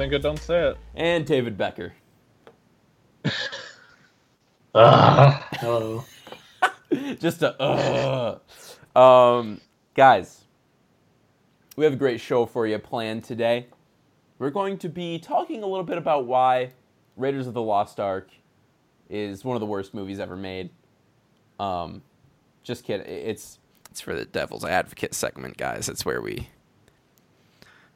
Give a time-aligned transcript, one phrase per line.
[0.00, 0.78] think it, don't say it.
[0.94, 1.92] and David Becker.
[4.74, 6.04] Ah, hello.
[7.18, 8.38] Just a uh.
[8.98, 9.60] Um,
[9.94, 10.44] guys,
[11.76, 13.66] we have a great show for you planned today.
[14.38, 16.72] We're going to be talking a little bit about why
[17.18, 18.30] Raiders of the Lost Ark
[19.10, 20.70] is one of the worst movies ever made.
[21.58, 22.00] Um,
[22.62, 23.06] just kidding.
[23.06, 23.58] It's
[23.90, 25.90] it's for the devil's advocate segment, guys.
[25.90, 26.48] It's where we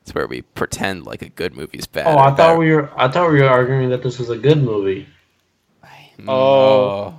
[0.04, 2.06] it's where we pretend like a good movie's bad.
[2.06, 2.58] Oh, I thought better.
[2.58, 2.90] we were.
[3.00, 5.06] I thought we were arguing that this was a good movie.
[6.28, 7.18] Oh.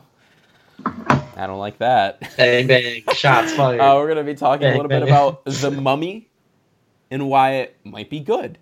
[0.85, 2.21] I don't like that.
[2.37, 3.79] Bang bang, shots fired.
[3.81, 6.29] Uh, we're going to be talking a Bang, little bit about The Mummy
[7.11, 8.57] and why it might be good.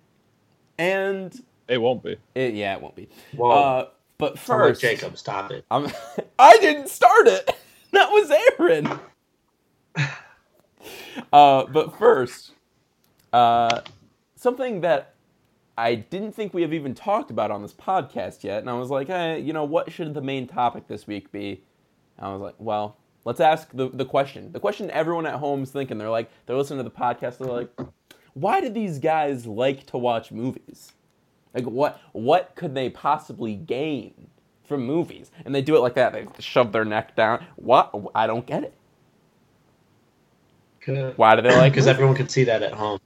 [0.78, 1.32] And,
[1.68, 2.16] It won't be.
[2.34, 3.08] it, yeah, it won't be.
[3.36, 3.50] Whoa.
[3.50, 5.64] Uh, but Sound like first, Jacob, stop it.
[5.70, 5.90] I'm,
[6.38, 7.50] I didn't start it.
[7.92, 8.98] That was Aaron.
[11.32, 12.50] Uh, but first,
[13.32, 13.82] uh,
[14.44, 15.14] something that
[15.76, 18.90] I didn't think we have even talked about on this podcast yet, and I was
[18.90, 21.64] like, eh, you know, what should the main topic this week be?
[22.18, 24.52] And I was like, well, let's ask the, the question.
[24.52, 25.98] The question everyone at home's thinking.
[25.98, 27.38] They're like, they're listening to the podcast.
[27.38, 27.70] They're like,
[28.34, 30.92] why do these guys like to watch movies?
[31.54, 34.28] Like, what what could they possibly gain
[34.64, 35.30] from movies?
[35.44, 36.12] And they do it like that.
[36.12, 37.44] They shove their neck down.
[37.56, 37.94] What?
[38.14, 38.74] I don't get it.
[41.16, 41.72] Why do they like?
[41.72, 43.00] Because everyone could see that at home.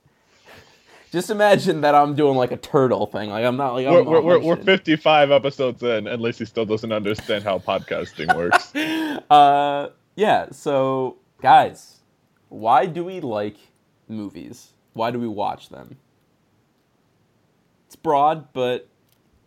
[1.10, 3.30] Just imagine that I'm doing like a turtle thing.
[3.30, 6.44] Like I'm not like I'm We're, not we're, we're, we're 55 episodes in, and Lacey
[6.44, 8.74] still doesn't understand how podcasting works.
[9.30, 10.46] uh, yeah.
[10.50, 12.00] So, guys,
[12.50, 13.56] why do we like
[14.06, 14.72] movies?
[14.92, 15.96] Why do we watch them?
[17.86, 18.88] It's broad, but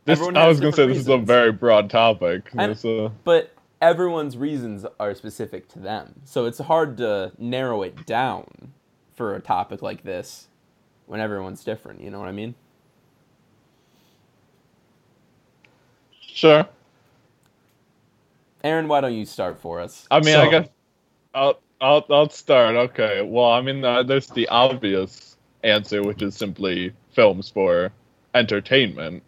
[0.05, 2.49] This, I was going to say different this is a very broad topic.
[2.53, 6.21] There's a- but everyone's reasons are specific to them.
[6.25, 8.73] So it's hard to narrow it down
[9.13, 10.47] for a topic like this
[11.11, 11.99] when everyone's different.
[11.99, 12.55] You know what I mean?
[16.21, 16.65] sure.
[18.63, 20.07] Aaron, why don't you start for us?
[20.09, 20.69] I mean, I guess
[21.33, 22.77] I'll, I'll, I'll start.
[22.77, 23.21] Okay.
[23.21, 25.35] Well, I mean, uh, there's the obvious
[25.65, 27.91] answer, which is simply films for
[28.33, 29.21] entertainment,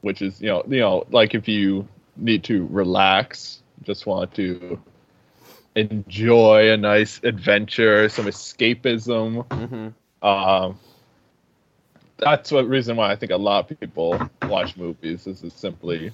[0.00, 1.86] which is, you know, you know, like if you
[2.16, 4.80] need to relax, just want to
[5.76, 9.46] enjoy a nice adventure, some escapism.
[9.52, 10.76] hmm Um,
[12.18, 15.24] that's what reason why I think a lot of people watch movies.
[15.24, 16.12] This Is it's simply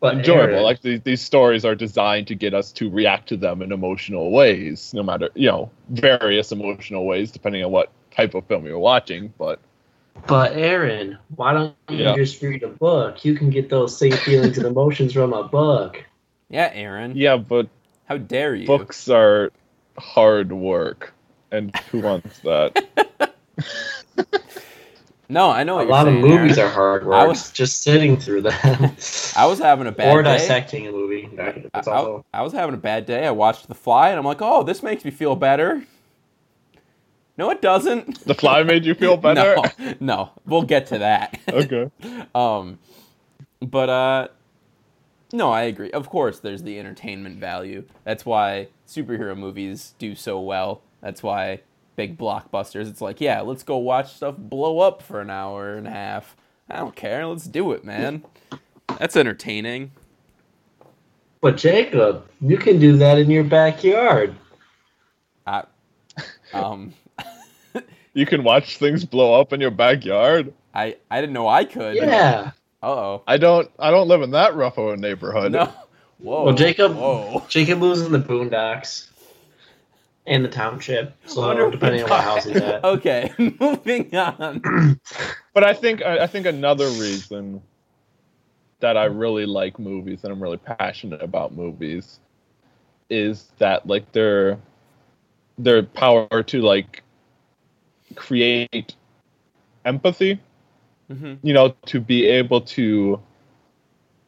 [0.00, 0.52] But enjoyable.
[0.54, 3.72] Aaron, Like these, these stories are designed to get us to react to them in
[3.72, 8.66] emotional ways, no matter you know various emotional ways, depending on what type of film
[8.66, 9.32] you're watching.
[9.38, 9.58] But
[10.26, 12.14] but Aaron, why don't you Yeah.
[12.16, 13.24] just read a book?
[13.24, 16.04] You can get those same feelings and emotions from a book.
[16.48, 17.16] Yeah, Aaron.
[17.16, 17.68] yeah, but
[18.06, 18.66] How dare you?
[18.66, 19.50] books are
[19.96, 21.12] hard work,
[21.52, 22.84] and who wants that?
[25.30, 26.70] No, I know A what you're lot of movies Aaron.
[26.70, 28.52] are hard I was- just sitting through them.
[29.36, 30.38] I was having a bad or day.
[30.38, 31.28] dissecting a movie.
[31.72, 33.26] That's I, I was having a bad day.
[33.26, 35.84] I watched The Fly, and I'm like, oh, this makes me feel better.
[37.38, 38.24] No, it doesn't.
[38.24, 39.56] The Fly made you feel better.
[39.78, 41.38] no, no, we'll get to that.
[41.48, 41.90] Okay.
[42.34, 42.78] um,
[43.60, 44.28] but uh,
[45.32, 45.90] no, I agree.
[45.92, 47.84] Of course, there's the entertainment value.
[48.04, 50.82] That's why superhero movies do so well.
[51.00, 51.60] That's why
[52.00, 52.88] big blockbusters.
[52.88, 56.34] It's like, yeah, let's go watch stuff blow up for an hour and a half.
[56.70, 57.26] I don't care.
[57.26, 58.24] Let's do it, man.
[58.98, 59.90] That's entertaining.
[61.42, 64.34] But Jacob, you can do that in your backyard.
[65.46, 65.64] I,
[66.54, 66.94] um,
[68.14, 70.54] You can watch things blow up in your backyard.
[70.72, 71.96] I, I didn't know I could.
[71.96, 72.52] Yeah.
[72.82, 73.22] Uh oh.
[73.26, 73.70] I don't.
[73.78, 75.52] I don't live in that rough of a neighborhood.
[75.52, 75.70] No.
[76.18, 76.44] Whoa.
[76.44, 77.44] Well, Jacob, Whoa.
[77.48, 79.09] Jacob lives in the boondocks
[80.30, 81.14] and the township.
[81.26, 82.82] So Wonder- depending on what house he's at.
[82.84, 84.62] Okay, moving on.
[85.52, 87.60] But I think I I think another reason
[88.78, 92.20] that I really like movies and I'm really passionate about movies
[93.10, 94.58] is that like their
[95.58, 97.02] their power to like
[98.14, 98.94] create
[99.84, 100.38] empathy
[101.10, 103.20] hmm you know to be able to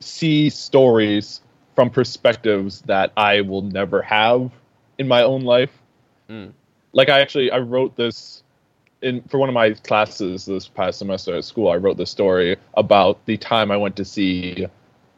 [0.01, 1.41] see stories
[1.77, 4.51] from perspectives that I will never have
[4.99, 5.82] in my own life
[6.33, 6.53] Mm.
[6.93, 8.43] like I actually I wrote this
[9.03, 11.69] in for one of my classes this past semester at school.
[11.69, 14.67] I wrote this story about the time I went to see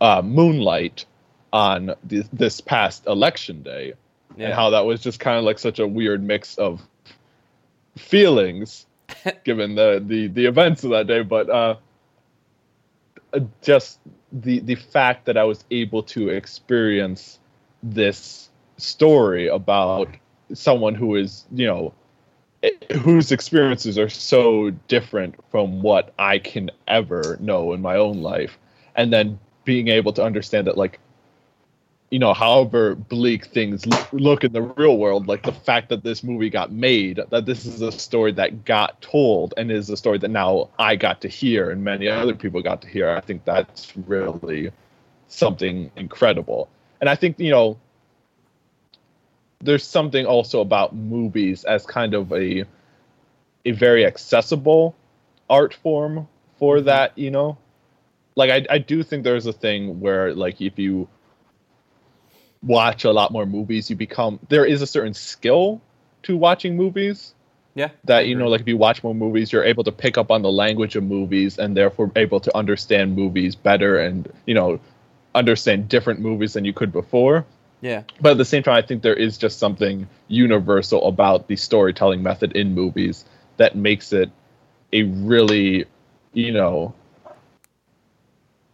[0.00, 1.04] uh, Moonlight
[1.52, 3.92] on this, this past election day,
[4.36, 4.46] Yeah.
[4.46, 6.82] and how that was just kind of like such a weird mix of
[7.96, 8.86] feelings,
[9.44, 11.22] given the the the events of that day.
[11.22, 11.76] But uh,
[13.62, 14.00] just
[14.32, 17.38] the the fact that I was able to experience
[17.82, 20.08] this story about
[20.52, 21.92] someone who is, you know,
[22.62, 28.22] eh, whose experiences are so different from what I can ever know in my own
[28.22, 28.58] life,
[28.94, 31.00] and then being able to understand that, like,
[32.10, 36.22] you know, however bleak things look in the real world, like the fact that this
[36.22, 40.18] movie got made, that this is a story that got told and is a story
[40.18, 43.44] that now I got to hear and many other people got to hear, I think
[43.44, 44.70] that's really
[45.26, 46.68] something incredible.
[47.00, 47.78] And I think, you know,
[49.64, 52.64] there's something also about movies as kind of a
[53.64, 54.94] a very accessible
[55.48, 56.28] art form
[56.58, 56.86] for mm-hmm.
[56.86, 57.58] that, you know?
[58.36, 61.08] Like I I do think there's a thing where like if you
[62.62, 65.80] watch a lot more movies, you become there is a certain skill
[66.24, 67.34] to watching movies
[67.74, 67.90] Yeah.
[68.04, 70.42] that you know like if you watch more movies you're able to pick up on
[70.42, 74.80] the language of movies and therefore able to understand movies better and you know
[75.34, 77.44] understand different movies than you could before
[77.84, 78.04] Yeah.
[78.20, 82.22] but at the same time i think there is just something universal about the storytelling
[82.22, 83.26] method in movies
[83.58, 84.30] that makes it
[84.94, 85.84] a really
[86.32, 86.94] you know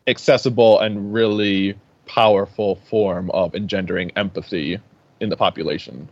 [0.06, 1.76] accessible and really
[2.06, 4.78] powerful form of engendering empathy
[5.20, 6.08] in the population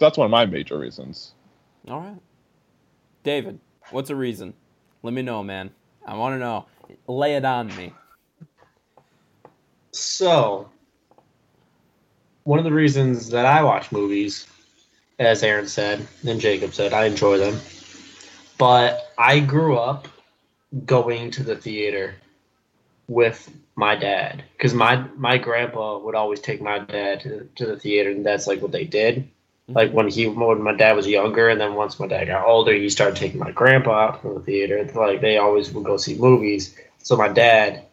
[0.00, 1.34] that's one of my major reasons
[1.88, 2.20] All right.
[3.22, 4.54] David, what's a reason?
[5.02, 5.70] Let me know, man.
[6.06, 6.66] I want to know.
[7.06, 7.92] Lay it on me.
[9.92, 10.70] So,
[12.50, 14.44] one of the reasons that I watch movies,
[15.20, 17.60] as Aaron said and Jacob said, I enjoy them.
[18.58, 20.08] But I grew up
[20.84, 22.16] going to the theater
[23.06, 27.76] with my dad because my my grandpa would always take my dad to, to the
[27.76, 29.18] theater, and that's like what they did.
[29.18, 29.72] Mm-hmm.
[29.72, 32.74] Like when he when my dad was younger, and then once my dad got older,
[32.74, 34.90] he started taking my grandpa out to the theater.
[34.92, 36.76] Like they always would go see movies.
[36.98, 37.86] So my dad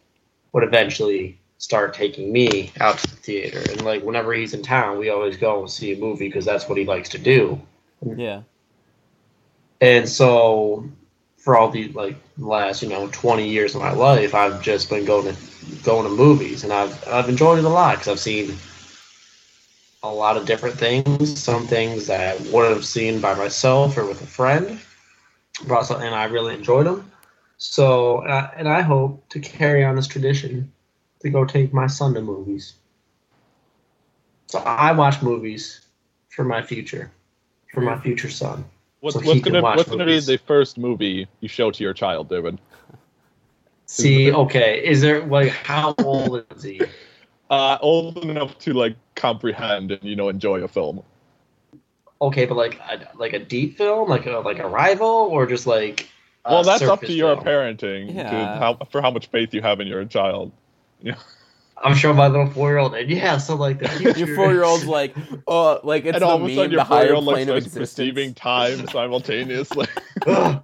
[0.51, 4.98] would eventually start taking me out to the theater, and like whenever he's in town,
[4.98, 7.59] we always go and see a movie because that's what he likes to do.
[8.06, 8.44] Yeah.
[9.81, 10.89] And so
[11.38, 15.06] for all the like last you know 20 years of my life, I've just been
[15.06, 15.42] going to
[15.83, 18.56] going to movies, and I've I've enjoyed it a lot because I've seen
[20.04, 21.42] a lot of different things.
[21.42, 24.80] Some things that I wouldn't have seen by myself or with a friend,
[25.68, 27.12] but also, and I really enjoyed them.
[27.57, 30.71] So, uh, and I hope to carry on this tradition
[31.22, 32.74] to go take my son to movies.
[34.48, 35.81] So I watch movies
[36.30, 37.12] for my future,
[37.74, 38.66] for my future son.
[39.02, 42.30] What's, So what's gonna what's gonna be the first movie you show to your child,
[42.30, 42.60] David?
[43.86, 46.81] See, okay, is there like how old is he?
[47.50, 51.02] Uh, old enough to like comprehend and you know enjoy a film.
[52.22, 55.66] Okay, but like a, like a deep film, like a like a rival, or just
[55.66, 56.10] like
[56.46, 57.46] Well, that's up to surface your film?
[57.46, 58.60] parenting, to Yeah.
[58.60, 60.52] how, for how much faith you have in your child.
[61.84, 64.26] I'm sure my little four year old, and yeah, so like the future.
[64.26, 65.16] Your four year old's like,
[65.48, 67.34] oh, like it's and the all of a meme, sudden, the your higher four-year-old like
[67.36, 67.94] plane of starts existence.
[67.94, 69.88] perceiving time simultaneously.
[70.28, 70.62] I'm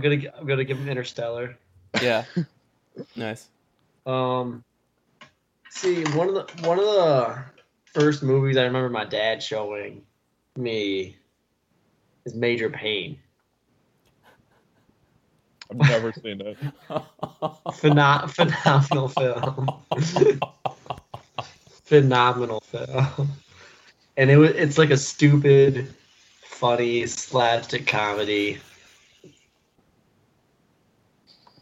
[0.00, 1.56] gonna I'm gonna give him Interstellar.
[2.00, 2.24] Yeah.
[3.16, 3.48] Nice.
[4.04, 4.62] Um,
[5.70, 7.42] see one of the one of the
[7.86, 10.02] first movies I remember my dad showing
[10.56, 11.16] me
[12.26, 13.18] is Major Payne.
[15.80, 16.56] I've never seen it.
[16.90, 20.40] Pheno- phenomenal film.
[21.84, 23.28] phenomenal film.
[24.16, 25.88] And it was it's like a stupid,
[26.44, 28.58] funny slapstick comedy.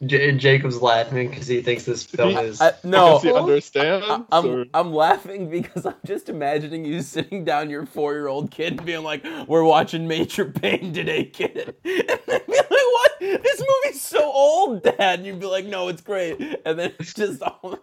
[0.07, 2.59] J- Jacob's laughing because he thinks this film is.
[2.61, 4.07] I- no, Because he understands.
[4.09, 8.27] I- or- I'm I'm laughing because I'm just imagining you sitting down your four year
[8.27, 12.71] old kid and being like, "We're watching Major Payne today, kid," and they'd be like,
[12.71, 13.10] "What?
[13.21, 17.15] This movie's so old, Dad." And you'd be like, "No, it's great," and then it's
[17.15, 17.79] just all.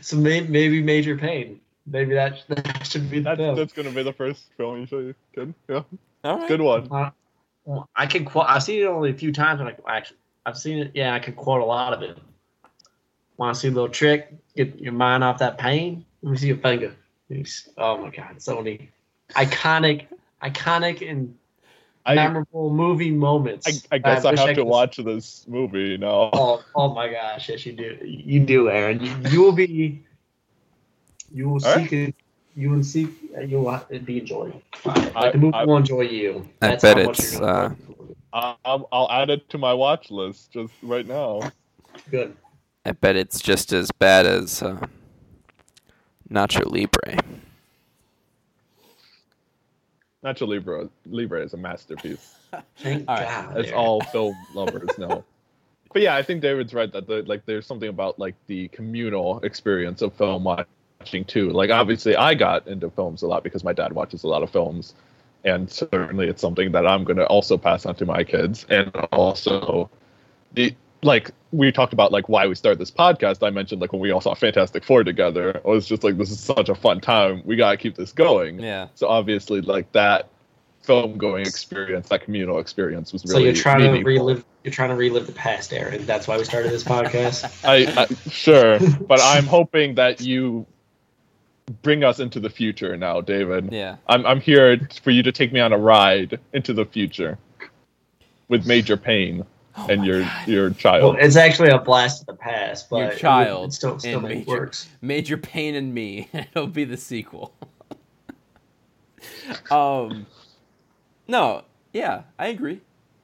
[0.00, 1.60] So may- maybe Major Payne.
[1.86, 3.56] Maybe that that should be the that's, film.
[3.56, 5.54] that's gonna be the first film you show your kid.
[5.68, 5.82] Yeah,
[6.24, 6.48] All right.
[6.48, 6.88] good one.
[6.90, 7.10] Uh,
[7.64, 8.46] well, I can quote.
[8.48, 10.16] I've seen it only a few times, but I actually
[10.46, 10.92] I've seen it.
[10.94, 12.16] Yeah, I can quote a lot of it.
[13.36, 14.32] Want to see a little trick?
[14.56, 16.04] Get your mind off that pain.
[16.22, 16.94] Let me see your finger.
[17.78, 18.90] Oh my god, so many
[19.30, 20.06] iconic,
[20.42, 21.34] iconic and
[22.10, 23.66] I, memorable movie moments.
[23.90, 26.30] I, I guess I wish have to could- watch this movie now.
[26.32, 27.98] Oh, oh my gosh, yes you do.
[28.04, 29.00] You do, Aaron.
[29.00, 30.02] You, you will be.
[31.32, 32.14] You will All seek it.
[32.56, 33.10] You will seek.
[33.46, 34.60] You will be enjoyed.
[34.84, 36.48] I- Like the movie I- will enjoy you.
[36.60, 38.14] I bet it's, uh, like the movie.
[38.32, 41.40] I- I'll, I'll add it to my watch list just right now.
[42.10, 42.36] good.
[42.84, 44.86] I bet it's just as bad as uh,
[46.30, 47.18] Nacho Libre.
[50.24, 52.36] Nacho Libre, Libre is a masterpiece,
[52.76, 53.28] Thank All right.
[53.28, 53.56] God.
[53.56, 53.78] as Aaron.
[53.78, 55.24] all film lovers know.
[55.92, 59.40] but yeah, I think David's right that the, like there's something about like the communal
[59.40, 61.50] experience of film watching too.
[61.50, 64.50] Like obviously, I got into films a lot because my dad watches a lot of
[64.50, 64.94] films,
[65.44, 68.66] and certainly it's something that I'm going to also pass on to my kids.
[68.68, 69.90] And also,
[70.52, 73.46] the like we talked about like why we started this podcast.
[73.46, 76.30] I mentioned like when we all saw Fantastic Four together, it was just like this
[76.30, 77.42] is such a fun time.
[77.44, 78.60] We gotta keep this going.
[78.60, 78.88] Yeah.
[78.94, 80.28] So obviously, like that
[80.82, 84.02] film going experience, that communal experience was really So you're trying meaningful.
[84.02, 84.44] to relive.
[84.64, 86.04] You're trying to relive the past, Aaron.
[86.04, 87.64] That's why we started this podcast.
[87.64, 90.66] I, I sure, but I'm hoping that you
[91.82, 93.72] bring us into the future now, David.
[93.72, 93.96] Yeah.
[94.06, 97.38] I'm I'm here for you to take me on a ride into the future
[98.48, 99.46] with Major Payne
[99.76, 100.48] Oh and your God.
[100.48, 101.16] your well, child.
[101.20, 104.88] it's actually a blast of the past, but Your child it still still Major, works.
[105.00, 106.28] Major Payne and Me.
[106.32, 107.54] It'll be the sequel.
[109.70, 110.26] um,
[111.28, 111.62] no,
[111.92, 112.80] yeah, I agree.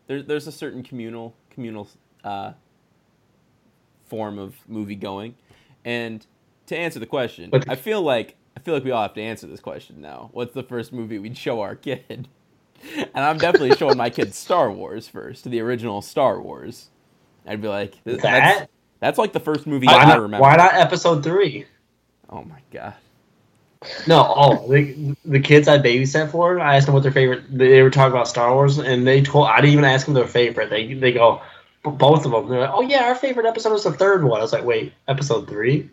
[0.06, 1.88] There's there's a certain communal communal
[2.22, 2.52] uh,
[4.06, 5.34] form of movie going,
[5.84, 6.24] and
[6.66, 9.22] to answer the question, But- I feel like I feel like we all have to
[9.22, 10.30] answer this question now.
[10.32, 12.28] What's the first movie we'd show our kid?
[12.96, 16.88] And I'm definitely showing my kids Star Wars first, the original Star Wars.
[17.46, 18.70] I'd be like, th- that's, That?
[19.00, 20.20] that's like the first movie Why I not?
[20.20, 20.42] remember.
[20.42, 21.66] Why not episode three?
[22.30, 22.94] Oh my god.
[24.06, 27.44] No, oh, the, the kids I babysat for, I asked them what their favorite.
[27.56, 29.46] They were talking about Star Wars, and they told.
[29.48, 30.70] I didn't even ask them their favorite.
[30.70, 31.40] They they go,
[31.84, 32.48] both of them.
[32.48, 34.40] They're like, oh yeah, our favorite episode was the third one.
[34.40, 35.88] I was like, wait, episode three?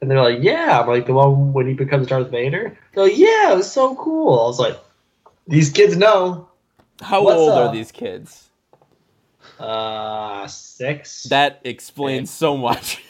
[0.00, 0.80] And they're like, yeah.
[0.80, 2.76] I'm like the one when he becomes Darth Vader.
[2.94, 4.38] They're like, yeah, it was so cool.
[4.40, 4.78] I was like,
[5.46, 6.48] these kids know.
[7.00, 8.48] How What's, old uh, are these kids?
[9.58, 11.24] Uh, six.
[11.24, 13.02] That explains so much.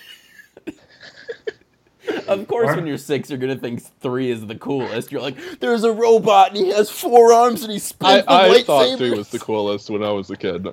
[2.28, 2.76] of course, Four?
[2.76, 5.12] when you're six, you're gonna think three is the coolest.
[5.12, 8.32] You're like, there's a robot and he has four arms and he I, spins the
[8.32, 8.98] I thought lightsaber.
[8.98, 10.66] three was the coolest when I was a kid.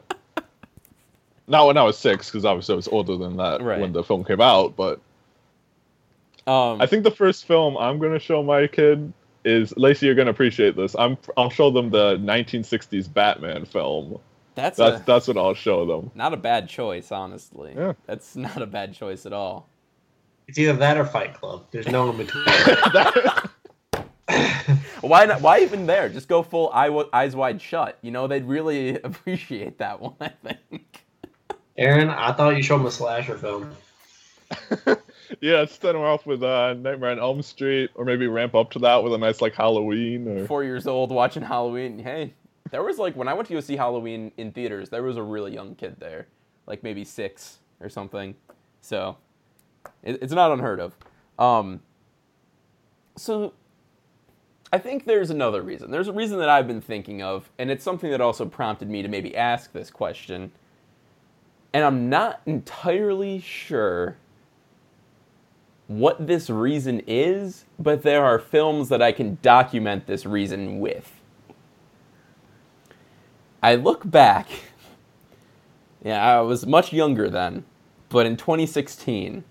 [1.48, 3.80] Not when I was six, because obviously I was older than that Right.
[3.80, 4.76] when the film came out.
[4.76, 5.00] But
[6.46, 9.12] Um, I think the first film I'm going to show my kid
[9.46, 10.06] is Lacey.
[10.06, 10.96] You're going to appreciate this.
[10.98, 14.20] I'm I'll show them the 1960s Batman film.
[14.56, 16.12] that's That's a, that's what I'll show them.
[16.16, 17.74] not a bad choice, honestly.
[17.76, 17.94] Yeah.
[18.06, 19.70] That's not a bad choice at all.
[20.48, 21.66] it's either that or Fight Club.
[21.72, 22.46] There's no in between.
[25.02, 25.42] Why not?
[25.42, 26.10] Why even there?
[26.10, 27.98] Just go full eye, eyes wide shut.
[28.02, 30.16] You know, they'd really appreciate that one.
[30.22, 31.06] I think.
[31.78, 33.72] Aaron, I thought you showed them a slasher film.
[35.42, 39.04] Yeah, start off with uh, Nightmare on Elm Street, or maybe ramp up to that
[39.04, 40.28] with a nice like Halloween.
[40.28, 42.00] Or four years old watching Halloween.
[42.00, 42.34] Hey,
[42.72, 45.24] there was like when I went to go see Halloween in theaters, there was a
[45.24, 46.28] really young kid there,
[46.68, 48.36] like maybe six or something.
[48.82, 49.18] So
[50.04, 50.96] it, it's not unheard of.
[51.38, 51.82] Um,
[53.16, 53.54] so
[54.72, 55.92] I think there's another reason.
[55.92, 59.02] There's a reason that I've been thinking of, and it's something that also prompted me
[59.02, 60.52] to maybe ask this question.
[61.74, 64.18] And I'm not entirely sure
[65.90, 71.20] what this reason is, but there are films that I can document this reason with.
[73.62, 74.48] I look back.
[76.02, 77.66] Yeah, I was much younger then,
[78.08, 79.44] but in 2016,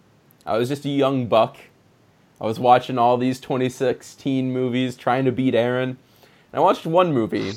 [0.46, 1.58] I was just a young buck.
[2.40, 5.90] I was watching all these 2016 movies, trying to beat Aaron.
[5.90, 5.98] And
[6.54, 7.52] I watched one movie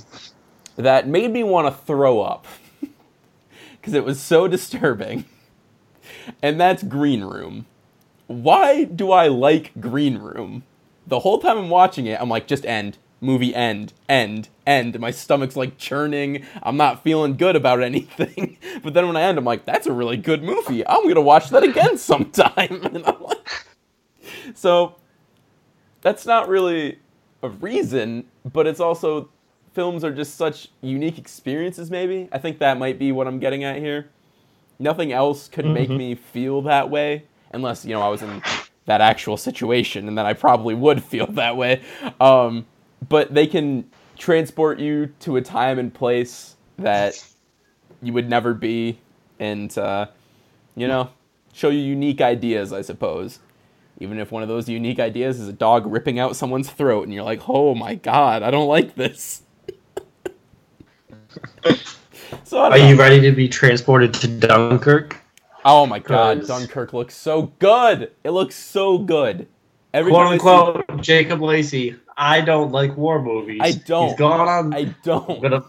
[0.76, 2.46] that made me want to throw up
[3.80, 5.24] because it was so disturbing.
[6.42, 7.68] And that's Green Room
[8.32, 10.64] why do I like Green Room?
[11.08, 12.98] The whole time I'm watching it, I'm like, just end.
[13.24, 15.00] Movie end, end, end.
[15.00, 16.44] My stomach's like churning.
[16.64, 18.58] I'm not feeling good about anything.
[18.82, 20.86] But then when I end, I'm like, that's a really good movie.
[20.88, 22.82] I'm gonna watch that again sometime.
[22.94, 23.68] And I'm like,
[24.56, 24.96] so
[26.02, 27.00] that's not really
[27.44, 29.30] a reason, but it's also
[29.74, 31.92] films are just such unique experiences.
[31.92, 34.10] Maybe I think that might be what I'm getting at here.
[34.80, 35.98] Nothing else could make mm-hmm.
[35.98, 38.42] me feel that way unless you know I was in
[38.86, 41.82] that actual situation, and then I probably would feel that way.
[42.20, 42.66] Um,
[43.10, 47.24] but they can transport you to a time and place that
[48.02, 49.00] you would never be,
[49.40, 50.08] and uh,
[50.76, 51.10] you know,
[51.54, 53.40] show you unique ideas, I suppose.
[54.00, 57.14] Even if one of those unique ideas is a dog ripping out someone's throat, and
[57.14, 59.44] you're like, "Oh my god, I don't like this."
[62.44, 62.90] so Are don't know.
[62.90, 65.21] you ready to be transported to Dunkirk?
[65.64, 68.12] Oh my god, Dunkirk looks so good.
[68.24, 69.48] It looks so good.
[69.94, 71.96] Every Quote time I unquote, Jacob Lacey.
[72.18, 73.60] I don't like war movies.
[73.62, 74.10] I don't.
[74.10, 74.72] He's gone on.
[74.72, 75.42] see, I I'm don't.
[75.42, 75.64] gonna.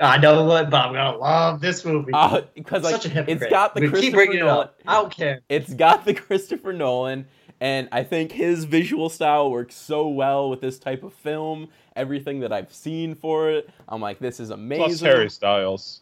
[0.00, 2.12] I know what, but I'm gonna love this movie.
[2.12, 3.42] Uh, because like Such a hypocrite.
[3.42, 4.58] it's got the But keep Christopher bringing it Nolan.
[4.68, 4.78] up.
[4.86, 5.40] I don't care.
[5.48, 7.26] It's got the Christopher Nolan,
[7.60, 11.68] and I think his visual style works so well with this type of film.
[11.94, 14.84] Everything that I've seen for it, I'm like, this is amazing.
[14.86, 16.00] plus Harry Styles.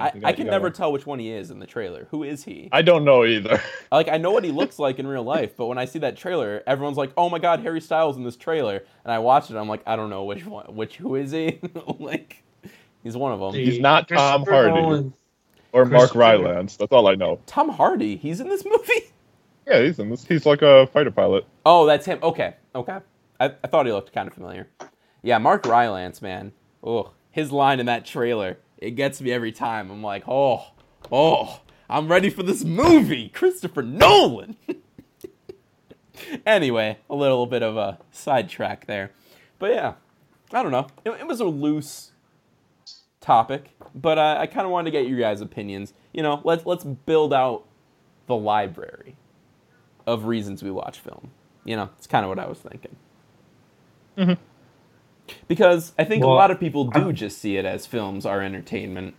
[0.00, 2.06] I, You I can never tell which one he is in the trailer.
[2.10, 2.68] Who is he?
[2.72, 3.60] I don't know either.
[3.92, 6.16] Like I know what he looks like in real life, but when I see that
[6.16, 9.56] trailer, everyone's like, "Oh my God, Harry Styles in this trailer," and I watch it.
[9.56, 11.60] I'm like, I don't know which one, which who is he?
[12.00, 12.42] like,
[13.04, 13.54] he's one of them.
[13.54, 14.72] He's not Tom Hardy.
[14.74, 15.14] Nolan-
[15.72, 16.76] or Mark Christopher- Rylance.
[16.76, 17.38] That's all I know.
[17.46, 18.92] Tom Hardy, he's in this movie.
[19.66, 20.26] Yeah, he's in this.
[20.26, 21.46] He's like a fighter pilot.
[21.64, 22.18] Oh, that's him.
[22.22, 22.98] Okay, okay.
[23.40, 24.68] I, I thought he looked kind of familiar.
[25.22, 26.52] Yeah, Mark Rylance, man.
[26.82, 29.90] Oh, his line in that trailer, it gets me every time.
[29.90, 30.72] I'm like, oh,
[31.10, 34.56] oh, I'm ready for this movie, Christopher Nolan.
[36.46, 39.10] anyway, a little bit of a sidetrack there,
[39.58, 39.94] but yeah,
[40.52, 40.86] I don't know.
[41.04, 42.12] It, it was a loose
[43.20, 45.92] topic, but uh, I kind of wanted to get your guys' opinions.
[46.12, 47.64] You know, let's let's build out
[48.26, 49.16] the library
[50.06, 51.30] of reasons we watch film.
[51.64, 52.96] You know, it's kind of what I was thinking.
[54.16, 54.38] Mhm.
[55.48, 58.42] Because I think a lot of people do I'm- just see it as films are
[58.42, 59.14] entertainment.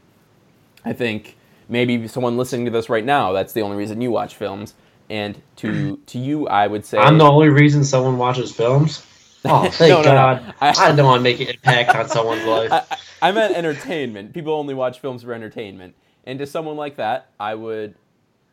[0.84, 1.36] I think
[1.68, 4.76] maybe someone listening to this right now, that's the only reason you watch films.
[5.10, 9.06] And to to you, I would say I'm the only reason someone watches films.
[9.48, 10.12] Oh, thank No, no, no.
[10.16, 10.54] God!
[10.60, 12.72] I- I, don't want to make an impact on someone's life.
[12.72, 12.78] I,
[13.22, 14.34] I I meant entertainment.
[14.34, 15.94] People only watch films for entertainment.
[16.26, 17.94] And to someone like that, I would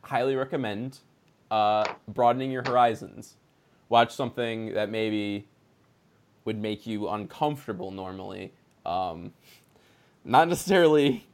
[0.03, 0.99] highly recommend
[1.51, 3.37] uh, broadening your horizons.
[3.89, 5.47] Watch something that maybe
[6.45, 8.53] would make you uncomfortable normally.
[8.85, 9.33] Um,
[10.25, 11.27] not necessarily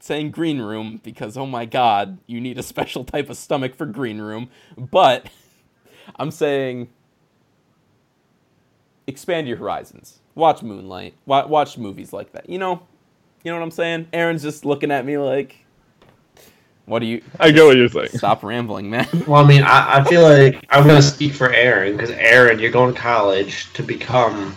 [0.00, 3.86] saying green room because oh my god, you need a special type of stomach for
[3.86, 5.26] green room, but
[6.16, 6.88] I'm saying
[9.06, 10.20] expand your horizons.
[10.34, 11.14] Watch Moonlight.
[11.26, 12.48] Watch movies like that.
[12.48, 12.82] You know,
[13.44, 14.08] you know what I'm saying?
[14.12, 15.61] Aaron's just looking at me like,
[16.92, 18.08] "What do you?" I get what you're saying.
[18.10, 19.08] Stop rambling, man.
[19.26, 22.58] Well, I mean, I, I feel like I'm going to speak for Aaron because Aaron,
[22.58, 24.54] you're going to college to become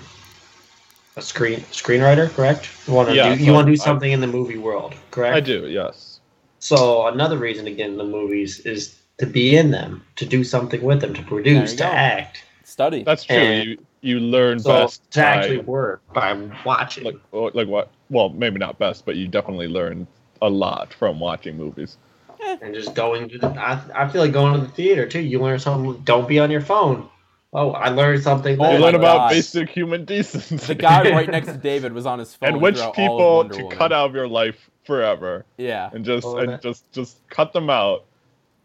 [1.16, 2.70] a screen screenwriter, correct?
[2.88, 4.58] You want to Yeah, do you want to do so I- something in the movie
[4.58, 5.36] world, correct?
[5.36, 6.20] I do, yes.
[6.60, 10.82] So another reason to get into movies is to be in them, to do something
[10.82, 11.90] with them, to produce, to go.
[11.90, 12.44] act.
[12.64, 13.04] Study.
[13.04, 13.36] That's true.
[13.38, 16.34] And- you you learn So best to actually work by
[16.66, 17.04] watching.
[17.06, 17.16] like
[17.56, 17.90] like what?
[18.10, 20.06] Well, maybe not best, but you definitely learn
[20.44, 21.98] a lot from watching movies.
[22.62, 25.40] and just going to the I, I feel like going to the theater too you
[25.42, 27.10] learn something don't be on your phone
[27.54, 29.30] oh i learned something Oh you learn about God.
[29.32, 30.56] basic human decency.
[30.56, 33.48] the guy right next to David was on his phone and which throughout all of
[33.48, 33.78] people to Woman.
[33.78, 37.54] cut out of your life forever, Yeah, and just Oh, and that- just just cut
[37.54, 38.06] them out.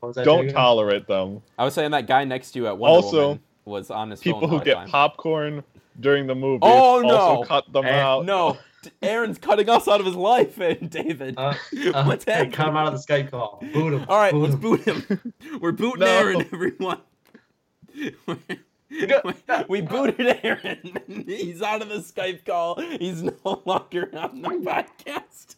[0.01, 0.55] What was that Don't again?
[0.55, 1.41] tolerate them.
[1.59, 4.23] I was saying that guy next to you at Wonder Also, Woman was on his
[4.23, 4.89] phone People all who get time.
[4.89, 5.65] popcorn
[5.99, 6.61] during the movie.
[6.63, 7.45] Oh, no.
[7.47, 8.25] Cut them Eh, out.
[8.25, 8.59] No, D-
[9.03, 11.35] Aaron's cutting us out of his life, and David.
[11.39, 11.55] uh,
[11.95, 12.53] uh, What's happening?
[12.53, 14.61] cut him out of the skype call boot him All right, boot let's him.
[14.61, 15.35] boot him.
[15.61, 16.07] We're booting No.
[16.07, 17.01] Aaron, everyone.
[19.69, 21.25] we booted Aaron.
[21.27, 22.81] He's out of the Skype call.
[22.81, 25.57] He's no longer on the podcast.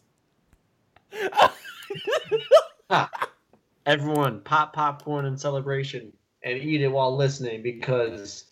[3.85, 6.11] everyone pop popcorn in celebration
[6.43, 8.45] and eat it while listening because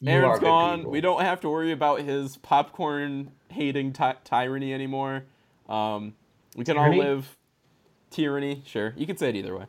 [0.00, 0.84] you are Aaron's good gone.
[0.90, 5.24] We don't have to worry about his popcorn hating ty- tyranny anymore.
[5.68, 6.14] Um,
[6.56, 7.00] we can Tyranny?
[7.00, 7.36] all live
[8.10, 8.62] tyranny.
[8.66, 9.66] Sure, you could say it either way.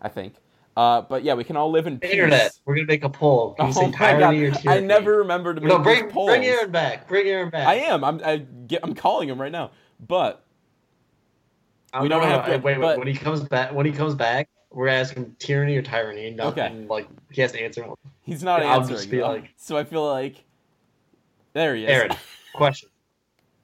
[0.00, 0.34] I think.
[0.76, 2.10] Uh, but yeah, we can all live in peace.
[2.10, 4.30] internet we're gonna make a poll can you Oh say my god!
[4.32, 6.30] tyranny I never remember to make no these bring polls.
[6.30, 8.02] bring Aaron back bring Aaron back I am.
[8.02, 8.20] I'm.
[8.24, 9.70] I get, I'm calling him right now.
[10.04, 10.44] But
[11.92, 13.92] I'm we don't not- have to- wait, wait but- when he comes back when he
[13.92, 16.86] comes back we're asking tyranny or tyranny nothing Okay.
[16.88, 17.86] like he has to answer
[18.22, 18.98] he's not I'll answering.
[18.98, 19.28] just be though.
[19.28, 20.44] like- so I feel like
[21.52, 21.90] there he is.
[21.90, 22.16] Aaron
[22.54, 22.88] question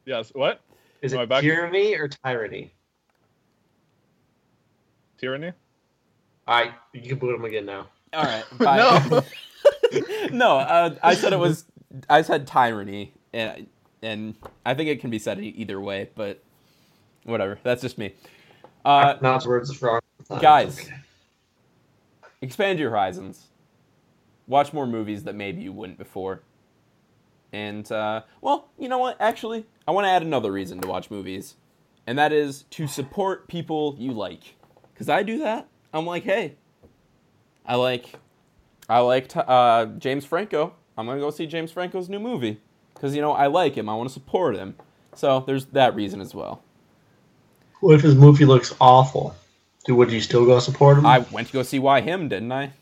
[0.07, 0.31] Yes.
[0.35, 0.61] What?
[1.03, 2.73] Is Am I it tyranny or tyranny?
[5.19, 5.53] Tyranny?
[6.49, 7.89] All right, you can boot him again now.
[8.13, 8.45] All right.
[8.59, 8.77] Bye.
[9.11, 9.23] No.
[10.33, 11.65] no, uh, I said it was.
[12.09, 13.67] I said tyranny, and
[14.03, 16.43] and I think it can be said e- either way, but
[17.25, 17.59] whatever.
[17.63, 18.15] That's just me.
[18.85, 20.01] Uh, Pronounce words wrong.
[20.39, 20.81] Guys.
[20.81, 20.95] Okay.
[22.43, 23.49] expand your horizons.
[24.47, 26.43] Watch more movies that maybe you wouldn't before.
[27.53, 29.17] And uh, well, you know what?
[29.21, 31.57] Actually, I want to add another reason to watch movies,
[32.07, 34.57] and that is to support people you like.
[34.97, 35.69] Cause I do that.
[35.95, 36.57] I'm like, hey,
[37.67, 38.15] I like,
[38.89, 40.75] I like uh, James Franco.
[40.99, 42.61] I'm gonna go see James Franco's new movie.
[43.01, 43.89] Cause you know I like him.
[43.89, 44.77] I want to support him.
[45.15, 46.63] So there's that reason as well.
[47.81, 49.35] What if his movie looks awful?
[49.85, 51.07] Dude, would you still go support him?
[51.07, 52.73] I went to go see Why Him, didn't I?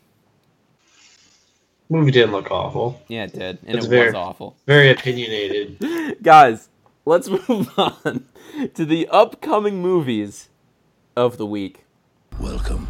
[1.90, 3.00] movie didn't look awful.
[3.08, 4.56] Yeah, it did, and It's it very- was awful.
[4.66, 6.16] Very opinionated.
[6.22, 6.68] Guys,
[7.06, 8.26] let's move on
[8.74, 10.50] to the upcoming movies
[11.16, 11.84] of the week.
[12.38, 12.88] Welcome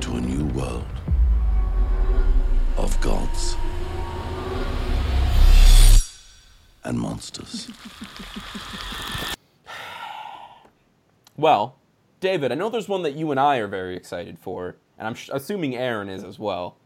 [0.00, 0.84] to a new world
[2.76, 3.56] of gods
[6.84, 7.68] and monsters.
[11.36, 11.76] Well,
[12.20, 15.14] David, I know there's one that you and I are very excited for, and I'm
[15.14, 16.76] sh- assuming Aaron is as well.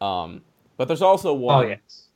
[0.00, 0.42] Um,
[0.76, 2.06] but there's also Oh one yes.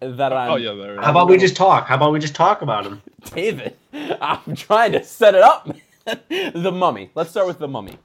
[0.00, 0.50] that I'm.
[0.52, 1.00] oh yeah, there.
[1.00, 1.86] How about we just talk?
[1.86, 3.02] How about we just talk about him?
[3.34, 5.68] David, I'm trying to set it up.
[6.28, 7.10] the Mummy.
[7.14, 7.98] Let's start with the Mummy.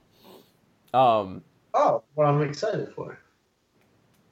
[0.93, 1.41] Um,
[1.73, 3.17] Oh, what I'm excited for.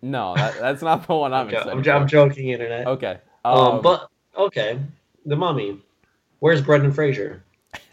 [0.02, 1.88] no, that, that's not the one I'm Okay, excited.
[1.88, 2.86] I'm, I'm joking, internet.
[2.86, 3.20] Okay.
[3.46, 4.78] Um, but okay,
[5.26, 5.80] the Mummy.
[6.40, 7.44] Where's Brendan Fraser?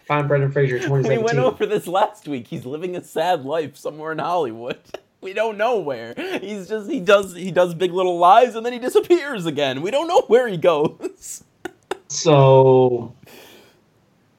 [0.07, 2.47] Find Brendan Fraser we went over this last week.
[2.49, 4.79] He's living a sad life somewhere in Hollywood.
[5.23, 6.15] We don't know where.
[6.41, 9.83] He's just he does he does Big Little Lies and then he disappears again.
[9.83, 11.43] We don't know where he goes.
[12.09, 13.13] So,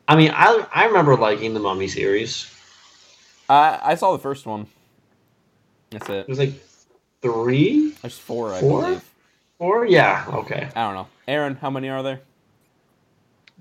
[0.07, 2.49] I mean, I I remember liking the Mummy series.
[3.49, 4.67] I I saw the first one.
[5.89, 6.29] That's It it.
[6.29, 6.53] was like
[7.21, 8.81] three, There's four, I Four?
[8.83, 9.09] believe.
[9.57, 9.85] four.
[9.85, 10.23] Yeah.
[10.29, 10.69] Okay.
[10.73, 11.07] I don't know.
[11.27, 12.21] Aaron, how many are there?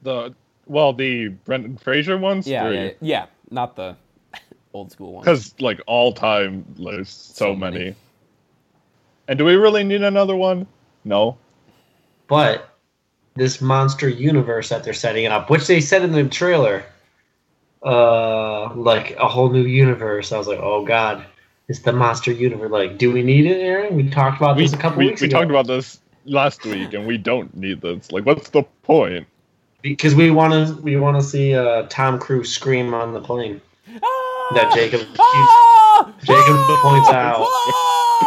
[0.02, 0.34] the
[0.66, 2.46] well the Brendan Fraser ones.
[2.46, 2.76] Yeah, three.
[2.84, 3.26] yeah, yeah.
[3.50, 3.96] Not the
[4.74, 5.24] old school ones.
[5.24, 7.78] Because like all time, there's so, So many.
[7.78, 7.94] many.
[9.28, 10.66] And do we really need another one?
[11.04, 11.36] No.
[12.28, 12.68] But
[13.34, 16.84] this monster universe that they're setting up, which they said in the trailer,
[17.84, 20.32] uh, like a whole new universe.
[20.32, 21.24] I was like, oh god,
[21.68, 22.70] it's the monster universe.
[22.70, 23.94] Like, do we need it, Aaron?
[23.96, 25.38] We talked about We, this a couple we, weeks we ago.
[25.38, 28.10] talked about this last week, and we don't need this.
[28.12, 29.26] Like, what's the point?
[29.86, 33.60] Because we want to we want to see uh, Tom Cruise scream on the plane.
[34.02, 34.52] Ah!
[34.54, 36.12] That Jacob keeps- Ah!
[36.22, 36.78] Jacob Ah!
[36.82, 37.46] points out.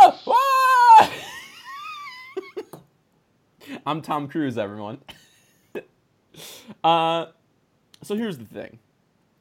[0.02, 0.22] Ah!
[0.28, 1.12] Ah!
[3.86, 5.00] I'm Tom Cruise, everyone.
[6.84, 7.26] uh,
[8.04, 8.80] so here's the thing.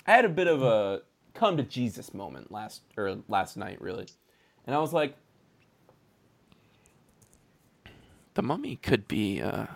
[0.06, 1.02] I had a bit of a
[1.34, 4.06] come to Jesus moment last or last night, really,
[4.66, 5.14] and I was like,
[8.34, 9.66] the Mummy could be, uh,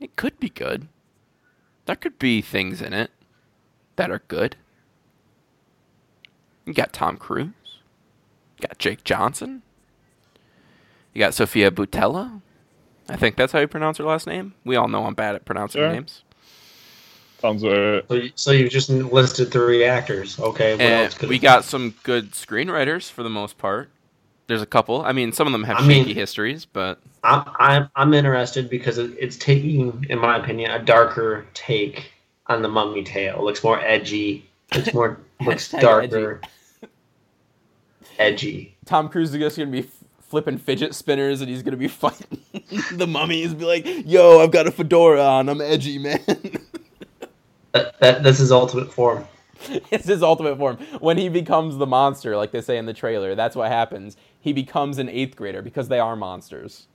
[0.00, 0.88] it could be good.
[1.90, 3.10] There could be things in it
[3.96, 4.54] that are good.
[6.64, 7.48] You got Tom Cruise.
[8.60, 9.62] You got Jake Johnson.
[11.12, 12.42] You got Sofia Boutella.
[13.08, 14.54] I think that's how you pronounce her last name.
[14.64, 15.90] We all know I'm bad at pronouncing Sure.
[15.90, 16.22] names.
[17.40, 18.04] Sounds right.
[18.06, 20.38] So, you- so you've just listed three actors.
[20.38, 23.90] Okay, what And else could we got some good screenwriters for the most part.
[24.50, 25.02] There's a couple.
[25.02, 28.68] I mean, some of them have I mean- shaky histories, but I'm I'm I'm interested
[28.68, 32.12] because it, it's taking, in my opinion, a darker take
[32.48, 33.36] on the Mummy tale.
[33.38, 34.44] It looks more edgy.
[34.72, 36.40] It's more looks darker.
[38.18, 38.76] Edgy.
[38.86, 39.88] Tom Cruise is just gonna be
[40.28, 42.40] flipping fidget spinners, and he's gonna be fighting
[42.92, 43.54] the mummies.
[43.54, 45.48] Be like, "Yo, I've got a fedora on.
[45.48, 46.20] I'm edgy, man."
[47.72, 49.24] That, that that's his ultimate form.
[49.92, 50.76] it's his ultimate form.
[50.98, 54.16] When he becomes the monster, like they say in the trailer, that's what happens.
[54.40, 56.86] He becomes an eighth grader because they are monsters.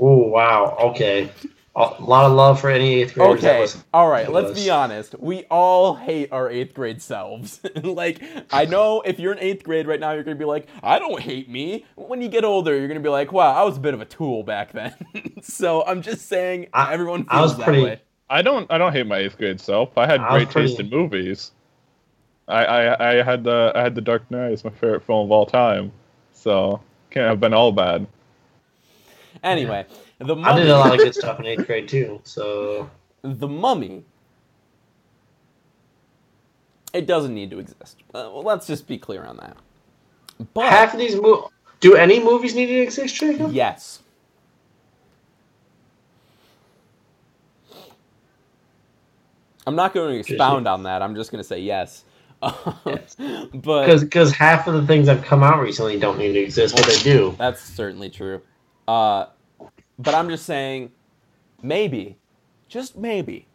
[0.00, 0.76] Ooh, wow.
[0.80, 1.30] Okay.
[1.74, 3.42] A lot of love for any eighth graders.
[3.42, 4.32] that Okay, all right.
[4.32, 5.14] Let's be honest.
[5.18, 7.60] We all hate our eighth grade selves.
[7.82, 10.98] like, I know if you're in eighth grade right now, you're gonna be like, "I
[10.98, 13.80] don't hate me." When you get older, you're gonna be like, "Wow, I was a
[13.80, 14.94] bit of a tool back then."
[15.42, 18.00] so I'm just saying, I- everyone feels I was that pretty- way.
[18.30, 18.70] I don't.
[18.72, 19.98] I don't hate my eighth grade self.
[19.98, 21.52] I had I was great taste in movies.
[22.48, 25.30] I, I I had the I had the Dark Knight as my favorite film of
[25.30, 25.92] all time.
[26.36, 28.06] So can't have been all bad.
[29.42, 29.86] Anyway,
[30.18, 32.20] the I did a lot of good stuff in eighth grade too.
[32.24, 32.88] So
[33.22, 34.04] the mummy.
[36.92, 37.98] It doesn't need to exist.
[38.14, 39.56] Uh, well, let's just be clear on that.
[40.54, 43.52] But half of these mo- do any movies need to exist, Jacob?
[43.52, 44.00] Yes.
[49.66, 51.02] I'm not going to expound on that.
[51.02, 52.04] I'm just going to say yes.
[52.42, 53.16] Yes.
[53.54, 56.76] but Because half of the things that have come out recently don't need to exist,
[56.76, 57.34] but they do.
[57.38, 58.42] that's certainly true.
[58.86, 59.26] Uh,
[59.98, 60.92] but I'm just saying,
[61.62, 62.18] maybe,
[62.68, 63.46] just maybe,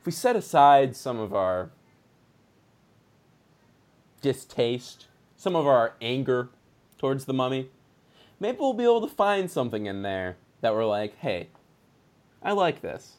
[0.00, 1.70] if we set aside some of our
[4.20, 6.48] distaste, some of our anger
[6.98, 7.68] towards the mummy,
[8.40, 11.48] maybe we'll be able to find something in there that we're like, hey,
[12.42, 13.18] I like this.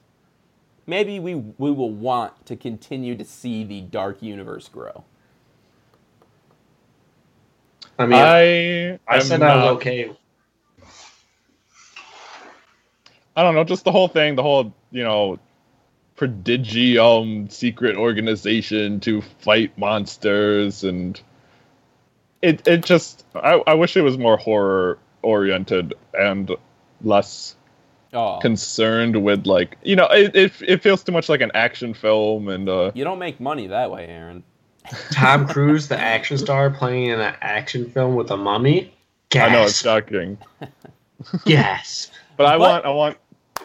[0.87, 5.05] Maybe we, we will want to continue to see the dark universe grow.
[7.97, 10.11] I mean, I, I I said I was okay.
[13.35, 15.39] I don't know, just the whole thing, the whole, you know,
[16.15, 21.19] prodigium secret organization to fight monsters and
[22.41, 26.51] it it just I, I wish it was more horror oriented and
[27.01, 27.55] less
[28.15, 31.93] Oh, concerned with like you know, it, it it feels too much like an action
[31.93, 34.43] film and uh you don't make money that way, Aaron.
[35.11, 38.93] Tom Cruise, the action star, playing in an action film with a mummy.
[39.35, 39.83] I know it's Gasp!
[39.83, 40.37] shocking.
[41.45, 42.13] Gasp!
[42.37, 43.17] But I But- want I want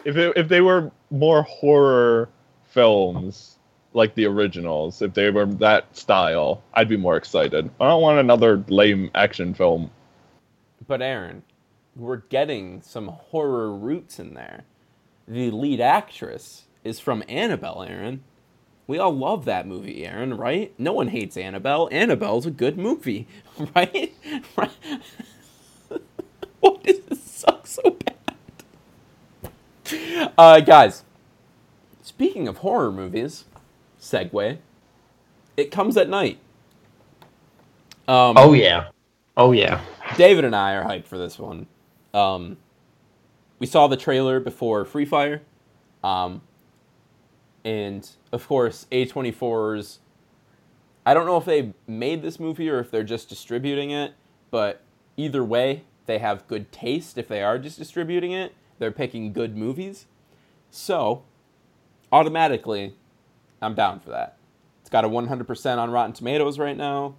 [0.05, 2.29] if it, if they were more horror
[2.69, 3.57] films
[3.93, 7.69] like the originals, if they were that style, I'd be more excited.
[7.79, 9.91] I don't want another lame action film.
[10.87, 11.43] But Aaron,
[11.95, 14.63] we're getting some horror roots in there.
[15.27, 18.23] The lead actress is from Annabelle, Aaron.
[18.87, 20.73] We all love that movie, Aaron, right?
[20.77, 21.87] No one hates Annabelle.
[21.91, 23.27] Annabelle's a good movie,
[23.75, 24.13] right?
[24.57, 24.71] right?
[26.59, 28.15] Why does this suck so bad?
[30.37, 31.03] Uh, guys,
[32.01, 33.45] speaking of horror movies,
[34.01, 34.57] segue,
[35.57, 36.39] it comes at night.
[38.07, 38.89] Um, Oh yeah.
[39.37, 39.81] Oh yeah.
[40.17, 41.67] David and I are hyped for this one.
[42.13, 42.57] Um,
[43.59, 45.41] we saw the trailer before Free Fire,
[46.03, 46.41] um,
[47.63, 49.99] and of course A24's.
[51.05, 54.13] I don't know if they made this movie or if they're just distributing it,
[54.51, 54.81] but
[55.17, 57.17] either way, they have good taste.
[57.17, 60.05] If they are just distributing it, they're picking good movies.
[60.69, 61.23] So,
[62.11, 62.95] automatically,
[63.61, 64.37] I'm down for that.
[64.81, 67.15] It's got a 100% on Rotten Tomatoes right now.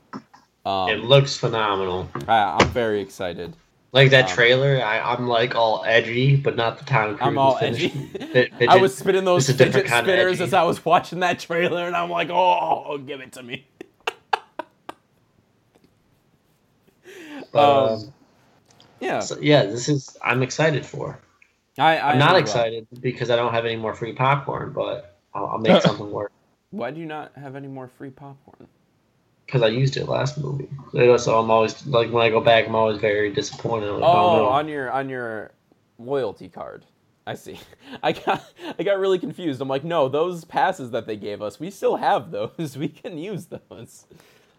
[0.65, 2.09] Um, It looks phenomenal.
[2.29, 3.57] I, I'm very excited.
[3.93, 7.21] Like that Um, trailer, I, I'm like all edgy, but not the Tom Cruise.
[7.21, 7.93] I'm all edgy.
[8.69, 12.31] I was spinning those fidget spinners as I was watching that trailer, and I'm like,
[12.31, 13.67] oh, give it to me.
[17.55, 18.13] Um, um,
[19.01, 20.17] Yeah, so, yeah, this is.
[20.23, 21.19] I'm excited for.
[21.79, 25.19] I, I I'm not am excited because I don't have any more free popcorn, but
[25.35, 26.33] I'll, I'll make something work
[26.71, 28.69] Why do you not have any more free popcorn?
[29.47, 30.69] Because I used it last movie.
[30.93, 33.91] So so I'm always like when I go back, I'm always very disappointed.
[33.91, 34.47] Like, Oh, no.
[34.47, 35.53] on your on your
[35.99, 36.85] loyalty card.
[37.27, 37.59] I see.
[38.03, 38.45] I got
[38.79, 39.61] I got really confused.
[39.61, 42.77] I'm like, no, those passes that they gave us, we still have those.
[42.79, 44.07] We can use those.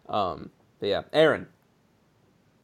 [0.08, 1.48] Um, but yeah, Aaron.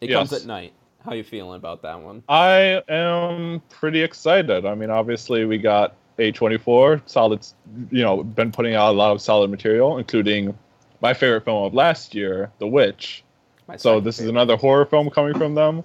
[0.01, 0.73] It comes at night.
[1.03, 2.23] How you feeling about that one?
[2.29, 4.65] I am pretty excited.
[4.65, 7.45] I mean, obviously, we got A24, solid,
[7.91, 10.57] you know, been putting out a lot of solid material, including
[11.01, 13.23] my favorite film of last year, The Witch.
[13.67, 15.83] My So second this is another horror film coming from them.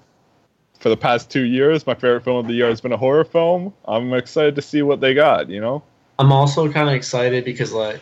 [0.81, 3.25] For the past two years, my favorite film of the year has been a horror
[3.25, 3.73] film.
[3.87, 5.49] I'm excited to see what they got.
[5.49, 5.83] You know,
[6.19, 8.01] I'm also kind of excited because like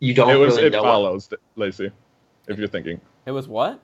[0.00, 1.90] you don't it was really it know what follows, Lacey.
[2.48, 3.80] If you're thinking, It was what?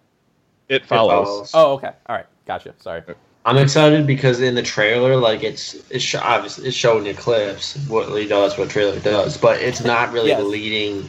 [0.68, 1.26] it follows.
[1.26, 1.50] follows.
[1.54, 1.90] Oh, okay.
[2.06, 2.26] All right.
[2.46, 2.74] Gotcha.
[2.78, 3.02] Sorry.
[3.44, 7.76] I'm excited because in the trailer, like it's it's obviously it's showing the clips.
[7.88, 10.42] What you know, that's what trailer does, but it's not really Yes.
[10.42, 11.08] leading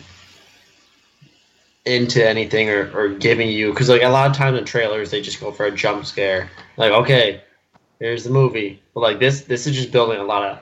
[1.86, 5.22] into anything or, or giving you because like a lot of times in trailers they
[5.22, 6.50] just go for a jump scare.
[6.78, 7.44] Like okay,
[8.00, 10.58] here's the movie, but like this this is just building a lot of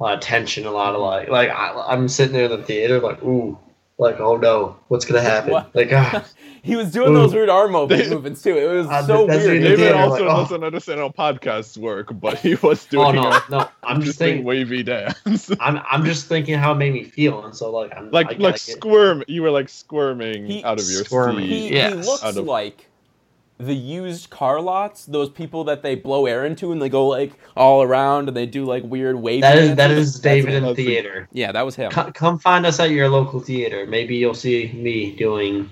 [0.00, 2.62] a lot of tension, a lot of like like I, I'm sitting there in the
[2.62, 3.58] theater like ooh.
[3.96, 5.52] Like oh no, what's gonna happen?
[5.52, 5.74] What?
[5.74, 6.24] Like ah,
[6.64, 7.14] he was doing Ooh.
[7.14, 8.56] those weird arm mo- They- movements too.
[8.56, 9.28] It was Uh, so weird.
[9.28, 10.40] what David Yeah, also like, oh.
[10.42, 13.06] doesn't understand how podcasts work, but he was doing.
[13.06, 15.50] oh doing no, a no, I'm just interesting thinking, wavy dance.
[15.60, 18.42] I'm I'm just thinking how it made me feel, and so like I'm like gotta
[18.42, 19.22] like get- squirm.
[19.28, 21.46] You were like squirming He- out of your Squirming.
[21.46, 21.72] seat.
[21.74, 22.86] He, he looks Out of- like
[23.58, 25.06] the used car lots.
[25.06, 28.46] Those people that they blow air into and they go like all around and they
[28.46, 29.42] do like weird wavy.
[29.42, 30.14] That is that dances.
[30.16, 31.28] is David in that's the a- theater.
[31.32, 31.90] Yeah, that was him.
[31.92, 33.86] Come, come find us at your local theater.
[33.86, 35.70] Maybe you'll see me doing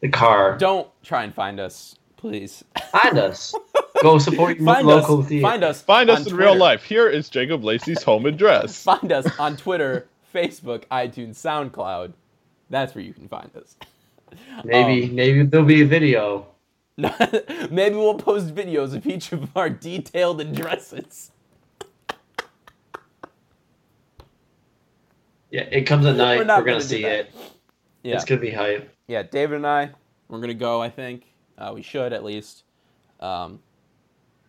[0.00, 0.56] the car.
[0.58, 2.64] Don't try and find us, please.
[2.92, 3.54] Find us.
[4.02, 5.28] Go support your find local us.
[5.28, 5.42] theater.
[5.46, 5.82] Find us.
[5.82, 6.84] Find us on in real life.
[6.84, 8.82] Here is Jacob Lacey's home address.
[8.84, 12.12] Find us on Twitter, Facebook, iTunes, SoundCloud.
[12.70, 13.76] That's where you can find us.
[14.64, 16.46] Maybe Um, maybe there'll be a video.
[16.98, 21.30] Maybe we'll post videos of each of our detailed addresses.
[25.50, 26.38] Yeah, it comes at night.
[26.38, 27.32] We're We're, gonna gonna see it.
[28.02, 28.16] Yeah.
[28.16, 28.92] It's gonna be hype.
[29.08, 29.90] Yeah, David and I,
[30.28, 30.80] we're gonna go.
[30.80, 31.24] I think
[31.58, 32.62] uh, we should at least.
[33.20, 33.58] Um,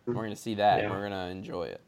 [0.06, 0.80] we're gonna see that.
[0.80, 1.80] and We're gonna enjoy it.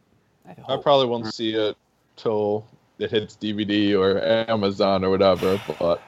[0.46, 1.76] I, I probably won't see it
[2.16, 2.66] till
[2.98, 5.60] it hits DVD or Amazon or whatever.
[5.78, 6.02] But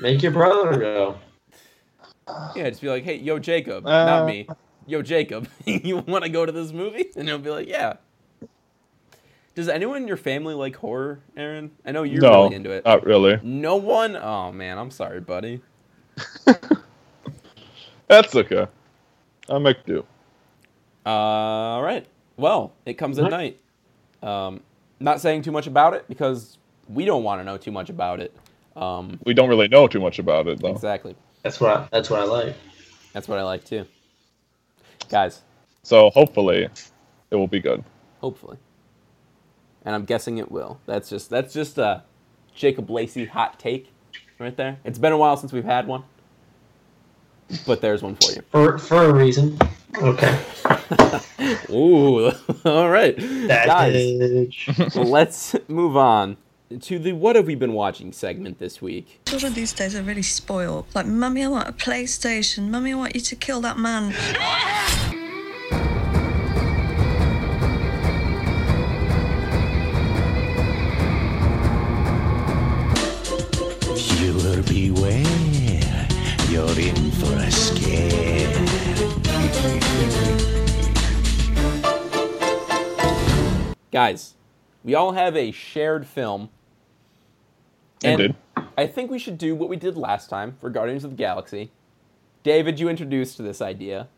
[0.00, 1.18] Make your brother go.
[2.56, 4.48] Yeah, just be like, hey, yo, Jacob, Uh, not me.
[4.86, 7.06] Yo, Jacob, you want to go to this movie?
[7.16, 7.94] And he'll be like, yeah.
[9.54, 11.70] Does anyone in your family like horror, Aaron?
[11.84, 12.84] I know you're no, really into it.
[12.84, 13.38] not really.
[13.42, 14.16] no one?
[14.16, 15.60] Oh man, I'm sorry, buddy.
[18.08, 18.66] That's okay.
[19.48, 20.04] I make do.
[21.06, 22.06] Uh, all right.
[22.36, 23.58] Well, it comes at night.
[24.22, 24.60] Um,
[25.00, 28.20] not saying too much about it because we don't want to know too much about
[28.20, 28.34] it.
[28.76, 30.72] Um, We don't really know too much about it though.
[30.72, 31.14] exactly.
[31.42, 32.56] That's what I, that's what I like.
[33.12, 33.86] That's what I like too.
[35.08, 35.42] Guys,
[35.82, 36.68] So hopefully,
[37.30, 37.84] it will be good.
[38.20, 38.56] hopefully.
[39.84, 40.80] And I'm guessing it will.
[40.86, 42.02] That's just that's just a
[42.54, 43.90] Jacob Lacey hot take
[44.38, 44.78] right there.
[44.84, 46.04] It's been a while since we've had one.
[47.66, 48.42] But there's one for you.
[48.50, 49.58] For for a reason.
[49.96, 50.40] Okay.
[51.70, 52.26] Ooh,
[52.64, 53.16] all right.
[53.16, 54.94] That Guys, bitch.
[55.08, 56.36] let's move on
[56.80, 59.20] to the What Have We Been Watching segment this week.
[59.26, 60.86] Children these days are really spoiled.
[60.94, 62.70] Like, Mummy, I want a PlayStation.
[62.70, 64.12] Mummy, I want you to kill that man.
[76.76, 78.24] you're in for a scare.
[83.92, 84.34] Guys,
[84.82, 86.48] we all have a shared film.
[88.02, 88.36] And Indeed.
[88.76, 91.70] I think we should do what we did last time for Guardians of the Galaxy.
[92.42, 94.08] David, you introduced this idea.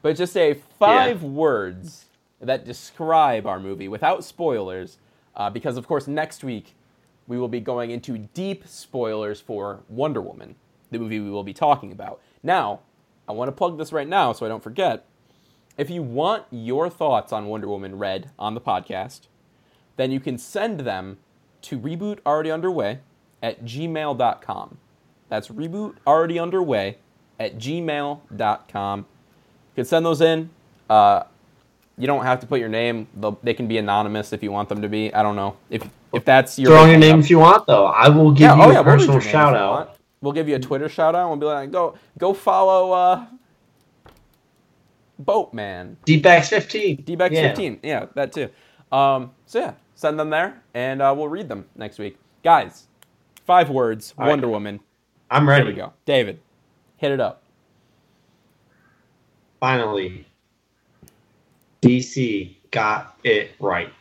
[0.00, 2.06] But just say five words
[2.40, 4.98] that describe our movie without spoilers,
[5.34, 6.74] uh, because of course next week
[7.26, 10.54] we will be going into deep spoilers for Wonder Woman,
[10.90, 12.20] the movie we will be talking about.
[12.42, 12.80] Now,
[13.28, 15.04] I want to plug this right now so I don't forget.
[15.76, 19.22] If you want your thoughts on Wonder Woman read on the podcast,
[19.96, 21.18] then you can send them
[21.62, 22.98] to reboot already underway
[23.42, 24.78] at gmail.com.
[25.28, 26.96] That's reboot already underway
[27.38, 28.98] at gmail.com.
[29.00, 29.04] You
[29.76, 30.50] can send those in.
[30.88, 31.24] Uh,
[31.96, 33.06] you don't have to put your name.
[33.14, 35.12] They'll, they can be anonymous if you want them to be.
[35.12, 37.20] I don't know if if that's your Throw your name up.
[37.24, 37.86] if you want, though.
[37.86, 39.97] I will give Yeah, you oh a yeah, personal your name if shout out.
[40.20, 41.28] We'll give you a Twitter shout out.
[41.28, 43.26] We'll be like, go go follow uh,
[45.18, 45.96] Boatman.
[46.06, 47.04] DBAX15.
[47.04, 47.48] DBAX Yeah.
[47.48, 47.80] 15.
[47.82, 48.48] Yeah, that too.
[48.90, 52.18] Um, so yeah, send them there, and uh, we'll read them next week.
[52.42, 52.86] Guys,
[53.44, 54.14] five words.
[54.18, 54.30] All right.
[54.30, 54.80] Wonder Woman.
[55.30, 55.66] I'm ready.
[55.66, 55.92] we go.
[56.06, 56.40] David,
[56.96, 57.42] hit it up.
[59.60, 60.24] Finally,
[61.82, 63.92] DC got it right.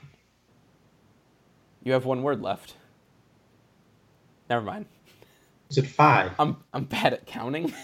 [1.84, 2.75] You have one word left.
[4.49, 4.86] Never mind.
[5.69, 6.32] Is it five?
[6.39, 7.73] I'm I'm bad at counting.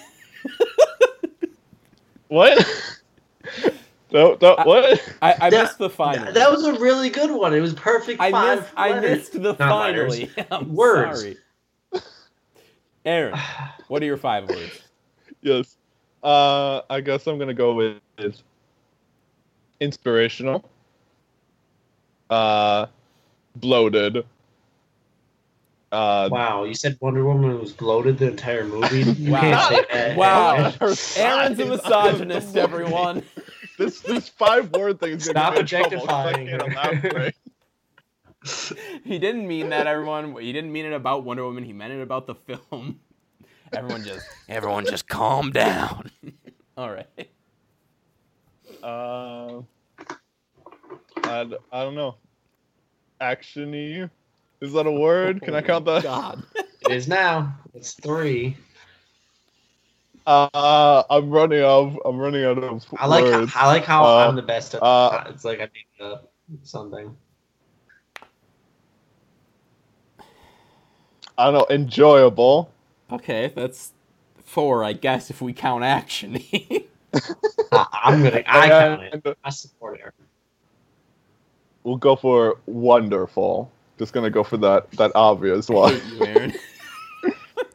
[2.30, 2.58] What?
[4.12, 5.00] no, no, what?
[5.22, 6.34] I, I That- missed the final.
[6.34, 7.54] That was a really good one.
[7.54, 8.20] It was perfect.
[8.20, 8.74] I five missed.
[8.76, 10.32] I missed the Not finally.
[10.52, 11.20] I'm Words.
[11.22, 11.38] sorry.
[13.06, 13.38] Aaron,
[13.88, 14.82] what are your five words?
[15.42, 15.78] Yes.
[16.24, 18.02] Uh, I guess I'm gonna go with
[19.80, 20.68] inspirational.
[22.32, 22.88] Uh,
[23.58, 24.26] bloated.
[25.94, 29.02] Uh, Wow, you said Wonder Woman was bloated the entire movie.
[29.04, 29.40] You Wow.
[29.42, 30.18] can't say that.
[30.18, 30.74] Wow.
[31.18, 33.24] Aaron's a misogynist, everyone.
[33.76, 37.02] This this five word thing is Stop gonna get me in trouble 'cause I objectifying
[37.02, 37.32] can't her.
[39.04, 40.36] He didn't mean that, everyone.
[40.40, 41.64] He didn't mean it about Wonder Woman.
[41.64, 43.00] He meant it about the film.
[43.74, 46.12] Everyone just, everyone just calm down.
[46.78, 47.08] All right.
[48.84, 49.62] Uh,
[51.24, 52.18] I, d- I don't know.
[53.20, 54.08] Actiony.
[54.64, 55.42] Is that a word?
[55.42, 56.04] Can I count that?
[56.04, 56.42] God.
[56.86, 57.56] It is now.
[57.74, 58.58] It's three.
[60.28, 61.98] Uh, I'm running out.
[62.06, 63.52] I'm running out of I like words.
[63.52, 66.34] how, I like how Uh, I'm the best at uh, it's like I make up
[66.64, 67.16] something.
[71.38, 71.68] I don't know.
[71.70, 72.70] Enjoyable.
[73.12, 73.92] Okay, that's
[74.44, 76.36] four, I guess, if we count action.
[77.72, 79.38] I, I'm gonna I count it.
[79.44, 80.14] I support it.
[81.84, 83.73] We'll go for wonderful.
[84.00, 86.02] Just gonna go for that that obvious one.
[86.06, 86.54] you, Aaron.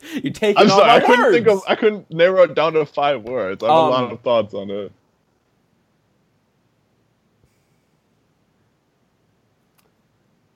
[0.23, 0.89] You're taking I'm all sorry.
[0.89, 1.37] my I couldn't words.
[1.37, 1.63] think of.
[1.69, 3.63] I couldn't narrow it down to five words.
[3.65, 4.93] I have Um, a lot of thoughts on it.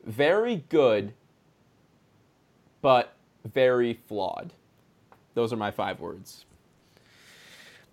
[0.04, 1.12] very good,
[2.80, 4.52] but very flawed.
[5.34, 6.44] Those are my five words.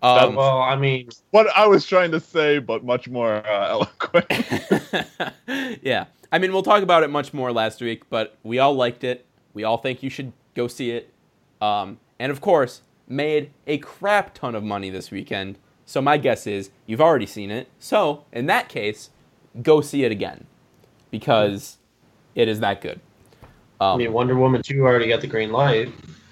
[0.02, 4.26] Um, well, I mean, What I was trying to say, but much more uh, eloquent.
[5.82, 6.06] yeah.
[6.32, 9.26] I mean, we'll talk about it much more last week, but we all liked it.
[9.52, 11.12] We all think you should go see it.
[11.60, 15.58] Um, and of course, made a crap ton of money this weekend.
[15.86, 17.68] So my guess is you've already seen it.
[17.80, 19.10] So in that case,
[19.62, 20.46] go see it again
[21.10, 21.78] because
[22.36, 23.00] it is that good.
[23.80, 25.88] I Um, mean, Wonder Woman two already got the green light.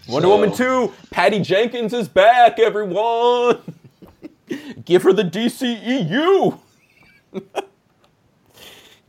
[0.09, 3.61] Wonder so- Woman 2, Patty Jenkins is back, everyone!
[4.85, 6.59] Give her the DCEU!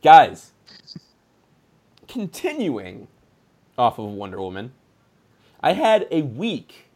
[0.03, 0.51] Guys,
[2.09, 3.07] continuing
[3.77, 4.73] off of Wonder Woman,
[5.61, 6.89] I had a week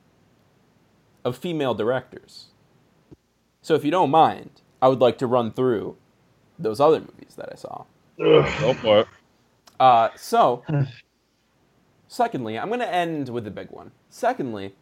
[1.23, 2.47] of female directors.
[3.61, 5.95] So if you don't mind, I would like to run through
[6.59, 7.85] those other movies that I saw.
[8.17, 9.07] go for it.
[9.79, 10.63] Uh, so,
[12.07, 13.91] secondly, I'm going to end with the big one.
[14.09, 14.75] Secondly,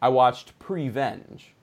[0.00, 1.54] I watched Prevenge.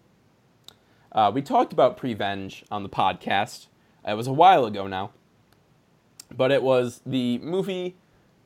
[1.11, 3.67] Uh, we talked about Prevenge on the podcast.
[4.07, 5.11] It was a while ago now.
[6.35, 7.95] But it was the movie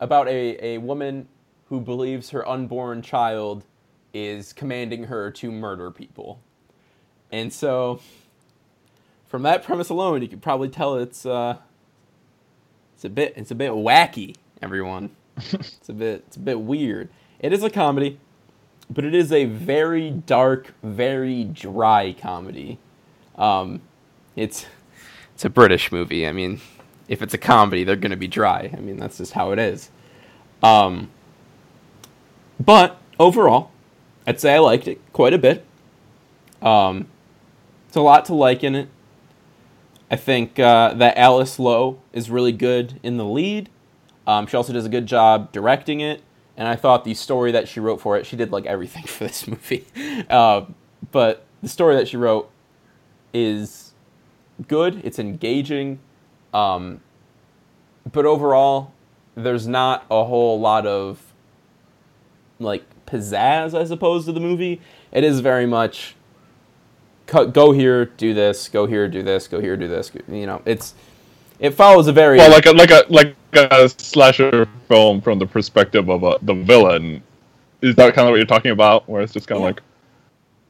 [0.00, 1.28] about a, a woman
[1.68, 3.64] who believes her unborn child
[4.12, 6.40] is commanding her to murder people.
[7.32, 8.00] And so,
[9.26, 11.58] from that premise alone, you could probably tell it's uh,
[12.94, 15.10] it's a bit it's a bit wacky, everyone.
[15.36, 17.08] it's a bit it's a bit weird.
[17.40, 18.20] It is a comedy,
[18.88, 22.78] but it is a very dark, very dry comedy.
[23.36, 23.82] Um,
[24.36, 24.66] it's
[25.34, 26.26] it's a British movie.
[26.28, 26.60] I mean,
[27.08, 28.70] if it's a comedy, they're gonna be dry.
[28.72, 29.90] I mean, that's just how it is.
[30.62, 31.10] Um,
[32.58, 33.70] but overall,
[34.26, 35.64] I'd say I liked it quite a bit.
[36.62, 37.08] Um,
[37.88, 38.88] it's a lot to like in it.
[40.10, 43.68] I think uh, that Alice Lowe is really good in the lead.
[44.26, 46.22] Um, she also does a good job directing it,
[46.56, 49.24] and I thought the story that she wrote for it, she did like everything for
[49.24, 49.86] this movie.
[50.30, 50.66] Uh,
[51.12, 52.50] but the story that she wrote
[53.34, 53.92] is
[54.68, 55.00] good.
[55.04, 55.98] It's engaging,
[56.54, 57.00] um,
[58.10, 58.92] but overall,
[59.34, 61.32] there's not a whole lot of
[62.58, 64.80] like pizzazz, I suppose, to the movie.
[65.12, 66.14] It is very much
[67.26, 70.12] go here, do this, go here, do this, go here, do this.
[70.28, 70.94] You know, it's
[71.58, 75.46] it follows a very Well, like a like a like a slasher film from the
[75.46, 77.22] perspective of a, the villain.
[77.82, 79.08] Is that kind of what you're talking about?
[79.08, 79.66] Where it's just kind of Yeah.
[79.66, 79.82] like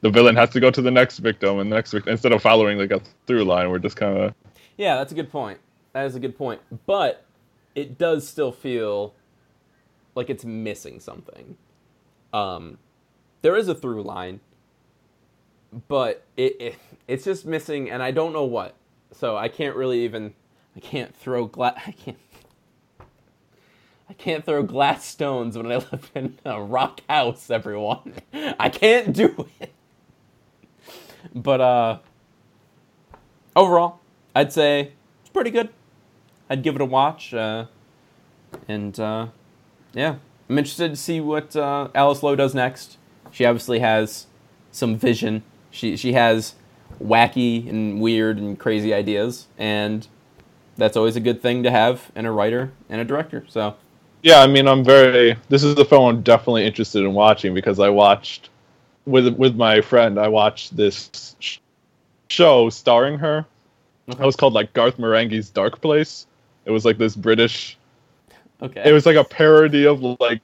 [0.01, 2.41] the villain has to go to the next victim and the next victim instead of
[2.41, 3.69] following like a through line.
[3.69, 4.33] We're just kind of
[4.77, 5.59] Yeah, that's a good point.
[5.95, 6.59] That is a good point.
[6.85, 7.23] But
[7.73, 9.13] it does still feel
[10.13, 11.55] like it's missing something.
[12.33, 12.79] Um,
[13.41, 14.41] there is a through line,
[15.87, 16.75] but it, it
[17.07, 18.75] it's just missing, and I don't know what.
[19.13, 20.33] So I can't really even.
[20.75, 21.81] I can't throw glass.
[21.87, 22.17] I can't.
[24.09, 28.15] I can't throw glass stones when I live in a rock house, everyone.
[28.33, 29.73] I can't do it.
[31.33, 31.99] But uh
[33.55, 34.01] overall,
[34.35, 34.91] I'd say
[35.21, 35.69] it's pretty good.
[36.49, 37.65] I'd give it a watch, uh,
[38.67, 39.27] and uh,
[39.93, 40.15] yeah,
[40.49, 42.97] I'm interested to see what uh, Alice Lowe does next.
[43.31, 44.27] She obviously has
[44.71, 45.43] some vision.
[45.71, 46.55] She she has
[47.01, 50.07] wacky and weird and crazy ideas, and
[50.77, 53.45] that's always a good thing to have in a writer and a director.
[53.47, 53.75] So
[54.21, 55.35] Yeah, I mean, I'm very.
[55.49, 58.49] This is the film I'm definitely interested in watching because I watched
[59.05, 60.19] with with my friend.
[60.19, 61.57] I watched this sh-
[62.29, 63.45] show starring her.
[64.07, 66.27] It was called like Garth Marenghi's Dark Place.
[66.65, 67.77] It was like this British.
[68.61, 70.41] okay, It was like a parody of like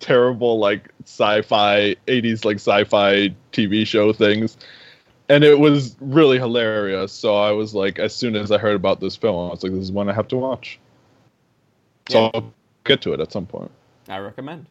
[0.00, 4.56] terrible like sci-fi 80s like sci-fi TV show things.
[5.28, 7.12] And it was really hilarious.
[7.12, 9.72] So I was like, as soon as I heard about this film, I was like,
[9.72, 10.78] this is one I have to watch.
[12.08, 12.30] So Yeah.
[12.34, 12.54] I'll
[12.84, 13.70] get to it at some point.
[14.08, 14.66] I recommend.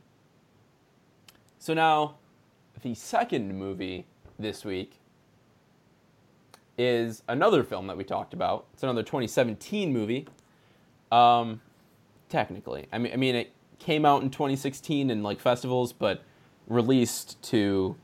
[1.58, 2.16] So now,
[2.82, 4.06] the second movie
[4.38, 5.00] this week
[6.78, 8.66] is another film that we talked about.
[8.74, 10.28] It's another 2017 movie.
[11.14, 11.62] Um,
[12.30, 16.24] technically, I mean, I mean, it came out in 2016 in like festivals, but
[16.68, 17.96] released to.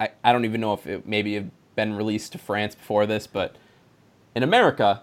[0.00, 3.26] I, I don't even know if it maybe had been released to France before this,
[3.26, 3.56] but
[4.34, 5.02] in America,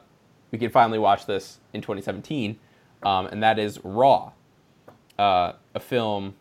[0.51, 2.59] we can finally watch this in 2017,
[3.03, 4.33] um, and that is Raw,
[5.17, 6.35] uh, a film.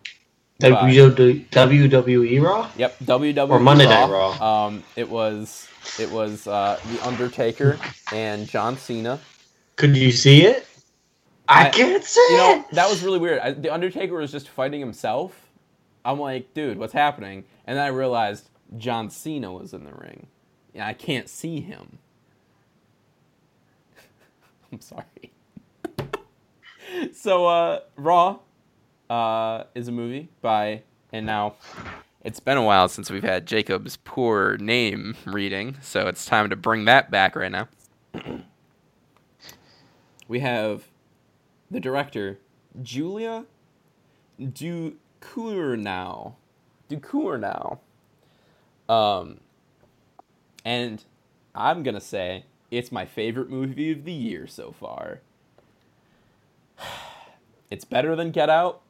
[0.61, 2.71] by- WWE WWE Raw?
[2.77, 4.67] Yep, WWE Or Monday Night Raw.
[4.67, 7.79] Um, it was it was uh, the Undertaker
[8.13, 9.19] and John Cena.
[9.77, 10.67] Could you see it?
[11.49, 12.75] I, I- can't see You know it.
[12.75, 13.41] that was really weird.
[13.41, 15.49] I, the Undertaker was just fighting himself.
[16.05, 17.45] I'm like, dude, what's happening?
[17.67, 20.27] And then I realized John Cena was in the ring.
[20.75, 21.99] Yeah, I can't see him.
[24.73, 25.05] I'm sorry.
[27.15, 28.39] so, uh, Raw
[29.11, 31.57] uh, is a movie by, and now
[32.25, 36.57] it's been a while since we've had Jacob's poor name reading, so it's time to
[36.57, 37.69] bring that back right now.
[40.29, 40.85] We have
[41.71, 42.39] the director,
[42.81, 43.45] Julia
[44.41, 46.35] Ducournau.
[46.89, 47.79] Ducournau.
[48.89, 49.41] Um,
[50.65, 51.05] and
[51.55, 55.21] I'm gonna say it's my favorite movie of the year so far.
[57.71, 58.83] It's better than Get Out.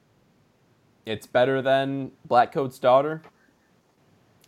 [1.07, 3.22] It's better than Black Coat's Daughter.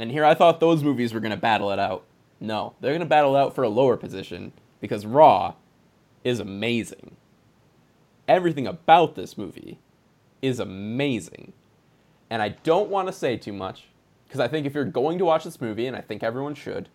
[0.01, 2.03] And here I thought those movies were gonna battle it out.
[2.41, 5.55] No, they're gonna battle it out for a lower position because Raw
[6.25, 7.17] is amazing.
[8.27, 9.79] Everything about this movie
[10.43, 11.53] is amazing.
[12.31, 13.85] And I don't want to say too much
[14.27, 16.89] because I think if you're going to watch this movie, and I think everyone should,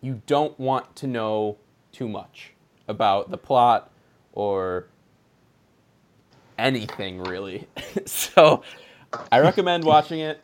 [0.00, 1.58] you don't want to know
[1.92, 2.54] too much
[2.88, 3.90] about the plot
[4.32, 4.86] or
[6.58, 7.68] anything really.
[8.06, 8.62] so
[9.30, 10.40] I recommend watching it.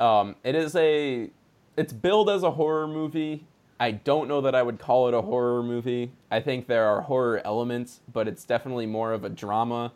[0.00, 1.30] Um, it is a,
[1.76, 3.46] it's billed as a horror movie.
[3.82, 6.12] I don't know that I would call it a horror movie.
[6.30, 9.92] I think there are horror elements, but it's definitely more of a drama.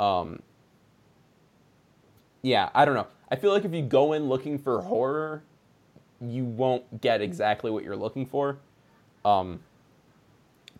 [0.00, 0.42] Um,
[2.42, 3.08] yeah, I don't know.
[3.30, 5.42] I feel like if you go in looking for horror,
[6.20, 8.58] you won't get exactly what you're looking for.
[9.24, 9.60] Um,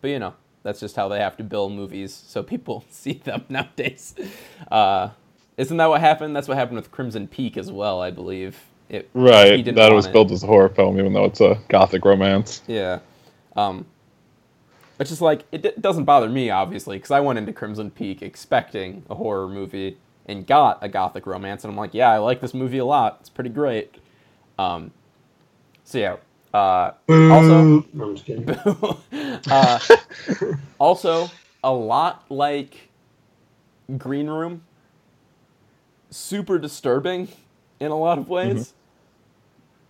[0.00, 3.44] but you know, That's just how they have to bill movies so people see them
[3.48, 4.14] nowadays.
[4.70, 5.10] Uh,
[5.58, 6.36] isn't that what happened?
[6.36, 8.60] That's what happened with Crimson Peak as well, I believe.
[8.92, 9.56] It, he Right.
[9.62, 10.14] didn't That want was it.
[10.14, 12.62] billed as a horror film, even though it's a gothic romance.
[12.68, 13.00] Yeah.
[13.56, 13.86] Um,
[15.00, 18.22] it's just like it, d- doesn't bother me obviously because I went into Crimson Peak
[18.22, 22.40] expecting a horror movie and got a gothic romance, and I'm like, yeah, I like
[22.40, 23.18] this movie a lot.
[23.20, 23.96] It's pretty great.
[24.58, 24.92] Um,
[25.84, 26.16] so yeah.
[26.54, 28.48] Uh, also, No, I'm just kidding.
[29.50, 29.78] uh,
[30.78, 31.30] also
[31.64, 32.90] a lot like
[33.98, 34.62] Green Room.
[36.10, 37.28] Super disturbing
[37.80, 38.74] in a lot of ways.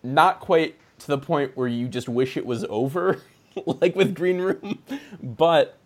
[0.03, 3.20] Not quite to the point where you just wish it was over,
[3.66, 4.78] like with Green Room,
[5.22, 5.78] but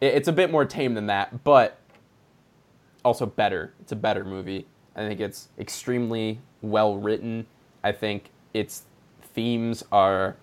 [0.00, 1.44] it- it's a bit more tame than that.
[1.44, 1.78] But
[3.04, 3.72] also better.
[3.80, 4.66] It's a better movie.
[4.96, 7.46] I think it's extremely well written.
[7.84, 8.82] I think its
[9.34, 10.36] themes are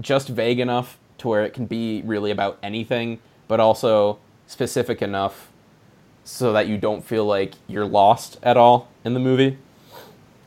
[0.00, 5.50] just vague enough to where it can be really about anything, but also specific enough
[6.24, 9.58] so that you don't feel like you're lost at all in the movie.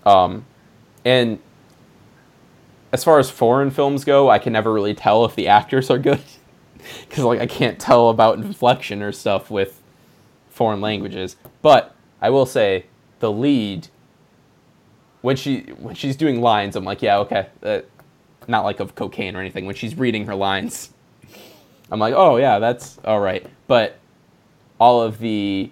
[0.05, 0.45] Um,
[1.05, 1.39] and
[2.97, 5.99] as far as foreign films go, I can never really tell if the actors are
[5.99, 6.19] good
[7.07, 9.83] because like I can't tell about inflection or stuff with
[10.49, 11.35] foreign languages.
[11.61, 12.87] But I will say
[13.19, 13.89] the lead
[15.21, 17.81] when she when she's doing lines, I'm like, yeah, okay, uh,
[18.47, 19.67] not like of cocaine or anything.
[19.67, 20.89] When she's reading her lines,
[21.91, 23.45] I'm like, oh yeah, that's all right.
[23.67, 23.99] But
[24.79, 25.69] all of the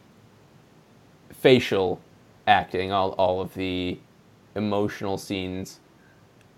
[1.31, 1.99] facial
[2.45, 3.97] acting, all all of the
[4.53, 5.79] emotional scenes,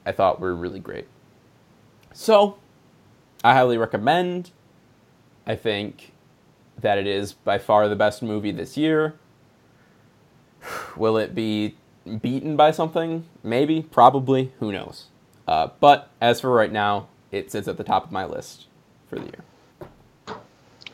[0.07, 1.05] I thought were really great.
[2.13, 2.57] So,
[3.43, 4.51] I highly recommend.
[5.45, 6.13] I think
[6.79, 9.15] that it is by far the best movie this year.
[10.95, 11.75] Will it be
[12.21, 13.25] beaten by something?
[13.43, 15.07] Maybe, probably, who knows.
[15.45, 18.67] Uh, but as for right now, it sits at the top of my list
[19.09, 20.37] for the year.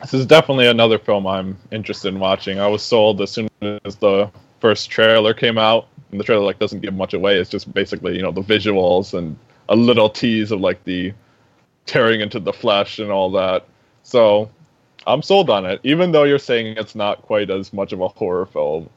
[0.00, 2.58] This is definitely another film I'm interested in watching.
[2.58, 3.48] I was sold as soon
[3.84, 7.38] as the first trailer came out, and the trailer like doesn't give much away.
[7.38, 9.36] It's just basically you know the visuals and
[9.68, 11.12] a little tease of like the
[11.86, 13.66] tearing into the flesh and all that.
[14.04, 14.50] So
[15.06, 18.08] I'm sold on it, even though you're saying it's not quite as much of a
[18.08, 18.90] horror film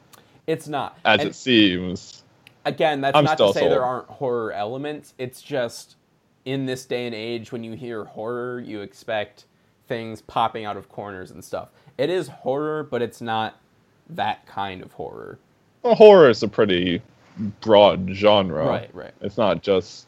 [0.46, 0.98] It's not.
[1.04, 2.24] as And it seems.
[2.66, 5.14] again, that's I'm not to say there aren't horror elements.
[5.18, 5.96] It's just
[6.44, 9.46] in this day and age, when you hear horror, you expect
[9.88, 11.70] things popping out of corners and stuff.
[11.98, 13.60] It is horror, but it's not
[14.08, 15.38] that kind of horror.
[15.82, 17.00] Well, horror is a pretty
[17.60, 18.64] broad genre.
[18.66, 19.12] Right, right.
[19.20, 20.06] It's not just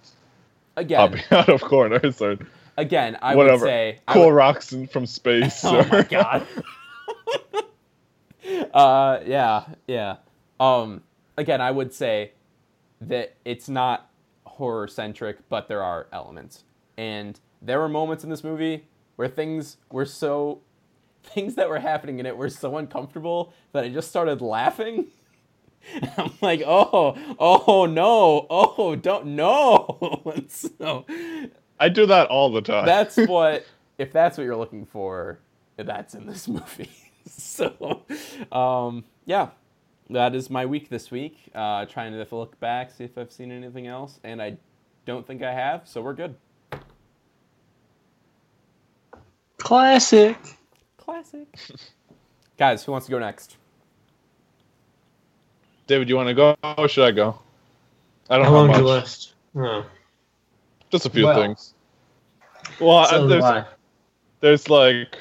[0.77, 2.37] Again, popping out of corners or
[2.77, 3.65] again, I whatever.
[3.65, 5.63] would say cool would- rocks from space.
[5.65, 6.47] Oh or- my god.
[8.75, 10.17] uh, yeah, yeah.
[10.59, 11.03] Um,
[11.37, 12.33] again, I would say
[13.01, 14.11] that it's not
[14.45, 16.65] horror centric, but there are elements,
[16.99, 20.61] and there were moments in this movie where things were so
[21.23, 25.07] things that were happening in it were so uncomfortable that I just started laughing.
[26.17, 30.23] I'm like, oh, oh no, oh, don't no.
[30.35, 31.05] And so
[31.79, 32.87] I do that all the time.
[32.87, 33.67] that's what
[33.99, 35.41] if that's what you're looking for
[35.77, 36.91] that's in this movie.
[37.27, 38.03] So
[38.53, 39.49] um yeah.
[40.11, 41.39] That is my week this week.
[41.55, 44.57] Uh trying to look back see if i've seen anything else and i
[45.07, 46.35] don't think i have so we're good.
[49.59, 50.37] Classic.
[50.97, 51.47] classic.
[52.59, 53.57] Guys who wants to go next
[55.91, 57.37] David, you want to go or should I go?
[58.29, 58.79] I don't How know long's much.
[58.79, 59.35] your list?
[59.55, 59.85] No.
[60.89, 61.75] Just a few Well, things.
[62.79, 63.65] Well, So there's,
[64.39, 65.19] there's like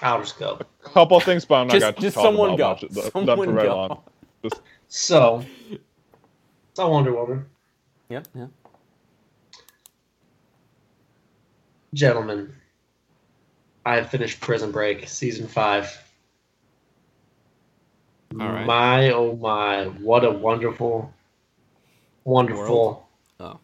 [0.00, 0.58] I'll just go.
[0.60, 2.82] a couple things, but I'm not just going to just talk someone about go much
[2.84, 4.00] of the- someone not for very go long.
[4.42, 5.44] Just, So,
[6.72, 7.44] so Wonder Woman,
[8.08, 8.46] yeah yeah
[11.92, 12.54] gentlemen.
[13.84, 16.02] I have finished Prison Break season five.
[18.32, 18.66] All right.
[18.66, 19.84] My oh my!
[19.84, 21.12] What a wonderful,
[22.24, 23.08] wonderful.
[23.40, 23.58] Oh.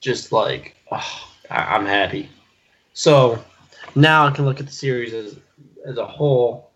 [0.00, 2.28] Just like oh, I, I'm happy.
[2.92, 3.42] So
[3.94, 5.38] now I can look at the series as
[5.86, 6.70] as a whole.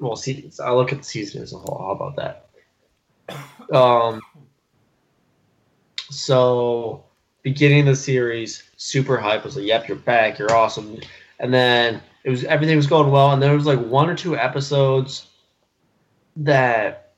[0.00, 1.78] Well, see, I look at the season as a whole.
[1.78, 2.48] How about that?
[3.72, 4.20] Um.
[6.10, 7.04] So
[7.42, 9.44] beginning of the series, super hype.
[9.44, 10.38] Was like, "Yep, you're back.
[10.38, 10.98] You're awesome."
[11.38, 14.36] And then it was everything was going well, and there was like one or two
[14.36, 15.28] episodes
[16.36, 17.12] that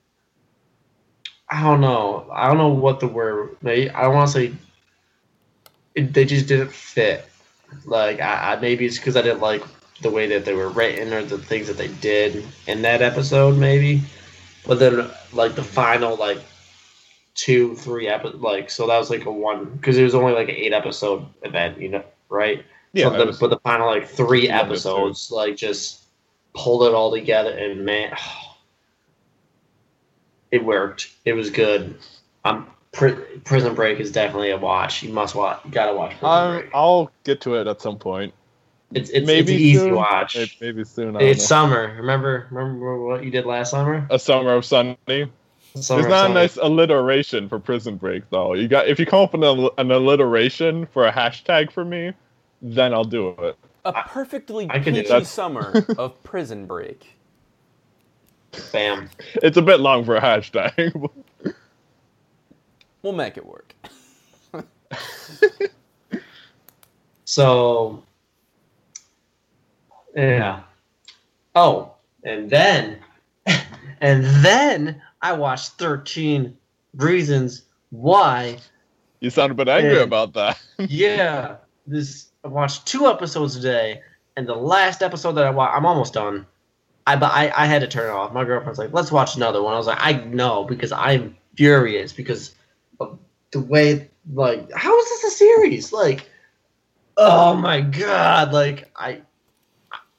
[1.48, 2.26] I don't know.
[2.32, 3.56] I don't know what the word.
[3.62, 4.54] Maybe I don't want to say.
[5.94, 7.24] It, they just didn't fit.
[7.84, 9.62] Like I, I maybe it's because I didn't like
[10.02, 13.56] the way that they were written or the things that they did in that episode.
[13.56, 14.02] Maybe,
[14.66, 16.38] but then like the final like
[17.34, 20.48] two three episodes like so that was like a one because it was only like
[20.48, 24.06] an eight episode event you know right Yeah, but, the, was- but the final like
[24.08, 24.52] three too.
[24.52, 26.04] episodes, like just
[26.54, 28.43] pulled it all together, and man, oh,
[30.54, 31.10] it worked.
[31.24, 31.96] It was good.
[32.44, 35.02] Um, Pri- Prison Break is definitely a watch.
[35.02, 35.60] You must watch.
[35.64, 36.70] You gotta watch Prison I'm, Break.
[36.72, 38.32] I'll get to it at some point.
[38.92, 39.94] It's it's, maybe it's an easy soon.
[39.96, 40.36] watch.
[40.36, 41.16] It- maybe soon.
[41.20, 41.46] It's know.
[41.46, 41.94] summer.
[41.96, 44.06] Remember remember what you did last summer?
[44.10, 44.96] a summer of Sunny.
[45.74, 48.54] Summer There's of not a nice alliteration for Prison Break though.
[48.54, 52.12] You got if you come up with an, an alliteration for a hashtag for me,
[52.62, 53.58] then I'll do it.
[53.84, 57.13] A perfectly I can do peachy summer of Prison Break.
[58.72, 59.08] Bam.
[59.36, 60.92] It's a bit long for a hashtag.
[63.02, 63.74] We'll make it work.
[67.26, 68.02] So,
[70.14, 70.60] yeah.
[71.54, 71.92] Oh,
[72.22, 72.98] and then,
[74.00, 76.56] and then I watched 13
[76.96, 78.58] Reasons Why.
[79.20, 80.02] you sound a bit angry Yeah.
[80.02, 80.60] about that.
[80.78, 84.00] Yeah, this I watched two episodes today,
[84.36, 86.46] and the last episode that I watched, I'm almost done.
[87.06, 88.32] I but I, I had to turn it off.
[88.32, 92.12] My girlfriend's like, "Let's watch another one." I was like, "I know," because I'm furious
[92.12, 92.54] because
[93.00, 93.18] of
[93.50, 95.92] the way like how is this a series?
[95.92, 96.28] Like,
[97.16, 98.52] oh my god!
[98.52, 99.22] Like I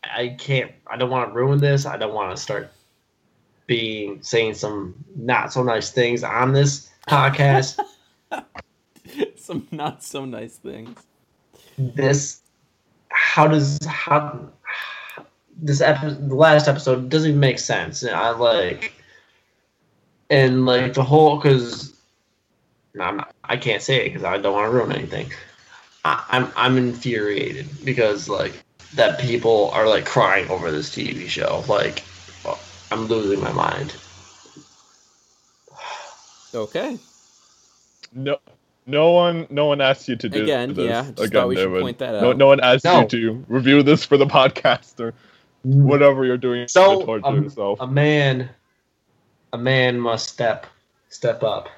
[0.04, 0.72] I can't.
[0.88, 1.86] I don't want to ruin this.
[1.86, 2.72] I don't want to start
[3.68, 7.80] being saying some not so nice things on this podcast.
[9.36, 10.98] Some not so nice things.
[11.78, 12.42] this
[13.10, 14.50] how does how
[15.62, 18.94] this episode the last episode doesn't even make sense And i like
[20.30, 21.94] and like the whole because
[23.00, 25.32] I'm not, i can't say it because i don't want to ruin anything
[26.04, 28.54] I, i'm i'm infuriated because like
[28.96, 32.04] that people are like crying over this tv show like
[32.92, 33.94] i'm losing my mind
[36.54, 36.98] Okay.
[38.14, 38.38] No,
[38.88, 40.86] no one, no one asked you to do Again, this.
[40.86, 41.82] yeah, just Again, thought we should David.
[41.82, 42.38] point that No, out.
[42.38, 43.02] no one asked No.
[43.02, 45.14] you to review this for the podcast or
[45.66, 47.80] whatever you're doing So, to torture um, yourself.
[47.82, 48.50] a man
[49.54, 50.68] a man must step
[51.10, 51.70] step up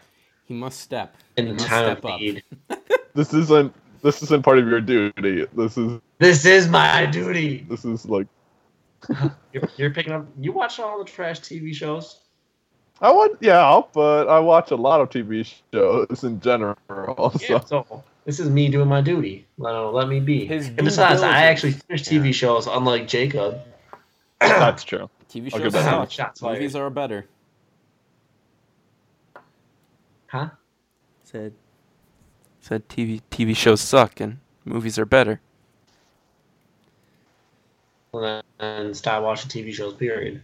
[0.45, 1.15] He must step.
[1.37, 2.19] in he the time of up.
[2.19, 2.43] need
[3.13, 3.73] this isn't.
[4.03, 5.45] This isn't part of your duty.
[5.55, 5.99] This is.
[6.19, 7.65] This is my duty.
[7.67, 8.27] This is like.
[9.53, 10.25] You're, you're picking up.
[10.39, 12.19] You watch all the trash TV shows.
[13.01, 16.77] I want, yeah, but I watch a lot of TV shows in general.
[17.39, 17.53] So.
[17.53, 17.59] Yeah.
[17.63, 19.45] So this is me doing my duty.
[19.57, 20.45] Let, let me be.
[20.45, 23.61] His and besides, I actually finish TV shows, unlike Jacob.
[24.39, 25.09] That's true.
[25.29, 26.11] TV shows give that suck.
[26.11, 26.53] Shots fired.
[26.53, 27.25] Movies are better.
[30.27, 30.49] Huh?
[31.23, 31.53] Said.
[32.61, 35.41] Said TV TV shows suck and movies are better.
[38.13, 39.93] And then stop watching TV shows.
[39.93, 40.41] Period.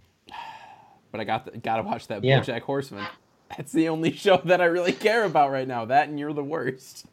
[1.11, 2.39] But I got the, gotta watch that Yeah.
[2.39, 3.05] BoJack Horseman.
[3.55, 5.85] That's the only show that I really care about right now.
[5.85, 7.05] That and You're the Worst.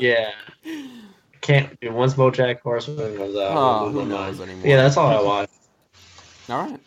[0.00, 0.32] Yeah.
[1.40, 1.78] Can't.
[1.80, 4.66] Dude, once BoJack Horseman comes out, Oh, who knows anymore?
[4.66, 5.50] Yeah, that's all I watch.
[6.52, 6.80] All right,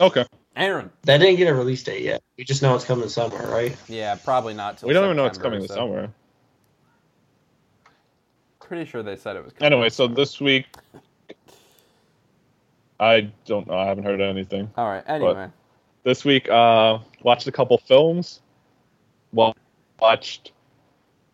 [0.00, 0.26] Okay.
[0.56, 0.90] Aaron.
[1.02, 2.22] That didn't get a release date yet.
[2.36, 3.76] We just know it's coming summer, right?
[3.88, 4.78] Yeah, probably not.
[4.78, 6.12] Till We don't even know it's September, coming this so- summer.
[8.60, 9.52] Pretty sure they said it was.
[9.52, 10.66] coming Anyway, so this week,
[12.98, 13.78] I don't know.
[13.78, 14.70] I haven't heard anything.
[14.76, 15.04] All right.
[15.06, 15.50] Anyway,
[16.02, 18.40] This week, uh, watched a couple films.
[19.32, 19.54] Well,
[20.00, 20.50] watched.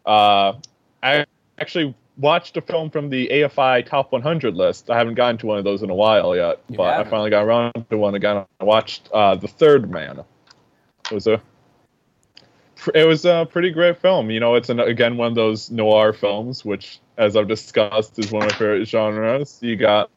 [0.04, 0.54] Uh,
[1.02, 1.24] I
[1.58, 4.90] actually watched a film from the AFI Top 100 list.
[4.90, 7.10] I haven't gotten to one of those in a while yet, You but I haven't?
[7.10, 8.44] finally got around to one again.
[8.60, 10.22] I watched uh, The Third Man.
[11.10, 11.40] It was a
[12.94, 14.30] it was a pretty great film.
[14.30, 18.32] You know, it's an, again one of those noir films, which, as I've discussed, is
[18.32, 19.58] one of my favorite genres.
[19.60, 20.10] You got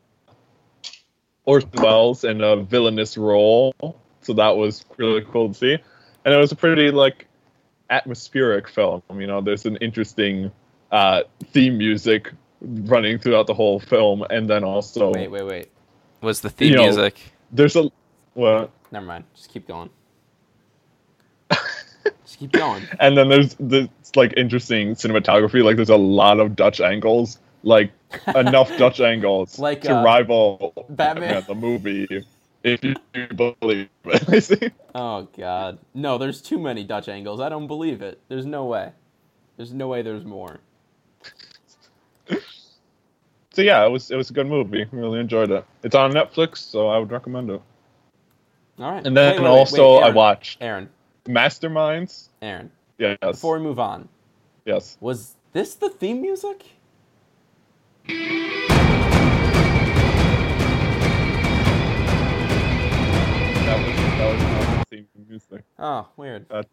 [1.45, 3.73] Orson Welles in a villainous role,
[4.21, 5.77] so that was really cool to see.
[6.25, 7.27] And it was a pretty like
[7.89, 9.03] atmospheric film.
[9.13, 10.51] You know, there's an interesting
[10.95, 11.23] uh,
[11.53, 12.31] theme music
[12.61, 15.67] running throughout the whole film, and then also wait, wait, wait.
[16.21, 17.15] Was the theme You know- music?
[17.51, 17.91] there's a
[18.33, 19.23] well, Never mind.
[19.35, 19.89] Just keep going.
[22.25, 22.83] Just keep going.
[22.99, 25.63] and then there's this like interesting cinematography.
[25.63, 27.91] Like there's a lot of Dutch angles, like
[28.35, 31.43] enough Dutch angles Like, to uh, rival Batman.
[31.47, 32.07] the movie.
[32.63, 32.95] If you
[33.35, 36.17] believe it, Oh God, no!
[36.17, 37.39] There's too many Dutch angles.
[37.39, 38.19] I don't believe it.
[38.27, 38.91] There's no way.
[39.57, 40.01] There's no way.
[40.01, 40.59] There's more.
[43.55, 44.85] So yeah, it was it was a good movie.
[44.91, 45.63] Really enjoyed it.
[45.81, 47.61] It's on Netflix, so I would recommend it.
[48.77, 49.07] All right.
[49.07, 50.89] And then Wait, wait, also wait, I watched Aaron.
[51.23, 52.27] Masterminds.
[52.41, 52.69] Aaron.
[52.97, 53.17] Yes.
[53.21, 54.09] Before we move on,
[54.65, 54.97] yes.
[54.99, 56.65] was this the theme music?
[58.07, 58.17] That
[63.79, 65.63] was that was not the theme music.
[65.79, 66.45] Oh, weird.
[66.49, 66.69] That's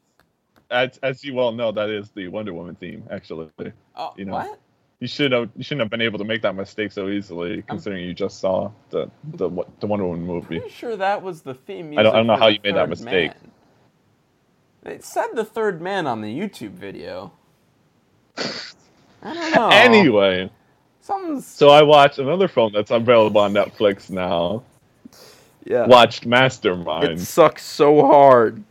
[0.68, 3.50] as as you all know, that is the Wonder Woman theme, actually.
[3.94, 4.32] Oh, you know.
[4.32, 4.58] what?
[5.02, 8.04] You should have you shouldn't have been able to make that mistake so easily, considering
[8.06, 9.50] you just saw the the
[9.80, 10.60] the Wonder Woman movie.
[10.60, 11.98] Pretty sure that was the theme music.
[11.98, 13.32] I don't- I don't know how you made that mistake.
[14.84, 14.94] Man.
[14.94, 17.32] It said the third man on the YouTube video.
[18.36, 19.68] I don't know.
[19.72, 20.50] Anyway,
[21.00, 24.62] something's so I watched another film that's available on Netflix now.
[25.64, 25.86] yeah.
[25.86, 27.04] Watched Mastermind.
[27.12, 28.62] It sucks so hard.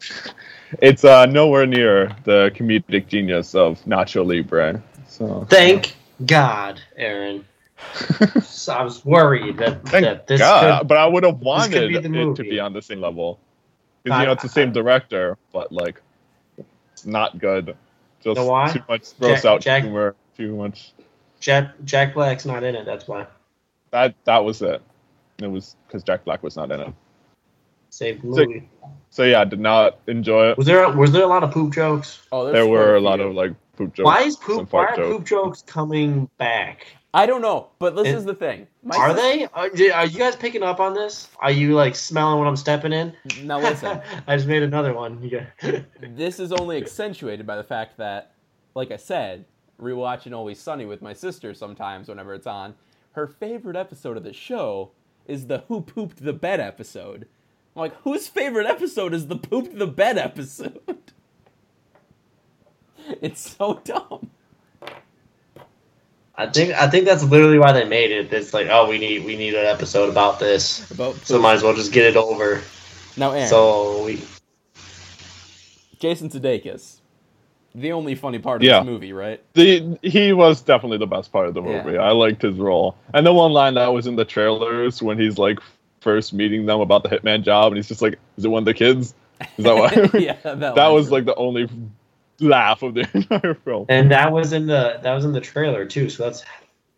[0.80, 4.80] It's uh, nowhere near the comedic genius of Nacho Libre.
[5.20, 5.94] So Thank
[6.24, 7.44] God, Aaron.
[8.42, 10.88] So I was worried that, thank that this God, could.
[10.88, 13.38] but I would have wanted be it to be on the same level.
[14.02, 16.00] Because you know it's the same director, but like
[16.92, 17.76] it's not good.
[18.22, 18.70] Just know why?
[18.70, 20.14] too much gross Jack- out Jack- humor.
[20.36, 20.92] Too much.
[21.38, 22.84] Jack, Jack Black's not in it.
[22.84, 23.26] That's why.
[23.90, 24.82] That that was it.
[25.42, 26.94] It was because Jack Black was not in it.
[27.88, 30.58] Saved the So- So yeah, I did not enjoy it.
[30.58, 32.26] Was there a, was there a lot of poop jokes?
[32.30, 33.52] Oh, There were a lot of like
[33.84, 34.04] poop jokes.
[34.06, 34.72] Why is poop?
[34.72, 35.08] Why are jokes.
[35.08, 36.86] poop jokes coming back?
[37.12, 38.66] I don't know, but this It- is the thing.
[38.84, 39.44] My Are sis- they?
[39.46, 41.28] Uh, are, are you guys picking up on this?
[41.40, 43.12] Are you like smelling what I'm stepping in?
[43.42, 45.20] Now listen, I just made another one.
[45.22, 45.84] You got-
[46.16, 48.34] this is only accentuated by the fact that,
[48.74, 49.44] like I said,
[49.80, 52.74] rewatching Always Sunny with my sister sometimes whenever it's on.
[53.12, 54.92] Her favorite episode of the show
[55.26, 57.26] is the Who Pooped the Bed episode.
[57.74, 60.80] I'm like, whose favorite episode is the Pooped the Bed episode?
[63.22, 64.30] It's so dumb.
[66.36, 68.32] I think I think that's literally why they made it.
[68.32, 71.62] It's like, oh, we need we need an episode about this, About so might as
[71.62, 72.62] well just get it over.
[73.16, 74.22] now, Aaron, So we
[75.98, 77.00] Jason Sudeikis,
[77.74, 78.78] the only funny part of Yeah.
[78.80, 79.42] this movie, right?
[79.52, 81.82] The he was definitely the best part of the Yeah.
[81.82, 81.98] movie.
[81.98, 85.36] I liked his role, and the one line that was in the trailers when he's
[85.36, 85.58] like
[86.00, 88.64] first meeting them about the hitman job, and he's just like, "Is it one of
[88.66, 89.14] the kids?"
[89.58, 89.90] Is that why?
[90.18, 91.68] yeah, that, that was really- like the only
[92.40, 93.86] laugh of the entire film.
[93.88, 96.08] and that was in the that was in the trailer too.
[96.08, 96.44] So that's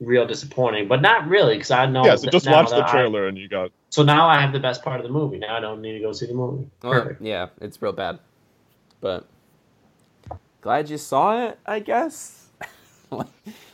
[0.01, 2.05] real disappointing, but not really because I know.
[2.05, 3.71] yeah, so just watch the that I- trailer and you got.
[3.91, 5.39] so now I have the best part of the movie.
[5.39, 6.69] Now I don't need to go see the movie.
[6.83, 7.23] Well, Perfect.
[7.23, 8.19] yeah, it's real bad.
[9.01, 9.27] But
[10.61, 12.47] glad you saw it, I guess.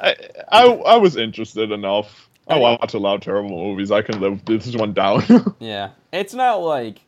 [0.00, 0.16] I,
[0.50, 2.28] I I was interested enough.
[2.48, 3.90] I I- watch a lot of terrible movies.
[3.90, 5.22] I can live this one down.
[5.60, 5.90] yeah.
[6.12, 7.00] It's not like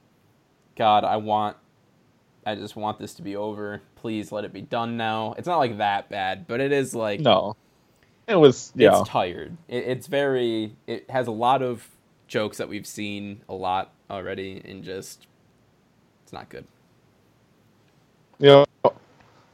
[0.77, 1.57] God, I want
[2.47, 3.83] I just want this to be over.
[4.01, 5.35] Please let it be done now.
[5.37, 7.55] It's not like that bad, but it is like no,
[8.27, 8.99] it was yeah.
[8.99, 9.59] it's tired.
[9.69, 11.87] It, it's very it has a lot of
[12.29, 15.27] jokes that we've seen a lot already and just
[16.23, 16.65] it's not good.
[18.39, 18.65] Yeah.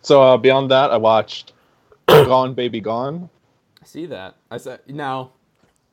[0.02, 1.52] So uh, beyond that, I watched
[2.06, 3.28] Gone Baby Gone.
[3.82, 4.36] I see that.
[4.48, 5.32] I said now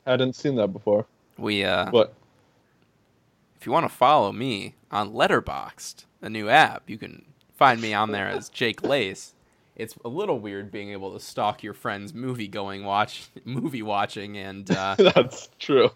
[0.06, 1.06] I hadn't seen that before.
[1.36, 2.14] we uh But
[3.58, 7.24] if you want to follow me on Letterboxd, a new app, you can
[7.56, 9.32] find me on there as Jake Lace.
[9.76, 14.36] It's a little weird being able to stalk your friend's movie going watch movie watching
[14.36, 15.90] and uh, that's true.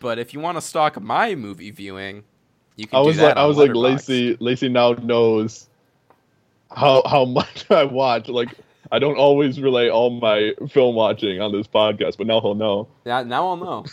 [0.00, 2.22] but if you want to stalk my movie viewing,
[2.76, 3.82] you can I do was that like, I was like, Letterboxd.
[3.82, 4.36] Lacey.
[4.40, 5.68] Lacey now knows
[6.74, 8.28] how how much I watch.
[8.28, 8.50] Like,
[8.92, 12.86] I don't always relay all my film watching on this podcast, but now he'll know.
[13.04, 13.84] Yeah, now I'll know.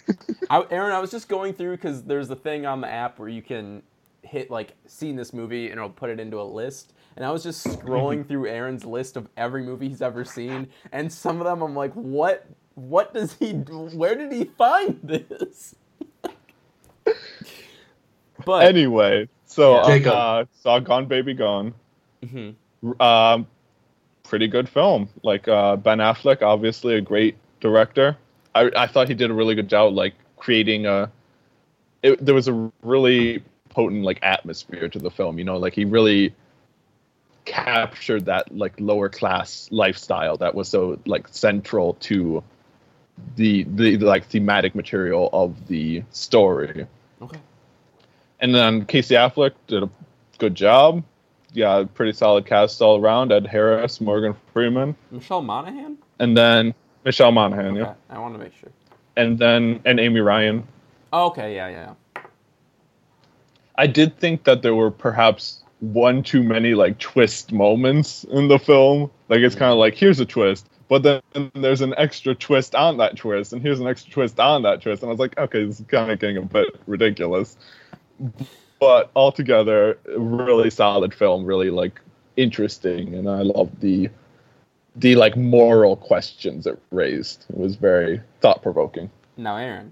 [0.49, 3.30] I, Aaron, I was just going through because there's a thing on the app where
[3.30, 3.82] you can
[4.22, 6.93] hit like seen this movie and it'll put it into a list.
[7.16, 11.11] And I was just scrolling through Aaron's list of every movie he's ever seen, and
[11.11, 12.45] some of them I'm like, what?
[12.76, 13.53] What does he?
[13.53, 13.89] do?
[13.93, 15.76] Where did he find this?
[18.45, 19.88] but Anyway, so Yeah.
[19.88, 20.14] Jacob.
[20.14, 21.74] uh, saw Gone Baby Gone.
[22.24, 22.55] Mhm.
[23.01, 23.47] Um,
[24.24, 25.09] pretty good film.
[25.22, 28.18] Like uh, Ben Affleck, obviously a great director.
[28.55, 31.11] I I thought he did a really good job, like creating a.
[32.01, 35.38] It, there was a really potent like atmosphere to the film.
[35.38, 36.34] You know, like he really
[37.46, 42.44] captured that like lower class lifestyle that was so like central to
[43.36, 46.88] the the like thematic material of the story.
[47.22, 47.39] okay.
[48.39, 49.89] And then Casey Affleck did a
[50.38, 51.04] good job.
[51.54, 53.32] Yeah, pretty solid cast all around.
[53.32, 55.98] Ed Harris, Morgan Freeman, Michelle Monaghan.
[56.20, 56.74] and then
[57.06, 58.72] Michelle Monaghan, yeah, I want to make sure.
[59.16, 60.68] and then and Amy Ryan.
[61.14, 62.24] Oh, okay, yeah, yeah.
[63.76, 68.58] I did think that there were perhaps one too many like twist moments in the
[68.58, 69.12] film.
[69.28, 72.98] Like it's kind of like here's a twist, but then there's an extra twist on
[72.98, 75.66] that twist, and here's an extra twist on that twist, and I was like, okay,
[75.66, 77.58] this is kind of getting a bit ridiculous.
[78.80, 82.00] But altogether, really solid film, really like
[82.38, 84.10] interesting, and I love the
[84.96, 87.46] the like moral questions it raised.
[87.50, 89.10] It was very thought provoking.
[89.36, 89.92] Now, Aaron,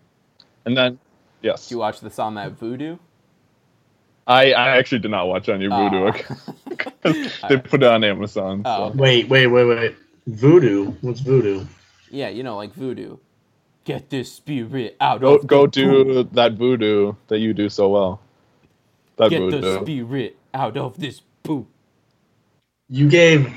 [0.66, 1.00] And then,
[1.42, 3.00] yes, did you watch the on that Vudu?
[4.28, 6.08] I, I actually did not watch on your Vudu Ah.
[6.10, 6.78] account.
[6.78, 8.62] 'cause they put it on Amazon.
[8.66, 8.92] Oh.
[8.92, 8.98] so.
[8.98, 9.96] Wait, wait, wait, wait.
[10.28, 10.92] Voodoo.
[11.02, 11.66] What's voodoo?
[12.10, 13.18] Yeah, you know, like voodoo.
[13.84, 16.04] Get this spirit out Go of go the poo.
[16.04, 18.20] do that voodoo that you do so well.
[19.18, 19.82] That Get the voodoo.
[19.86, 21.66] spirit out of this poo.
[22.90, 23.52] You gave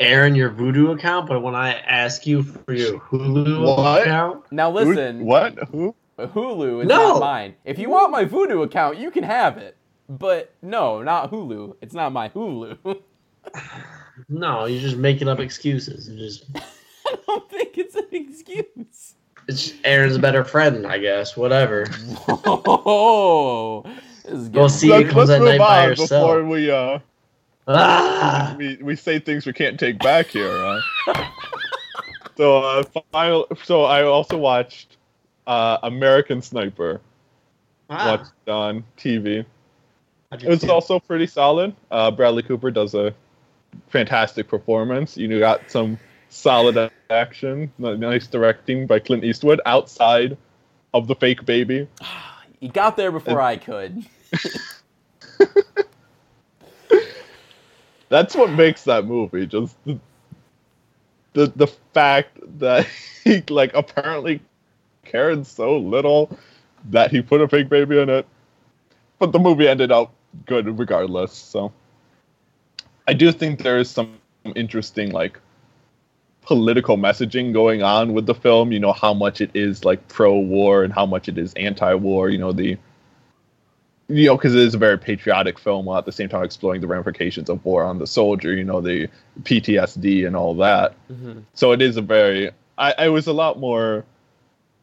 [0.00, 4.02] Aaron your Vudu account, but when I ask you for your Hulu What?
[4.02, 5.54] account, Now Who- listen, What?
[5.70, 5.94] Who?
[6.18, 6.96] Hulu is No!
[7.14, 7.54] not mine.
[7.64, 9.76] If you want my Vudu account, you can have it.
[10.08, 11.76] But no, not Hulu.
[11.80, 13.00] It's not my Hulu.
[14.28, 16.08] no, you're just making up excuses.
[16.08, 16.44] You just
[17.06, 19.14] I don't think it's an excuse.
[19.48, 21.36] it's Aaron's a better friend, I guess.
[21.36, 21.86] Whatever.
[22.26, 23.84] Whoa.
[24.24, 25.06] This is Go getting see weird.
[25.06, 26.08] it comes at night by herself.
[26.08, 26.98] before we uh
[27.68, 30.48] Ah, we, we say things we can't take back here.
[31.06, 31.30] Huh?
[32.34, 32.82] so uh,
[33.12, 34.96] final, so I also watched
[35.46, 37.02] uh, American Sniper.
[37.90, 39.44] Ah, Watched on TV.
[40.34, 40.70] I It was too.
[40.70, 41.74] also pretty solid.
[41.90, 43.14] Uh, Bradley Cooper does a
[43.88, 45.16] fantastic performance.
[45.16, 50.36] You got some solid action, nice directing by Clint Eastwood outside
[50.92, 51.88] of the fake baby.
[52.60, 54.06] You got there before I could.
[58.08, 59.46] That's what makes that movie.
[59.46, 59.98] Just the
[61.34, 62.86] the, the fact that
[63.24, 64.40] he like apparently
[65.04, 66.38] cared so little
[66.90, 68.26] that he put a fake baby in it.
[69.18, 70.14] But the movie ended up
[70.46, 71.32] good regardless.
[71.32, 71.72] So
[73.06, 74.18] I do think there is some
[74.54, 75.38] interesting like
[76.42, 78.72] political messaging going on with the film.
[78.72, 82.28] You know how much it is like pro-war and how much it is anti-war.
[82.28, 82.78] You know the
[84.08, 86.80] you know, because it is a very patriotic film while at the same time exploring
[86.80, 89.08] the ramifications of war on the soldier, you know, the
[89.42, 90.94] PTSD and all that.
[91.10, 91.40] Mm-hmm.
[91.54, 94.04] So it is a very, I, I was a lot more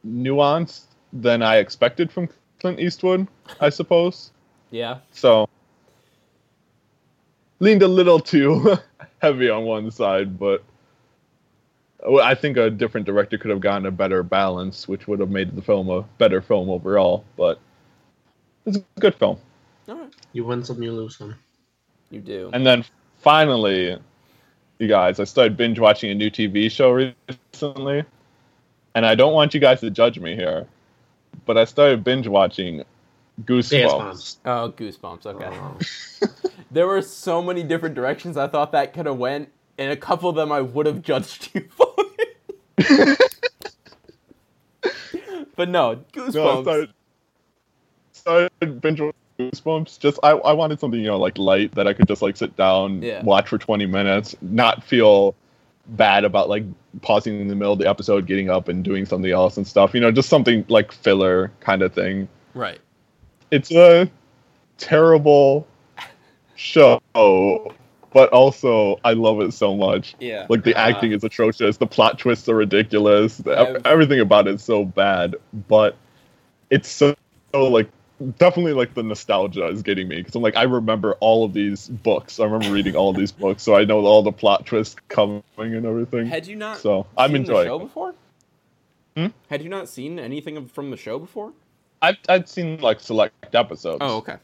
[0.08, 2.30] nuanced than I expected from
[2.60, 3.28] Clint Eastwood,
[3.60, 4.32] I suppose.
[4.72, 5.00] Yeah.
[5.12, 5.48] So
[7.60, 8.78] leaned a little too
[9.22, 10.64] heavy on one side, but
[12.24, 15.56] I think a different director could have gotten a better balance, which would have made
[15.56, 17.24] the film a better film overall.
[17.38, 17.60] But
[18.66, 19.38] it's a good film.
[19.88, 20.14] All right.
[20.34, 21.36] You win some, you lose some.
[22.10, 22.50] You do.
[22.54, 22.84] And then
[23.20, 23.98] finally,
[24.80, 26.92] you guys, I started binge watching a new TV show
[27.54, 28.04] recently.
[28.96, 30.68] And I don't want you guys to judge me here,
[31.46, 32.88] but I started binge watching Dance
[33.46, 34.38] Goosebumps.
[34.46, 35.26] Oh, goosebumps.
[35.26, 35.50] Okay.
[35.52, 35.78] Oh.
[36.72, 40.30] There were so many different directions I thought that could have went, and a couple
[40.30, 41.94] of them I would have judged you for.
[45.56, 46.34] but no, goosebumps.
[46.34, 46.89] No, I started,
[48.14, 49.02] started binge
[49.39, 50.00] Goosebumps.
[50.00, 52.56] Just I, I wanted something you know like light that I could just like sit
[52.56, 53.24] down, Yeah.
[53.24, 55.36] watch for twenty minutes, not feel
[55.88, 56.64] bad about like
[57.02, 59.94] pausing in the middle of the episode, getting up and doing something else and stuff.
[59.94, 62.30] You know, just something like filler kind of thing.
[62.54, 62.80] right.
[63.52, 64.10] It's a
[64.78, 65.68] terrible
[66.56, 67.02] show,
[68.14, 70.16] but also I love it so much.
[70.20, 70.45] Yeah.
[70.49, 74.56] Like the Uh, acting is atrocious, the plot twists are ridiculous, I've- everything about it
[74.56, 75.36] is so bad,
[75.68, 75.95] but
[76.70, 77.14] it's so,
[77.54, 77.89] so like
[78.38, 81.88] definitely like the nostalgia is getting me because I'm like I remember all of these
[81.89, 82.39] books.
[82.39, 85.43] I remember reading all of these books, so I know all the plot twists coming
[85.58, 86.28] and everything.
[86.28, 87.80] Had you not So, I'm enjoying the show it.
[87.80, 88.14] before?
[89.18, 89.28] Hmm?
[89.49, 91.52] Had you not seen anything from the show before?
[92.02, 93.99] I've I've seen like select episodes.
[94.02, 94.38] Oh, okay.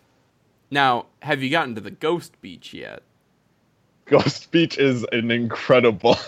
[0.69, 3.01] Now, have you gotten to the Ghost Beach yet?
[4.05, 6.17] Ghost Beach is an incredible.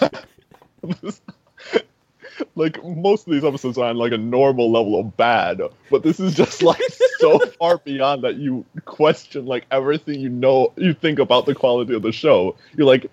[2.55, 6.19] like most of these episodes are on like a normal level of bad, but this
[6.19, 6.82] is just like
[7.19, 11.93] so far beyond that you question like everything you know you think about the quality
[11.93, 12.55] of the show.
[12.75, 13.09] You're like,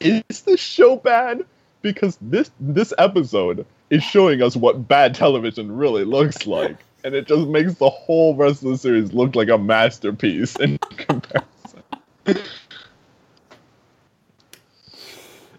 [0.00, 1.44] is this show bad?
[1.82, 6.76] Because this this episode is showing us what bad television really looks like.
[7.04, 10.78] And it just makes the whole rest of the series look like a masterpiece in
[10.96, 11.82] comparison.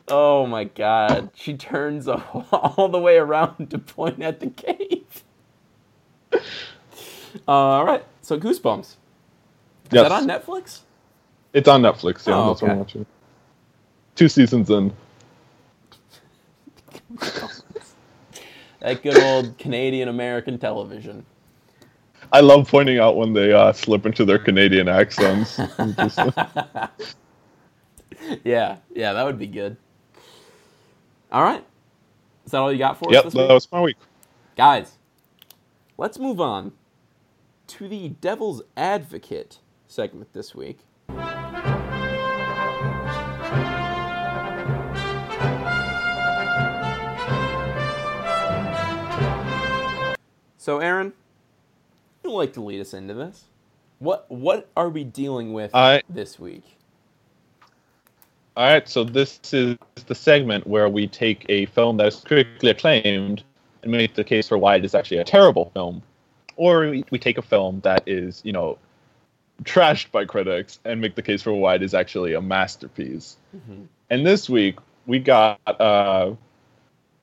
[0.07, 1.31] Oh my god.
[1.35, 5.23] She turns all, the way around to point at the cave.
[7.47, 8.05] Uh, all right.
[8.21, 8.87] So Goosebumps.
[8.87, 8.97] Is
[9.91, 10.01] Yes.
[10.01, 10.81] that on Netflix?
[11.53, 12.27] It's on Netflix.
[12.27, 13.05] Yeah, Oh, that's what I'm watching.
[14.15, 14.93] Two seasons in.
[18.81, 21.25] That good old Canadian American television.
[22.33, 25.59] I love pointing out when they uh, slip into their Canadian accents.
[28.43, 29.77] Yeah, yeah, that would be good.
[31.31, 31.63] All right.
[32.45, 33.97] Is that all you got for us yep, that was my week.
[34.55, 34.97] Guys,
[35.97, 36.73] let's move on
[37.67, 40.79] to the Devil's Advocate segment this week.
[50.57, 51.13] So, Aaron,
[52.33, 53.45] like to lead us into this.
[53.99, 56.63] What what are we dealing with I- this week?
[58.57, 59.77] All right, so this is
[60.07, 63.43] the segment where we take a film that is critically acclaimed
[63.81, 66.03] and make the case for why it is actually a terrible film,
[66.57, 68.77] or we, we take a film that is, you know,
[69.63, 73.37] trashed by critics and make the case for why it is actually a masterpiece.
[74.09, 76.33] And this week we got uh,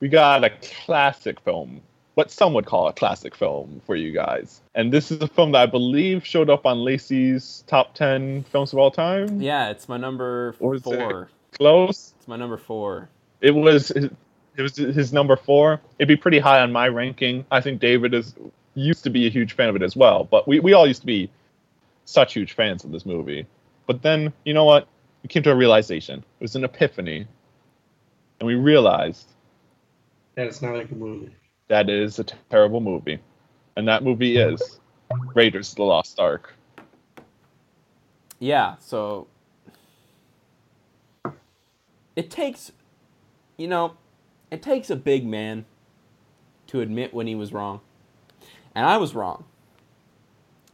[0.01, 0.51] we got a
[0.85, 1.83] classic film,
[2.19, 4.61] what some would call a classic film for you guys.
[4.75, 8.73] And this is a film that I believe showed up on Lacey's top ten films
[8.73, 9.41] of all time.
[9.41, 11.29] Yeah, it's my number Or is it- four.
[11.53, 12.15] Close.
[12.19, 13.09] It's my number four.
[13.41, 14.11] It was it
[14.57, 15.81] was his number four.
[16.01, 17.47] It'd be pretty high on my ranking.
[17.53, 18.35] I think David is
[18.75, 20.25] used to be a huge fan of it as well.
[20.25, 21.31] But we, we all used to be
[22.05, 23.47] such huge fans of this movie.
[23.87, 24.89] But then you know what?
[25.23, 26.19] We came to a realization.
[26.41, 27.29] It was an epiphany,
[28.41, 29.29] and we realized
[30.35, 31.31] That it's not like a movie.
[31.69, 33.19] That is a terrible movie,
[33.77, 34.81] and that movie is
[35.35, 36.55] Raiders of the Lost Ark.
[38.39, 39.27] Yeah, so
[42.17, 42.73] it takes,
[43.57, 43.97] you know,
[44.51, 45.65] it takes a big man
[46.69, 47.81] to admit when he was wrong.
[48.75, 49.45] And I was wrong.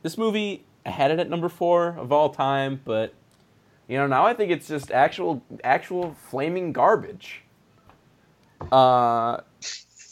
[0.03, 3.15] This movie, I had it at number four of all time, but
[3.89, 7.43] you know, now I think it's just actual actual flaming garbage.
[8.73, 9.39] Uh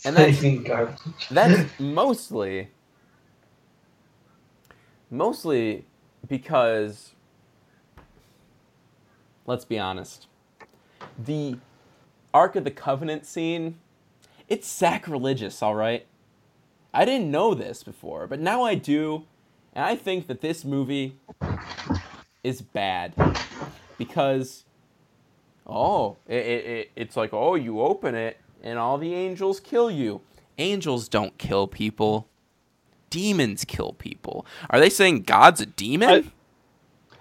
[0.04, 0.16] and
[0.66, 2.68] that's that's mostly
[5.10, 5.84] mostly
[6.28, 7.12] because
[9.46, 10.26] let's be honest
[11.18, 11.56] the
[12.32, 13.78] ark of the covenant scene
[14.48, 16.06] it's sacrilegious all right?
[16.92, 19.24] I didn't know this before but now i do
[19.74, 21.16] and i think that this movie
[22.44, 23.14] is bad
[23.98, 24.64] because
[25.66, 29.90] oh it, it, it, it's like oh you open it and all the angels kill
[29.90, 30.20] you
[30.58, 32.28] angels don't kill people
[33.10, 36.24] demons kill people are they saying god's a demon I-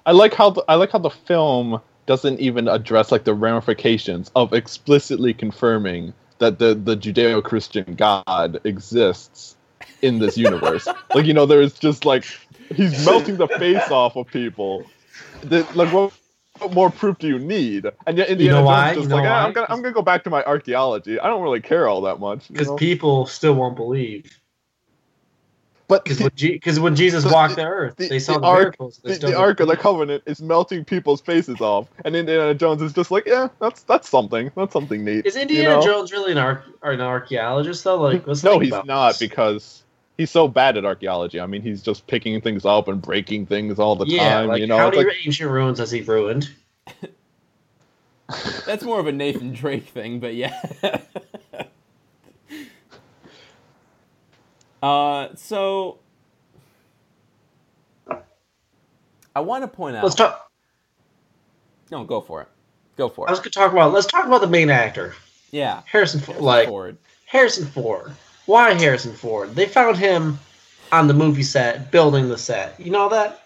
[0.05, 4.31] I like how the, I like how the film doesn't even address like the ramifications
[4.35, 9.55] of explicitly confirming that the the Judeo-Christian God exists
[10.01, 10.87] in this universe.
[11.15, 12.25] like you know, there's just like
[12.73, 14.87] he's melting the face off of people.
[15.43, 16.13] The, like what,
[16.61, 17.87] what more proof do you need?
[18.07, 19.41] And yet Indiana know Jones just You know like "Ah, why?
[19.43, 21.19] I'm gonna I'm gonna go back to my archaeology.
[21.19, 22.49] I don't really care all that much.
[22.49, 22.77] you Because know?
[22.77, 24.39] people still won't believe.
[25.87, 28.63] but Because when, Je- when Jesus walked the earth, the- they saw the the, ark-
[28.63, 28.99] miracles.
[29.03, 29.77] The, the Ark of the.
[29.77, 34.09] Covenant is melting people's faces off, and Indiana Jones is just like, yeah, that's that's
[34.09, 34.51] something.
[34.55, 35.25] That's something neat.
[35.25, 35.81] Is you Indiana know?
[35.81, 38.01] Jones really an, or an archaeologist though?
[38.01, 39.19] Like, No, he's not this.
[39.19, 39.83] because
[40.21, 41.39] he's so bad at archaeology.
[41.41, 44.47] I mean, he's just picking things up and breaking things all the yeah, time.
[44.49, 46.49] like you know, how many like, ancient ruins has he ruined?
[48.65, 50.61] That's more of a Nathan Drake thing, but yeah.
[54.83, 55.97] uh, so
[59.35, 60.03] I want to point out.
[60.03, 60.51] Let's talk.
[61.89, 62.47] No, go for it.
[62.95, 63.51] Go for I was it.
[63.51, 63.91] gonna talk about.
[63.91, 65.15] Let's talk about the main actor,
[65.49, 65.81] Yeah.
[65.85, 66.19] Harrison.
[66.21, 66.39] Ford.
[66.39, 66.97] Like Ford.
[67.25, 68.13] Harrison Ford.
[68.45, 69.55] Why Harrison Ford?
[69.55, 70.39] They found him
[70.91, 72.79] on the movie set, building the set.
[72.79, 73.43] You know that?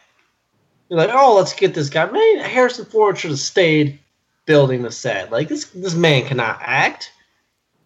[0.89, 2.05] You're like, oh, let's get this guy.
[2.09, 3.99] Man, Harrison Ford should have stayed
[4.45, 5.31] building the set.
[5.31, 7.11] Like this, this man cannot act.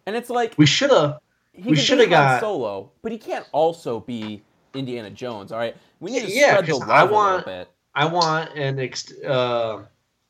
[0.06, 1.18] And it's like We should have.
[1.52, 4.42] he we shoulda got- Solo, but he can't also be
[4.74, 5.52] Indiana Jones.
[5.52, 7.68] All right, we need to Yeah, spread the love I a want- little bit.
[7.94, 9.82] I want an ex- uh,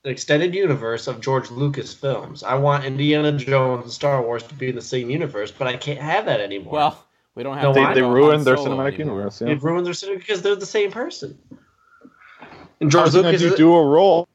[0.05, 2.43] extended universe of George Lucas films.
[2.43, 5.77] I want Indiana Jones and Star Wars to be in the same universe, but I
[5.77, 6.73] can't have that anymore.
[6.73, 7.81] Well, we don't have No, to.
[7.95, 9.17] they, they ruined their cinematic anymore.
[9.17, 9.41] universe.
[9.41, 9.49] Yeah.
[9.49, 11.39] it ruins their cinema because they're the same person.
[12.81, 14.27] And George he gonna Lucas do a role.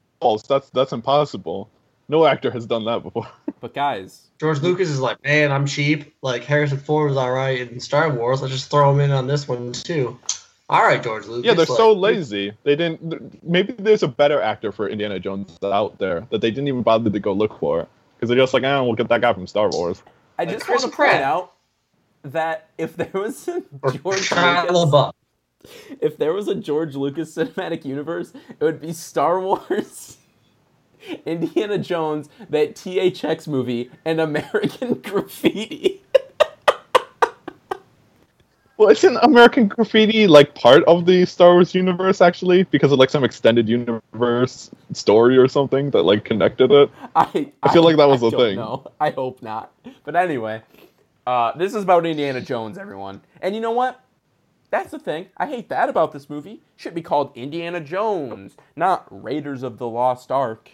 [0.47, 1.69] That's that's impossible.
[2.07, 3.27] No actor has done that before.
[3.61, 6.13] But guys, George Lucas is like, man, I'm cheap.
[6.21, 8.41] Like Harrison Ford was all right in Star Wars.
[8.41, 10.19] Let's just throw him in on this one too.
[10.67, 11.45] All right, George Lucas.
[11.45, 12.51] yeah, they're so lazy.
[12.63, 13.43] They didn't.
[13.43, 17.09] Maybe there's a better actor for Indiana Jones out there that they didn't even bother
[17.09, 19.69] to go look for because they're just like, ah, we'll get that guy from Star
[19.69, 20.01] Wars.
[20.39, 21.53] I just want to point out
[22.23, 23.61] that if there was a
[23.93, 25.13] George Lucas,
[26.01, 30.17] if there was a George Lucas cinematic universe, it would be Star Wars,
[31.27, 36.01] Indiana Jones, that THX movie, and American Graffiti.
[38.77, 43.09] Well, isn't American Graffiti like part of the Star Wars universe actually because of like
[43.09, 46.89] some extended universe story or something that like connected it?
[47.15, 48.55] I, I feel like that was I a don't thing.
[48.57, 48.91] know.
[48.99, 49.71] I hope not.
[50.03, 50.61] But anyway,
[51.25, 53.21] uh, this is about Indiana Jones, everyone.
[53.41, 54.01] And you know what?
[54.71, 55.27] That's the thing.
[55.37, 56.61] I hate that about this movie.
[56.75, 60.71] Should be called Indiana Jones, not Raiders of the Lost Ark.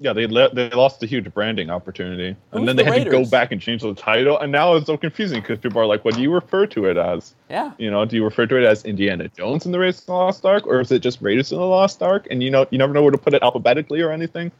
[0.00, 3.04] Yeah, they le- they lost a huge branding opportunity, Who's and then the they had
[3.04, 5.86] to go back and change the title, and now it's so confusing because people are
[5.86, 7.72] like, "What do you refer to it as?" Yeah.
[7.78, 10.12] You know, do you refer to it as Indiana Jones in the Raiders of the
[10.12, 12.28] Lost Ark, or is it just Raiders of the Lost Ark?
[12.30, 14.52] And you know, you never know where to put it alphabetically or anything.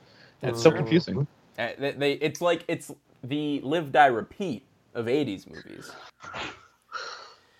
[0.42, 0.78] It's so true.
[0.80, 1.26] confusing.
[1.56, 2.90] Uh, they, they, it's like it's
[3.22, 4.64] the live die repeat
[4.94, 5.90] of 80s movies.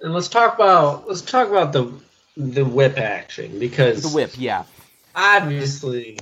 [0.01, 1.93] And let's talk about let's talk about the
[2.37, 4.65] the whip action because The whip, yeah.
[5.17, 6.19] obviously,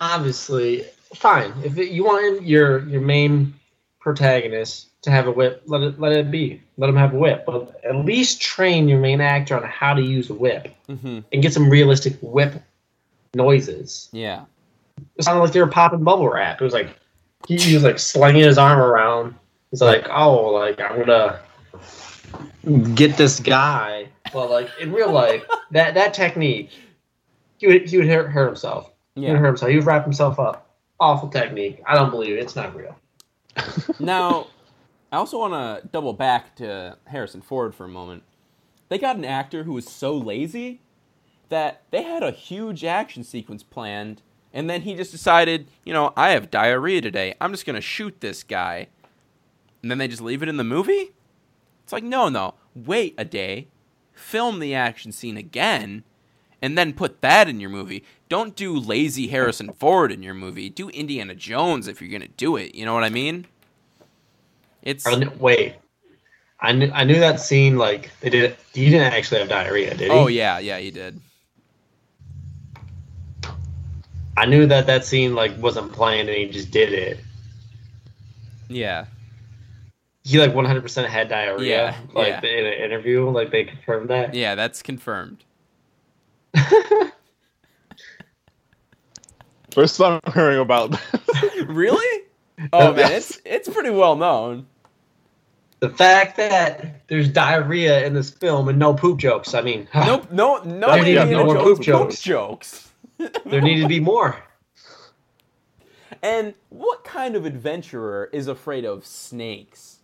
[0.00, 0.84] obviously,
[1.14, 1.52] fine.
[1.64, 3.54] If it, you want your your main
[4.00, 6.62] protagonist to have a whip, let it let it be.
[6.76, 10.02] Let him have a whip, but at least train your main actor on how to
[10.02, 11.20] use a whip mm-hmm.
[11.32, 12.62] and get some realistic whip
[13.34, 14.08] noises.
[14.12, 14.44] Yeah.
[15.16, 16.60] It sounded like they were popping bubble wrap.
[16.60, 16.96] It was like
[17.46, 19.34] he, he was like slinging his arm around.
[19.70, 21.40] He's like, oh, like I'm gonna
[22.94, 24.08] get this guy.
[24.32, 26.70] But like in real life, that that technique,
[27.58, 28.90] he would he would hurt, hurt himself.
[29.14, 29.36] He Yeah.
[29.36, 29.70] hurt himself.
[29.70, 30.70] He would wrap himself up.
[31.00, 31.82] Awful technique.
[31.86, 32.40] I don't believe it.
[32.40, 32.96] It's not real.
[34.00, 34.48] Now,
[35.12, 38.24] I also want to double back to Harrison Ford for a moment.
[38.88, 40.80] They got an actor who was so lazy
[41.48, 46.12] that they had a huge action sequence planned, and then he just decided, you know,
[46.16, 47.34] I have diarrhea today.
[47.40, 48.88] I'm just going to shoot this guy.
[49.82, 51.12] And then they just leave it in the movie?
[51.84, 52.54] It's like, no, no.
[52.74, 53.68] Wait a day.
[54.12, 56.02] Film the action scene again,
[56.62, 58.04] and then put that in your movie.
[58.28, 60.70] Don't do lazy Harrison Ford in your movie.
[60.70, 62.74] Do Indiana Jones if you're going to do it.
[62.74, 63.46] You know what I mean?
[64.82, 65.06] It's.
[65.38, 65.76] Wait,
[66.60, 67.76] I knew I knew that scene.
[67.76, 68.56] Like they did.
[68.72, 70.16] He didn't actually have diarrhea, did he?
[70.16, 71.20] Oh, yeah, yeah, he did.
[74.36, 77.18] I knew that that scene like wasn't planned and he just did it.
[78.68, 79.06] Yeah.
[80.24, 81.68] He like 100% had diarrhea.
[81.68, 82.50] Yeah, like yeah.
[82.50, 84.34] in an interview, like they confirmed that.
[84.34, 85.44] Yeah, that's confirmed.
[89.72, 91.00] First time I'm hearing about this.
[91.66, 92.22] Really?
[92.72, 94.66] Oh, man, it's, it's pretty well known.
[95.80, 99.54] The fact that there's diarrhea in this film and no poop jokes.
[99.54, 102.22] I mean, Nope, no, no There need to be Indiana more Jones poop poop jokes.
[102.22, 102.92] jokes.
[103.44, 104.36] there needed to be more.
[106.22, 109.98] And what kind of adventurer is afraid of snakes?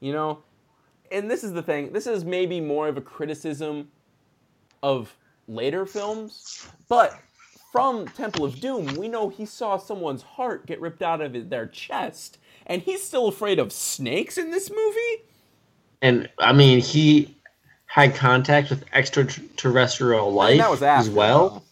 [0.00, 0.40] You know?
[1.12, 1.92] And this is the thing.
[1.92, 3.88] This is maybe more of a criticism
[4.82, 5.16] of
[5.48, 7.18] later films, but
[7.72, 11.66] from Temple of Doom, we know he saw someone's heart get ripped out of their
[11.66, 15.24] chest, and he's still afraid of snakes in this movie?
[16.02, 17.34] And I mean, he
[17.86, 21.64] had contact with extraterrestrial I life mean, that was as well.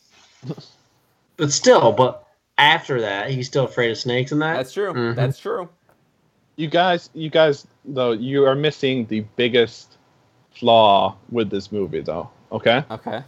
[1.36, 4.54] But still, but after that, he's still afraid of snakes and that.
[4.54, 4.94] That's true.
[4.94, 5.14] Mhm.
[5.14, 5.68] That's true.
[6.56, 9.98] you guys, you guys, though, you are missing the biggest
[10.54, 12.30] flaw with this movie, though.
[12.52, 13.22] Okay, Okay.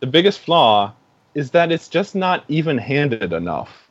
[0.00, 0.92] The biggest flaw
[1.34, 3.90] is that it's just not even-handed enough.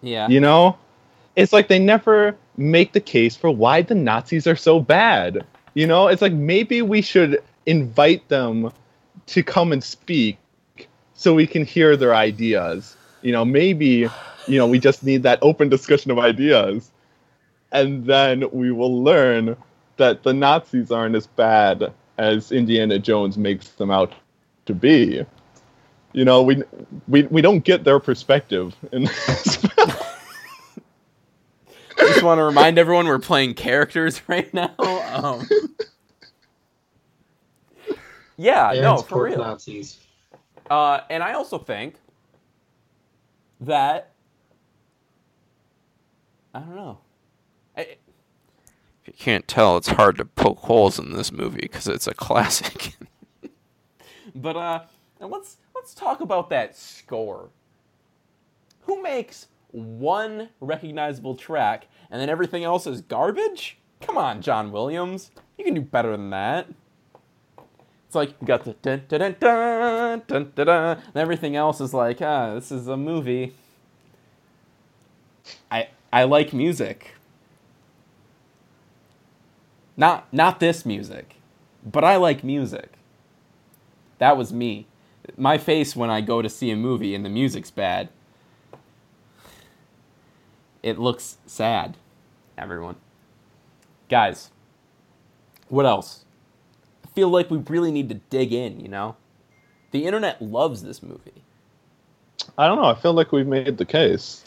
[0.00, 0.28] Yeah.
[0.28, 0.76] You know,
[1.36, 5.46] it's like they never make the case for why the Nazis are so bad.
[5.74, 8.72] You know, it's like maybe we should invite them
[9.26, 10.38] to come and speak
[11.14, 12.96] so we can hear their ideas.
[13.22, 14.08] You know, maybe,
[14.48, 16.90] you know, we just need that open discussion of ideas.
[17.70, 19.56] And then we will learn
[19.96, 24.12] that the Nazis aren't as bad as Indiana Jones makes them out
[24.66, 25.24] to be.
[26.12, 26.62] You know, we
[27.08, 29.90] we, we don't get their perspective in this film.
[31.98, 34.74] just want to remind everyone we're playing characters right now.
[34.78, 35.48] Um,
[38.36, 39.38] yeah, no, Aaron's for real.
[39.38, 39.98] Nazis.
[40.70, 41.96] Uh, and I also think
[43.60, 44.10] that
[46.54, 46.98] I don't know.
[47.76, 52.06] I, if you can't tell, it's hard to poke holes in this movie because it's
[52.06, 52.94] a classic.
[54.34, 54.80] but uh,
[55.20, 57.48] let's let's talk about that score.
[58.82, 63.78] Who makes one recognizable track and then everything else is garbage?
[64.00, 65.32] Come on, John Williams.
[65.58, 66.68] You can do better than that.
[68.06, 71.80] It's like you got the dun dun dun dun dun dun, dun and everything else
[71.80, 73.52] is like, ah, this is a movie.
[75.68, 77.14] I I like music.
[79.96, 81.34] Not not this music,
[81.84, 82.92] but I like music.
[84.18, 84.86] That was me.
[85.36, 88.08] My face when I go to see a movie and the music's bad.
[90.82, 91.96] It looks sad.
[92.58, 92.96] Everyone.
[94.08, 94.50] Guys,
[95.68, 96.24] what else?
[97.04, 99.16] I feel like we really need to dig in, you know?
[99.92, 101.42] The internet loves this movie.
[102.58, 102.86] I don't know.
[102.86, 104.44] I feel like we've made the case.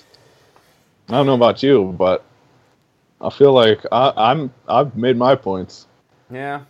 [1.07, 2.23] I don't know about you, but
[3.21, 5.87] I feel like I, I'm I've made my points.
[6.31, 6.61] Yeah.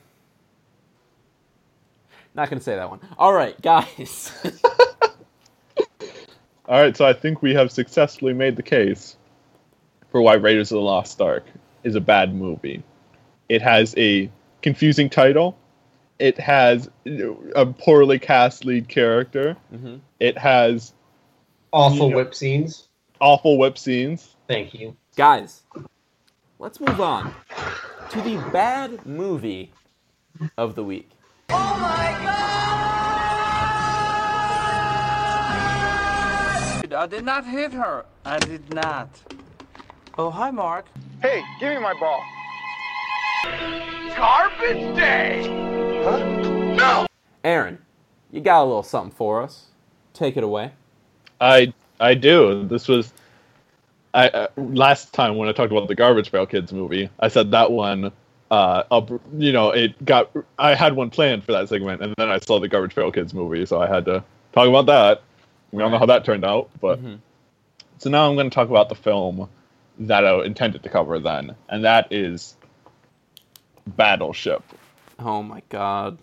[2.35, 2.99] Not gonna say that one.
[3.17, 4.31] All right, guys.
[4.43, 4.51] All
[6.67, 9.17] All right, so I think we have successfully made the case
[10.09, 11.45] for why Raiders of the Lost Ark
[11.83, 12.83] is a bad movie.
[13.49, 14.29] It has a
[14.63, 15.55] confusing title.
[16.17, 16.89] It has
[17.55, 19.55] a poorly cast lead character.
[19.73, 19.99] Mhm.
[20.19, 20.93] It has
[21.71, 22.15] Awful Yeah.
[22.15, 22.87] whip scenes.
[23.21, 24.35] awful whip scenes.
[24.47, 24.95] Thank you.
[25.15, 25.63] Guys,
[26.57, 27.33] let's move on
[28.09, 29.71] to the bad movie
[30.57, 31.09] of the week.
[36.95, 38.05] I did not hit her.
[38.25, 39.09] I did not.
[40.17, 40.85] Oh, hi, Mark.
[41.21, 42.23] Hey, give me my ball.
[44.15, 45.43] Garbage day!
[46.03, 46.17] Huh?
[46.75, 47.05] No!
[47.43, 47.77] Aaron,
[48.31, 49.65] you got a little something for us.
[50.13, 50.71] Take it away.
[51.39, 52.65] I I do.
[52.67, 53.13] This was
[54.13, 57.09] I uh, last time when I talked about the Garbage Pail Kids movie.
[57.19, 58.11] I said that one.
[58.55, 60.31] Uh, up, you know, it got.
[60.57, 63.33] I had one planned for that segment, and then I saw the Garbage Pail Kids
[63.33, 64.23] movie, so I had to
[64.53, 65.23] talk about that.
[65.73, 67.19] We don't know how that turned out, but Mhm.
[67.97, 69.49] so now I'm going to talk about the film
[69.99, 72.55] that I intended to cover then, and that is
[73.85, 74.63] Battleship.
[75.19, 76.17] Oh my god.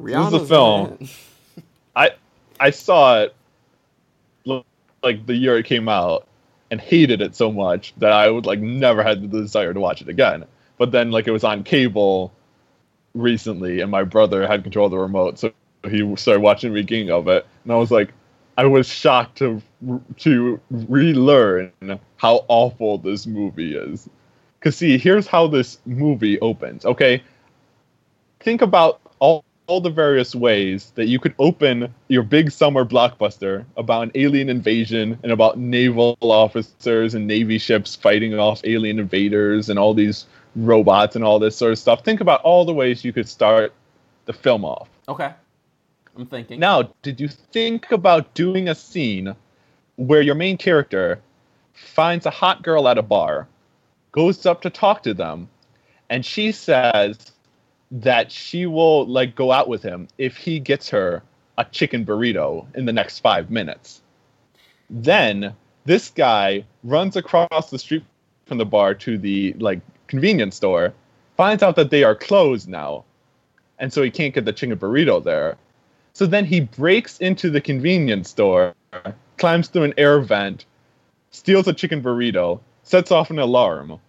[0.00, 1.08] This is a Rihanna's film.
[1.94, 2.10] I
[2.58, 3.36] I saw it
[5.04, 6.27] like the year it came out
[6.70, 10.02] and hated it so much that I would like never had the desire to watch
[10.02, 10.44] it again.
[10.76, 12.32] But then like it was on cable
[13.14, 15.52] recently and my brother had control of the remote so
[15.88, 18.12] he started watching the beginning of it and I was like
[18.56, 19.62] I was shocked to
[20.18, 21.72] to relearn
[22.16, 24.08] how awful this movie is.
[24.60, 26.84] Cuz see, here's how this movie opens.
[26.84, 27.22] Okay?
[28.40, 33.64] Think about all all the various ways that you could open your big summer blockbuster
[33.76, 39.68] about an alien invasion and about naval officers and navy ships fighting off alien invaders
[39.68, 40.26] and all these
[40.56, 42.02] robots and all this sort of stuff.
[42.02, 43.74] Think about all the ways you could start
[44.24, 44.88] the film off.
[45.06, 45.32] Okay.
[46.16, 46.58] I'm thinking.
[46.58, 49.36] Now, did you think about doing a scene
[49.96, 51.20] where your main character
[51.74, 53.46] finds a hot girl at a bar,
[54.12, 55.48] goes up to talk to them,
[56.08, 57.32] and she says
[57.90, 61.22] that she will like go out with him if he gets her
[61.56, 64.02] a chicken burrito in the next 5 minutes.
[64.90, 65.54] Then
[65.84, 68.04] this guy runs across the street
[68.46, 70.92] from the bar to the like convenience store,
[71.36, 73.04] finds out that they are closed now,
[73.78, 75.56] and so he can't get the chicken burrito there.
[76.12, 78.74] So then he breaks into the convenience store,
[79.36, 80.64] climbs through an air vent,
[81.30, 84.00] steals a chicken burrito, sets off an alarm,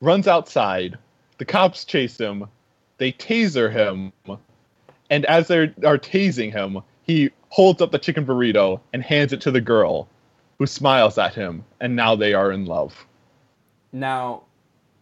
[0.00, 0.98] runs outside.
[1.40, 2.44] The cops chase him.
[2.98, 4.12] They taser him.
[5.08, 9.40] And as they are tasing him, he holds up the chicken burrito and hands it
[9.40, 10.06] to the girl,
[10.58, 11.64] who smiles at him.
[11.80, 13.06] And now they are in love.
[13.90, 14.42] Now,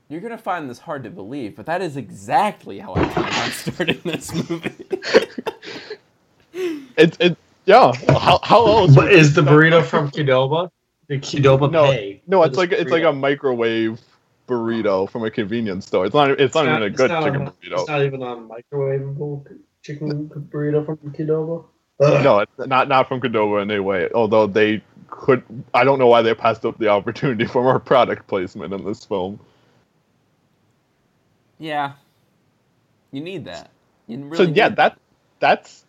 [0.09, 3.51] you're gonna find this hard to believe, but that is exactly how I planned on
[3.51, 4.71] starting this movie.
[6.97, 7.37] It's it.
[7.67, 7.93] Yeah.
[8.09, 8.95] How, how else?
[8.95, 10.71] But is the burrito from Qdoba?
[11.09, 12.23] The Qdoba No, pay?
[12.27, 14.01] no, it's like it's like a microwave
[14.49, 16.07] burrito from a convenience store.
[16.07, 16.31] It's not.
[16.41, 17.81] It's not, even a good chicken a- burrito.
[17.81, 21.65] It's not even a microwavable chicken burrito from Qdoba.
[22.01, 22.25] Ugh.
[22.25, 24.09] No, it's not not from Qdoba in any way.
[24.15, 25.43] Although they could,
[25.75, 29.05] I don't know why they passed up the opportunity for more product placement in this
[29.05, 29.39] film.
[31.59, 31.93] yeah.
[33.11, 33.71] You need that.
[34.07, 34.99] You really so yeah, that
[35.41, 35.85] that's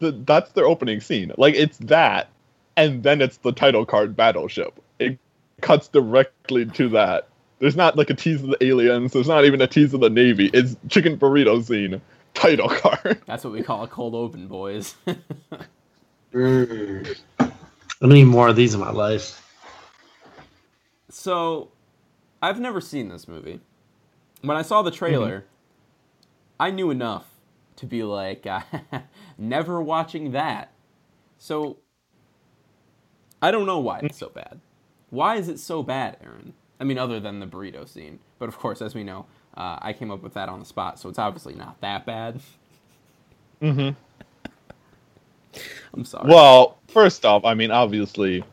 [0.00, 1.32] the that's their opening scene.
[1.36, 2.28] Like it's that,
[2.76, 4.80] and then it's the title card Battleship.
[4.98, 5.18] It
[5.60, 7.28] cuts directly to that.
[7.58, 9.12] There's not like a tease of the aliens.
[9.12, 10.50] There's not even a tease of the navy.
[10.52, 12.00] It's chicken burrito scene.
[12.34, 13.22] Title card.
[13.26, 14.96] That's what we call a cold open, boys.
[16.32, 17.16] Mm.
[17.38, 17.52] I
[18.02, 19.40] need more of these in my life.
[21.08, 21.70] so,
[22.42, 23.60] I've never seen this movie.
[24.42, 25.44] When I saw the trailer,
[26.58, 27.24] I knew enough
[27.76, 28.46] to be like,
[29.38, 30.72] never watching that.
[31.38, 31.78] So,
[33.40, 34.60] I don't know why it's so bad.
[35.10, 36.52] Why is it so bad, Aaron?
[36.84, 38.18] I mean, other than the burrito scene.
[38.38, 39.24] But of course, as we know,
[39.56, 42.40] uh, I came up with that on the spot, so it's obviously not that bad.
[43.62, 43.96] Mm-hmm.
[45.94, 46.28] I'm sorry.
[46.28, 48.44] Well, first off, I mean, obviously,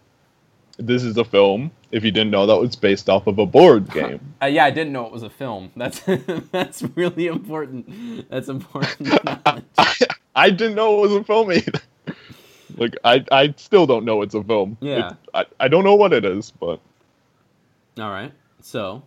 [0.78, 1.72] this is a film.
[1.91, 4.34] If you didn't know, that was based off of a board game.
[4.41, 5.70] Uh, yeah, I didn't know it was a film.
[5.76, 5.99] That's
[6.53, 8.30] that's really important.
[8.30, 9.26] That's important.
[9.26, 9.64] knowledge.
[10.38, 11.82] I didn't know it was a film either.
[12.78, 14.78] Like, I, I still don't know it's a film.
[14.80, 14.98] Yeah.
[15.08, 16.80] It's- I, I don't know what it is, but
[18.02, 18.32] All right.
[18.61, 19.03] So,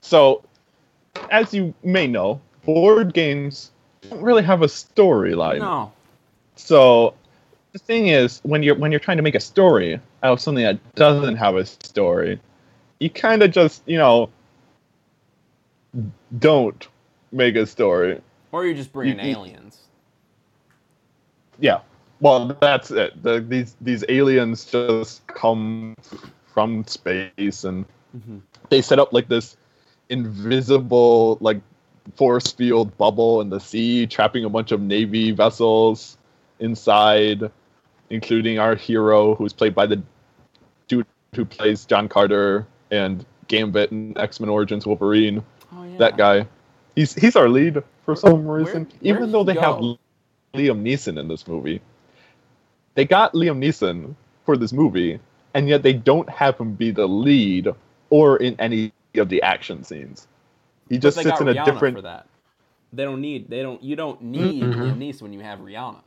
[0.00, 0.42] so
[1.30, 3.70] as you may know, board games
[4.08, 5.58] don't really have a storyline.
[5.60, 5.92] no.
[6.56, 7.14] So
[7.72, 10.62] the thing is, when you're when you're trying to make a story out of something
[10.64, 12.38] that doesn't have a story,
[13.00, 14.30] you kind of just you know
[16.38, 16.88] don't
[17.32, 18.20] make a story.
[18.52, 19.80] Or you just bring You- you- aliens.
[21.58, 21.80] yeah.
[22.20, 23.20] Well, that's it.
[23.22, 25.94] The, these these aliens just come
[26.54, 27.84] from space and
[28.16, 28.40] Mhm.
[28.70, 29.56] they set up like this
[30.08, 31.60] invisible like
[32.14, 36.16] force field bubble in the sea, trapping a bunch of navy vessels
[36.60, 37.50] inside,
[38.10, 40.00] including our hero, who's played by the
[40.86, 45.42] dude who plays John Carter and Gambit in X Men Origins Wolverine.
[45.74, 45.98] Oh, yeah.
[45.98, 46.46] That guy,
[46.94, 48.84] he's he's our lead for some reason.
[48.84, 49.76] where'd Even though he they have?
[50.54, 51.80] Liam Neeson in this movie,
[52.94, 54.14] they got Liam Neeson
[54.46, 55.18] for this movie,
[55.54, 57.68] and yet they don't have him be the lead
[58.10, 60.28] or in any of the action scenes.
[60.88, 62.26] He just sits got in a Rihanna different for that.
[62.92, 63.48] They don't need.
[63.48, 63.82] They don't.
[63.82, 64.74] You don't need Mhm.
[64.74, 66.00] Liam Neeson when you have Rihanna.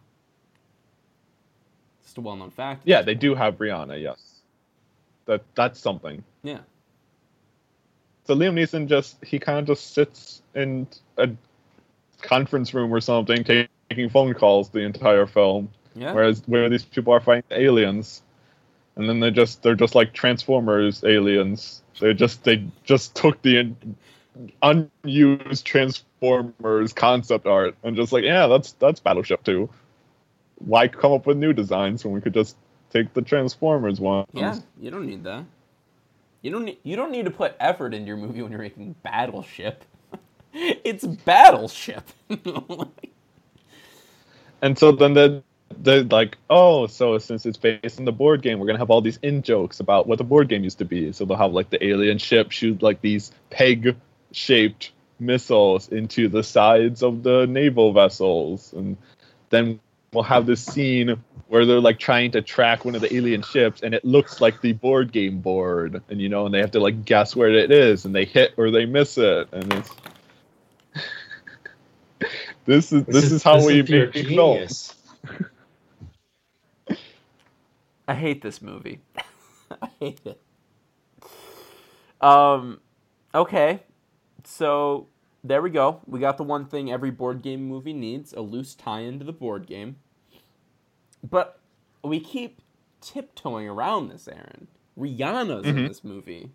[2.03, 2.83] It's a well-known fact.
[2.85, 4.01] Yeah, they do have Rihanna.
[4.01, 4.41] Yes,
[5.25, 6.23] that that's something.
[6.43, 6.59] Yeah.
[8.25, 10.87] So Liam Neeson just he kind of just sits in
[11.17, 11.29] a
[12.21, 15.69] conference room or something, taking phone calls the entire film.
[15.95, 16.13] Yeah.
[16.13, 18.21] Whereas where these people are fighting aliens,
[18.97, 21.81] and then they just they're just like Transformers aliens.
[21.99, 28.47] They just they just took the un- unused Transformers concept art and just like yeah
[28.47, 29.69] that's that's Battleship too.
[30.55, 32.57] Why come up with new designs when we could just
[32.89, 34.25] take the Transformers one?
[34.33, 34.59] Yeah.
[34.81, 35.45] You don't need that.
[36.41, 36.79] You don't need.
[36.83, 39.85] You don't need to put effort into your movie when you're making Battleship.
[40.53, 42.03] it's Battleship.
[44.61, 45.43] And so then they
[45.75, 49.01] they're like, oh, so since it's based on the board game, we're gonna have all
[49.01, 51.11] these in jokes about what the board game used to be.
[51.11, 53.95] So they'll have like the alien ship shoot like these peg
[54.31, 58.97] shaped missiles into the sides of the naval vessels, and
[59.49, 59.79] then
[60.13, 63.81] we'll have this scene where they're like trying to track one of the alien ships,
[63.81, 66.79] and it looks like the board game board, and you know, and they have to
[66.79, 69.91] like guess where it is, and they hit or they miss it, and it's.
[72.65, 74.13] This is this, is, how we make films.
[74.25, 74.95] genius.
[78.07, 79.01] I hate this movie.
[79.81, 80.41] I hate it.
[82.21, 82.81] Um,
[83.35, 83.83] okay,
[84.43, 85.07] so
[85.43, 86.01] there we go.
[86.07, 89.33] We got the one thing every board game movie needs: a loose tie into the
[89.33, 89.97] board game.
[91.29, 91.59] But
[92.03, 92.61] we keep
[93.01, 94.67] tiptoeing around this, Aaron.
[94.99, 95.85] Rihanna's in Mhm.
[95.85, 96.51] this movie.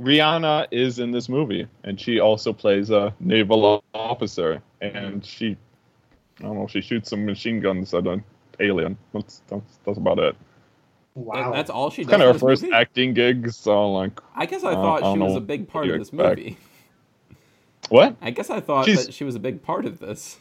[0.00, 5.56] Rihanna is in this movie, and she also plays a naval officer, and she,
[6.40, 8.24] I don't know, she shoots some machine guns at an
[8.58, 8.96] alien.
[9.12, 10.36] That's that's, that's about it.
[11.14, 11.52] Wow.
[11.52, 12.74] That's all she It's kind of her first movie?
[12.74, 15.88] acting gig, so like, I guess I I thought don't she was a big part
[15.88, 16.38] of this expect.
[16.38, 16.56] movie.
[17.88, 18.16] what?
[18.22, 20.38] I guess I thought She's- that she was a big part of this.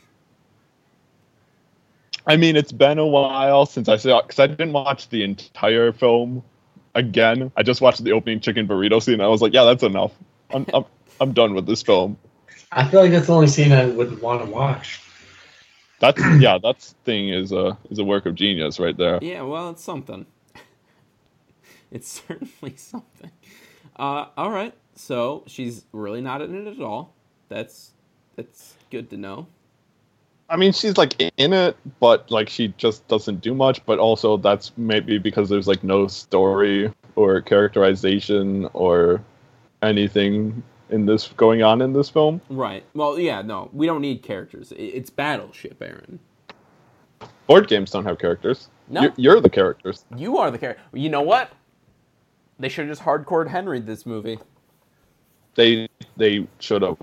[2.28, 5.92] I mean, it's been a while since I saw because I didn't watch the entire
[5.92, 6.44] film
[6.94, 7.52] again.
[7.58, 9.16] I just watched the opening chicken burrito scene.
[9.16, 10.12] And I was like, yeah, that's enough.
[10.52, 10.86] I'm I'm,
[11.22, 12.18] I'm done with this film.
[12.72, 15.02] I feel like that's the only scene I would want to watch.
[16.00, 19.20] That's yeah, that's thing is a is a work of genius right there.
[19.22, 20.26] Yeah, well, it's something.
[21.92, 23.32] it's certainly something.
[23.98, 27.14] Uh, all right, so she's really not in it at all.
[27.50, 27.92] That's
[28.36, 29.48] that's good to know.
[30.50, 33.86] I mean, she's like in it, but like she just doesn't do much.
[33.86, 39.22] But also, that's maybe because there's like no story or characterization or
[39.82, 42.42] anything in this going on in this film.
[42.50, 42.84] Right.
[42.94, 44.74] Well, yeah, no, we don't need characters.
[44.76, 46.20] It's Battleship, Aaron.
[47.48, 48.70] Board games don't have characters.
[48.88, 49.02] No.
[49.02, 50.06] You're, you're the characters.
[50.16, 50.82] You are the character.
[50.94, 51.52] You know what?
[52.60, 54.38] They should have just hardcore Henry this movie.
[55.56, 55.88] They
[56.18, 56.98] they should have.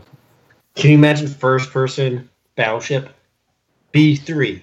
[0.75, 3.09] Can you imagine first person battleship?
[3.93, 4.61] B3.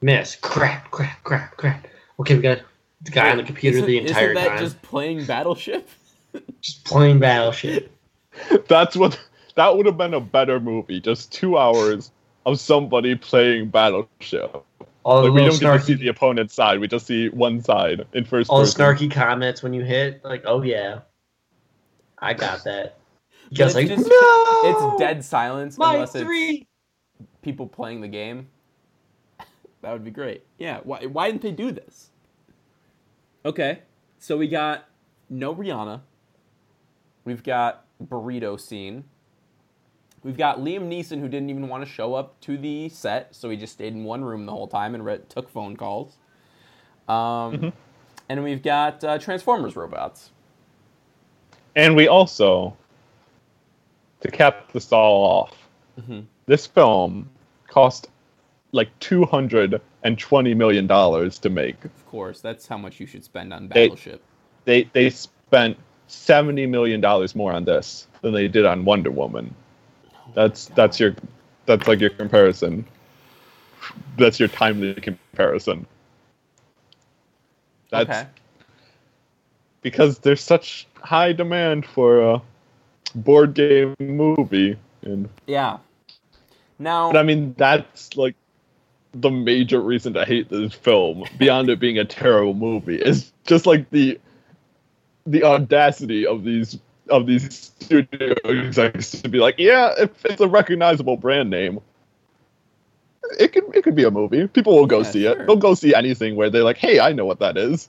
[0.00, 0.36] Miss.
[0.36, 1.86] Crap, crap, crap, crap.
[2.18, 2.60] Okay, we got
[3.02, 4.58] the guy on the computer the entire isn't that time.
[4.58, 5.88] just playing Battleship?
[6.60, 7.93] Just playing battleship.
[8.68, 9.18] That's what
[9.54, 11.00] that would have been a better movie.
[11.00, 12.10] Just two hours
[12.46, 14.64] of somebody playing Battleship.
[15.04, 16.80] All the Like we don't get to see the opponent's side.
[16.80, 18.80] We just see one side in first all the person.
[19.08, 20.24] snarky comments when you hit.
[20.24, 21.00] Like, oh yeah,
[22.18, 22.98] I got that.
[23.50, 26.66] You guys It's like, just- no, It's dead silence My unless it's three.
[27.42, 28.48] people playing the game.
[29.82, 30.44] that would be great.
[30.58, 32.08] Yeah, why, why didn't they do this?
[33.44, 33.80] Okay,
[34.18, 34.88] so we got
[35.28, 36.00] no Rihanna.
[37.26, 39.04] We've got burrito scene.
[40.22, 43.50] We've got Liam Neeson who didn't even want to show up to the set, so
[43.50, 46.16] he just stayed in one room the whole time and read, took phone calls.
[47.08, 47.72] Um,
[48.30, 50.30] And we've got uh, Transformers robots.
[51.76, 52.74] And we also,
[54.20, 55.56] to cap this all off,
[56.00, 56.24] Mhm.
[56.46, 57.28] this film
[57.68, 58.08] cost
[58.72, 61.84] like two hundred and twenty million dollars to make.
[61.84, 64.22] Of course, that's how much you should spend on They- Battleship.
[64.64, 65.76] They they spent
[66.06, 69.54] seventy million dollars more on this than they did on Wonder Woman.
[70.34, 71.14] That's that's your
[71.66, 72.84] that's like your comparison.
[74.18, 75.86] That's your timely comparison.
[77.90, 78.26] That's okay.
[79.82, 82.42] because there's such high demand for a
[83.14, 85.78] board game movie, and Yeah.
[86.78, 88.34] Now, but I mean that's like
[89.12, 91.24] the major reason to hate this film.
[91.38, 94.18] Beyond it being a terrible movie, is just like the
[95.26, 96.78] the audacity of these
[97.10, 101.80] of these studio execs to be like, yeah, if it's a recognizable brand name,
[103.38, 104.46] it could it could be a movie.
[104.48, 105.32] People will go Yeah, see sure.
[105.32, 105.46] it.
[105.46, 107.88] They'll go see anything where they're like, hey, I know what that is.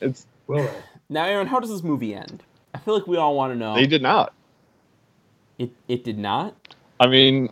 [0.00, 0.82] It's Will they?
[1.08, 2.42] now, Aaron, how does this movie end?
[2.74, 3.74] I feel like we all want to know.
[3.74, 4.32] they did not.
[5.58, 6.74] It it did not.
[6.98, 7.50] I mean,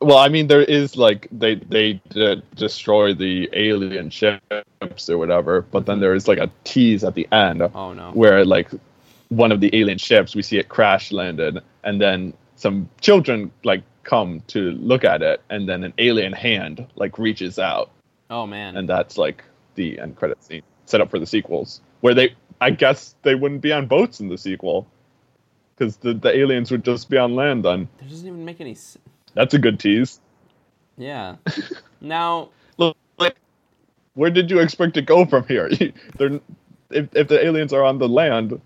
[0.00, 5.62] well, I mean, there is like they they did destroy the alien ships or whatever,
[5.62, 8.10] but then there is like a tease at the end Oh no.
[8.12, 8.70] where like
[9.28, 13.82] one of the alien ships we see it crash landed, and then some children like
[14.02, 17.90] come to look at it, and then an alien hand like reaches out,
[18.30, 18.76] Oh man.
[18.76, 19.44] and that's like
[19.74, 23.60] the end credit scene set up for the sequels, where they I guess they wouldn't
[23.60, 24.86] be on boats in the sequel.
[25.76, 27.88] Because the, the aliens would just be on land then.
[28.02, 28.72] It doesn't even make any.
[28.72, 28.98] s
[29.34, 30.20] That's a good tease.
[30.96, 31.36] Yeah.
[32.00, 33.36] now, Look, like,
[34.14, 35.70] where did you expect to go from here?
[36.18, 36.40] They're,
[36.90, 38.60] if, if the aliens are on the land,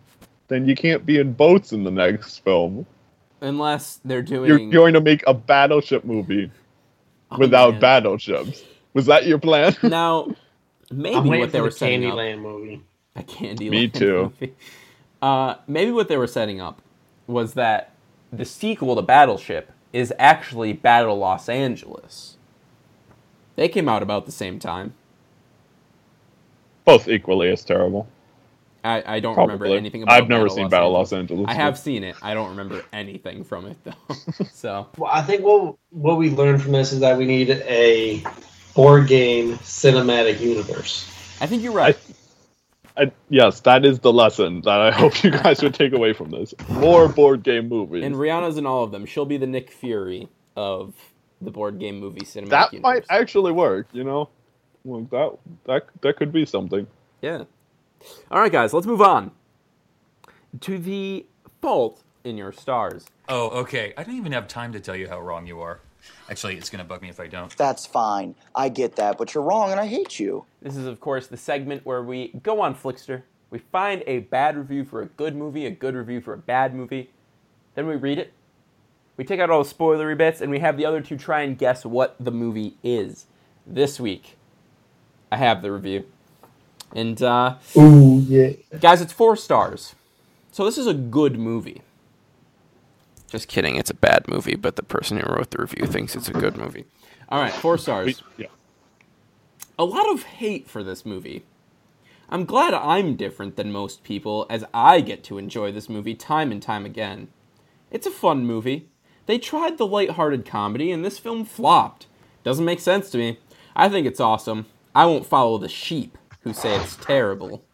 [0.49, 2.87] then you can't be in boats in the next film.
[3.41, 4.49] unless they're doing.
[4.49, 6.51] You're going to make a battleship movie
[7.31, 7.81] Oh, without man.
[7.81, 8.63] battleships.
[8.95, 9.75] Was that your plan?
[9.83, 10.35] Now,
[10.91, 12.15] maybe what they were the setting up.
[12.17, 12.83] Candyland movie.
[13.17, 13.71] A Candyland.
[13.71, 14.33] Me too.
[14.41, 14.55] movie.
[15.23, 16.81] Uh, maybe what they were setting up
[17.27, 17.93] was that
[18.33, 22.39] the sequel to Battleship is actually Battle Los Angeles.
[23.57, 24.95] They came out about the same time.
[26.85, 28.09] Both equally as terrible.
[28.85, 29.47] I, I don't Probably.
[29.47, 30.93] remember anything about I've never Battle seen Los Battle Angeles.
[30.93, 31.51] Los Angeles.
[31.51, 32.17] I have seen it.
[32.23, 34.17] I don't remember anything from it though.
[34.53, 38.25] so Well, I think what what we learned from this is that we need a
[38.75, 41.11] board game cinematic universe.
[41.41, 41.99] I think you're right.
[42.97, 46.31] I, yes, that is the lesson that I hope you guys would take away from
[46.31, 46.55] this.
[46.69, 48.05] More board game movies.
[48.05, 49.05] and Rihanna's in all of them.
[49.07, 50.95] She'll be the Nick Fury of
[51.41, 52.83] the board game movie cinematic that universe.
[52.83, 54.29] might actually work, you know?
[54.85, 56.87] Well, that that that could be something.
[57.23, 57.45] Yeah.
[58.31, 59.31] All right, guys, let's move on
[60.61, 61.27] to the
[61.63, 63.07] fault in your stars.
[63.29, 63.95] Oh, okay.
[63.97, 65.81] I don't even have time to tell you how wrong you are.
[66.29, 67.55] Actually, it's gonna bug me if I don't.
[67.57, 68.35] That's fine.
[68.55, 70.47] I get that, but you're wrong and I hate you.
[70.63, 73.23] This is, of course, the segment where we go on Flixster.
[73.51, 76.75] We find a bad review for a good movie, a good review for a bad
[76.75, 77.11] movie.
[77.75, 78.33] Then we read it.
[79.17, 81.57] We take out all the spoilery bits, and we have the other two try and
[81.57, 83.27] guess what the movie is.
[83.67, 84.37] This week,
[85.31, 86.05] I have the review.
[86.93, 88.51] And, uh, Ooh, yeah.
[88.81, 89.95] guys, it's four stars.
[90.51, 91.83] So this is a good movie.
[93.29, 96.29] Just kidding, it's a bad movie, but the person who wrote the review thinks it's
[96.29, 96.85] a good movie.
[97.29, 98.47] All right, four stars Yeah.
[99.79, 101.45] a lot of hate for this movie.
[102.29, 106.53] I'm glad I'm different than most people, as I get to enjoy this movie time
[106.53, 107.29] and time again.
[107.91, 108.89] It's a fun movie.
[109.27, 112.07] They tried the lighthearted comedy, and this film flopped.
[112.45, 113.39] Doesn't make sense to me.
[113.75, 114.67] I think it's awesome.
[114.95, 117.65] I won't follow the sheep who say it's terrible.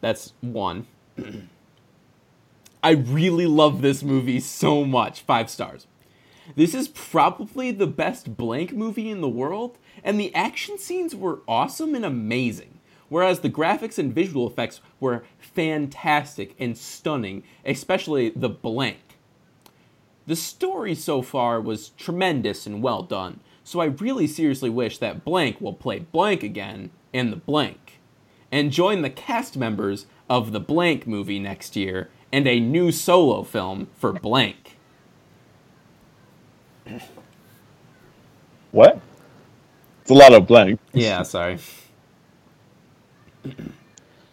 [0.00, 0.86] That's one.
[2.82, 5.20] I really love this movie so much.
[5.20, 5.86] Five stars.
[6.56, 11.42] This is probably the best blank movie in the world, and the action scenes were
[11.46, 12.80] awesome and amazing.
[13.08, 18.98] Whereas the graphics and visual effects were fantastic and stunning, especially the blank.
[20.26, 25.24] The story so far was tremendous and well done, so I really seriously wish that
[25.24, 27.98] Blank will play Blank again in the Blank,
[28.52, 33.42] and join the cast members of the Blank movie next year and a new solo
[33.42, 34.76] film for Blank.
[38.72, 39.00] What?
[40.02, 40.80] It's a lot of blank.
[40.92, 41.58] Yeah, sorry.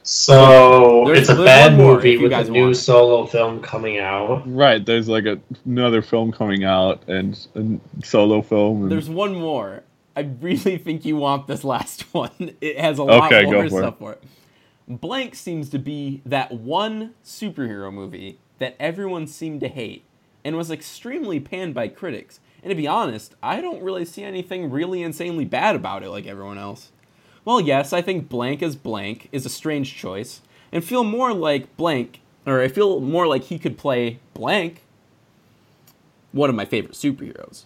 [0.03, 4.43] So There's- it's a bad movie with a new want solo film coming out.
[4.45, 8.83] Right, there's like a, another film coming out and a solo film.
[8.83, 9.83] And, There's one more.
[10.15, 12.55] I really think you want this last one.
[12.61, 13.81] It has a lot Okay, go more for it.
[13.81, 14.23] stuff for it.
[14.87, 20.05] Blank seems to be that one superhero movie that everyone seemed to hate
[20.45, 22.39] and was extremely panned by critics.
[22.63, 26.25] And to be honest, I don't really see anything really insanely bad about it like
[26.25, 26.91] everyone else.
[27.43, 30.41] Well, yes, I think Blank as Blank is a strange choice,
[30.71, 34.83] and feel more like Blank, or I feel more like he could play Blank,
[36.31, 37.65] one of my favorite superheroes.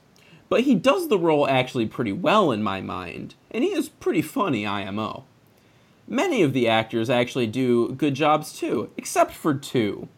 [0.49, 4.21] But he does the role actually pretty well in my mind, and he is pretty
[4.23, 5.25] funny IMO.
[6.11, 10.09] Many of the actors actually do good jobs too, except for two.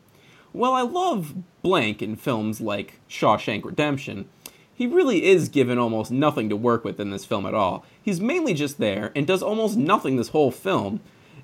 [0.51, 4.27] while I love Blank in films like Shawshank Redemption,
[4.73, 7.85] he really is given almost nothing to work with in this film at all.
[8.01, 10.99] He's mainly just there and does almost nothing this whole film.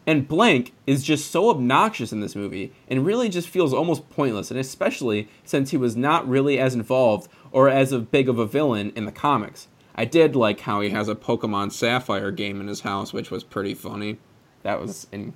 [0.07, 4.49] And Blank is just so obnoxious in this movie and really just feels almost pointless,
[4.49, 8.93] and especially since he was not really as involved or as big of a villain
[8.95, 9.67] in the comics.
[9.93, 13.43] I did like how he has a Pokemon Sapphire game in his house, which was
[13.43, 14.17] pretty funny.
[14.63, 15.33] That was in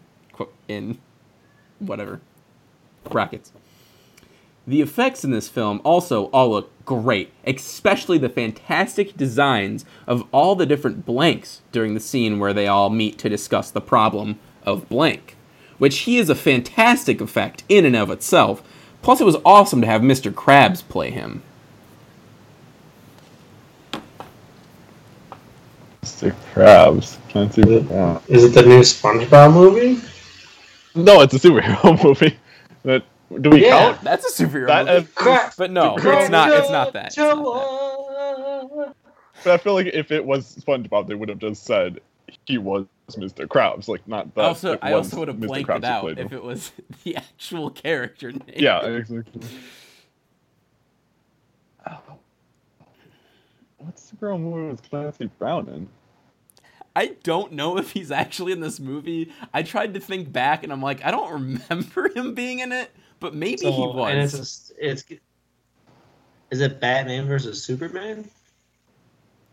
[0.67, 0.99] in
[1.79, 2.21] whatever
[3.03, 3.51] brackets.
[4.65, 10.55] The effects in this film also all look great, especially the fantastic designs of all
[10.55, 14.87] the different blanks during the scene where they all meet to discuss the problem of
[14.87, 15.35] blank,
[15.79, 18.63] which he is a fantastic effect in and of itself.
[19.01, 20.31] Plus, it was awesome to have Mr.
[20.31, 21.43] Krabs play him.
[26.03, 26.35] Mr.
[26.53, 27.17] Krabs.
[27.29, 28.21] Can't see that.
[28.27, 30.01] Is it the new SpongeBob movie?
[30.95, 32.37] No, it's a superhero movie.
[32.83, 33.03] That
[33.41, 33.93] do we Yeah.
[33.93, 34.01] count?
[34.03, 35.07] That's a superhero That, movie.
[35.31, 36.51] uh, But no, it's not.
[36.51, 37.07] It's not that.
[37.07, 38.93] It's not that.
[39.45, 42.01] but I feel like if it was SpongeBob, they would have just said
[42.45, 43.47] he was Mr.
[43.47, 44.43] Krabs, like not that.
[44.43, 45.47] also, I also would have Mr.
[45.47, 46.33] blanked Krabs it out if him.
[46.33, 46.71] it was
[47.05, 48.41] the actual character name.
[48.57, 49.41] Yeah, exactly.
[53.83, 55.89] What girl movie with Clancy Brown in?
[56.95, 59.33] I don't know if he's actually in this movie.
[59.53, 62.91] I tried to think back, and I'm like, I don't remember him being in it,
[63.19, 64.11] but maybe he was.
[64.11, 64.71] and it's, was.
[64.79, 65.03] a, it's
[66.51, 68.29] is it Batman versus Superman?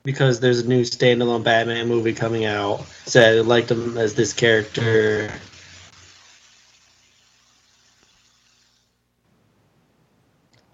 [0.04, 2.84] Because there's a new standalone Batman movie coming out.
[3.06, 5.30] So I liked him as this character.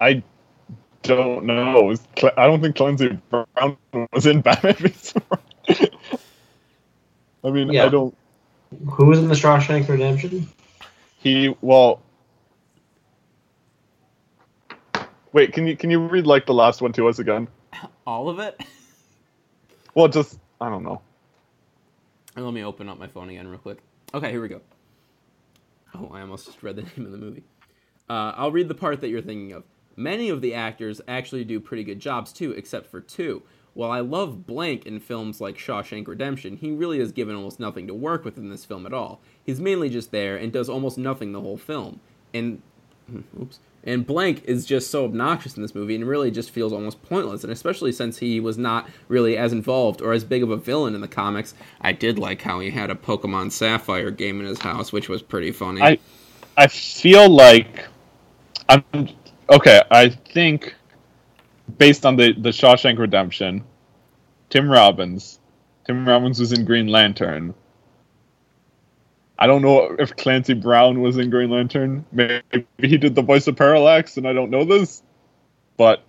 [0.01, 0.23] I
[1.07, 1.83] don't know.
[1.83, 3.77] Was Cl- I don't think Clancy Brown
[4.13, 4.93] was in Batman v
[7.45, 7.85] I mean, Yeah.
[7.85, 8.17] I don't.
[8.91, 10.49] Who was in the Shawshank Redemption?
[11.19, 12.03] He well.
[15.33, 17.49] Wait, can you can you read like the last one to us again?
[18.07, 18.61] All of it?
[19.95, 21.03] Well, just I don't know.
[22.35, 23.79] And let me open up my phone again real quick.
[24.15, 24.61] Okay, here we go.
[25.95, 27.45] Oh, I almost just read the name of the movie.
[28.09, 29.65] Uh, I'll read the part that you're thinking of.
[29.97, 33.43] Many of the actors actually do pretty good jobs too, except for two.
[33.75, 37.87] While I love Blank in films like Shawshank Redemption, he really is given almost nothing
[37.89, 39.21] to work with in this film at all.
[39.45, 42.01] He's mainly just there and does almost nothing the whole film.
[42.33, 42.63] And
[43.41, 43.59] oops.
[43.85, 47.45] And Blank is just so obnoxious in this movie and really just feels almost pointless.
[47.45, 50.95] And especially since he was not really as involved or as big of a villain
[50.97, 54.59] in the comics, I did like how he had a Pokemon Sapphire game in his
[54.59, 55.83] house, which was pretty funny.
[55.83, 55.99] I
[56.57, 57.87] I feel like
[58.69, 58.83] I'm
[59.51, 59.83] okay.
[59.91, 60.75] I think
[61.79, 63.65] based on the the Shawshank Redemption,
[64.51, 65.41] Tim Robbins,
[65.87, 67.55] Tim Robbins was in Green Lantern.
[69.39, 72.05] I don't know if Clancy Brown was in Green Lantern.
[72.11, 75.03] Maybe he did the voice of Parallax, and I don't know this,
[75.77, 76.03] but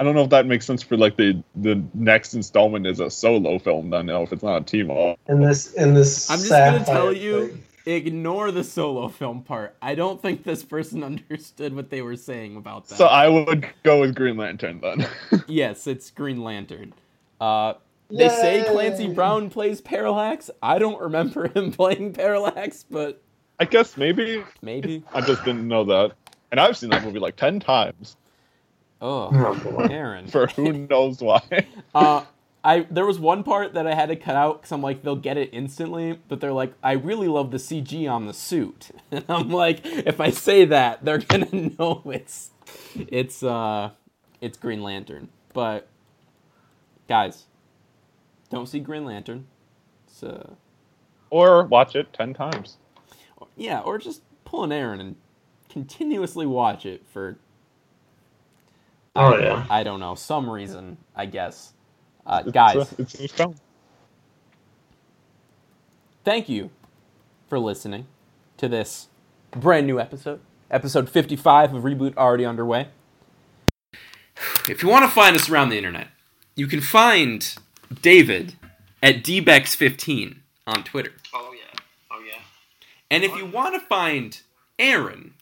[0.00, 3.10] I don't know if that makes sense for like the the next installment is a
[3.10, 3.90] solo film.
[3.90, 5.18] Then, you know, if it's not a team up.
[5.28, 6.28] In this, in this.
[6.28, 7.62] I'm just gonna tell you, thing.
[7.86, 9.76] Ignore the solo film part.
[9.82, 12.96] I don't think this person understood what they were saying about that.
[12.96, 15.06] So I would go with Green Lantern then.
[15.46, 16.92] yes, it's Green Lantern.
[17.40, 17.74] Uh,
[18.10, 20.50] they say Clancy Brown plays Parallax.
[20.62, 23.20] I don't remember him playing Parallax, but
[23.58, 24.44] I guess maybe.
[24.62, 25.02] maybe.
[25.12, 26.12] I just didn't know that.
[26.50, 28.16] And I've seen that movie like 10 times
[29.00, 29.78] Oh, Oh.
[29.90, 30.26] Aaron.
[30.28, 31.42] for who knows why.
[31.94, 32.24] Uh,
[32.64, 35.16] I there was one part that I had to cut out because I'm like they'll
[35.16, 39.24] get it instantly, but they're like I really love the CG on the suit, and
[39.28, 42.50] I'm like if I say that they're gonna know it's
[42.96, 43.90] it's uh
[44.40, 45.28] it's Green Lantern.
[45.52, 45.88] But
[47.08, 47.44] guys,
[48.50, 49.46] don't see Green Lantern.
[50.06, 50.54] It's uh
[51.30, 52.78] or watch it 10 times.
[53.56, 55.16] yeah, or just pull an Aaron and
[55.68, 57.38] continuously watch it for
[59.14, 59.66] Oh yeah.
[59.68, 61.73] I don't know some reason I guess.
[62.26, 63.54] Uh, It's, guys, it's a film.
[66.24, 66.70] thank you
[67.48, 68.06] for listening
[68.56, 69.08] to this
[69.50, 70.40] brand new episode,
[70.70, 72.88] episode 55 of Reboot already underway.
[74.68, 76.08] If you want to find us around the internet,
[76.56, 77.54] you can find
[78.00, 78.54] David
[79.02, 81.12] at dbex15 on Twitter.
[81.34, 81.78] Oh yeah.
[82.10, 82.40] Oh yeah.
[83.10, 84.40] And if you want to find
[84.78, 85.34] Aaron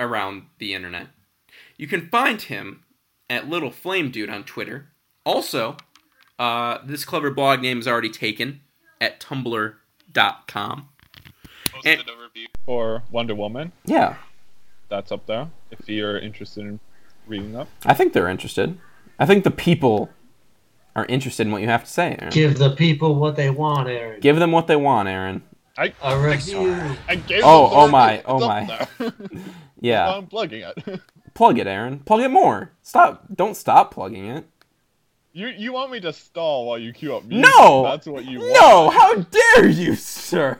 [0.00, 1.08] around the internet,
[1.76, 2.84] you can find him
[3.28, 4.88] at Little Flame Dude on Twitter.
[5.24, 5.76] Also,
[6.38, 8.60] uh, this clever blog name is already taken
[9.00, 10.88] at tumblr.com.
[11.84, 13.72] And- a review for Wonder Woman.
[13.84, 14.16] Yeah,
[14.88, 16.80] That's up there if you're interested in
[17.26, 17.66] reading that.
[17.84, 18.78] I think they're interested.
[19.18, 20.10] I think the people
[20.94, 22.32] are interested in what you have to say, Aaron.
[22.32, 24.20] Give the people what they want, Aaron.
[24.20, 25.42] Give them what they want, Aaron.
[25.76, 26.72] I A review.
[27.06, 28.86] I gave Oh, the oh my, oh my.
[29.80, 30.08] Yeah.
[30.14, 31.00] I'm plugging it.
[31.34, 31.98] Plug it, Aaron.
[31.98, 32.72] Plug it more.
[32.82, 33.26] Stop.
[33.34, 34.46] Don't stop plugging it.
[35.36, 37.52] You you want me to stall while you queue up music?
[37.58, 37.82] No.
[37.82, 38.52] that's what you want.
[38.54, 38.88] No.
[38.88, 40.58] How dare you, sir?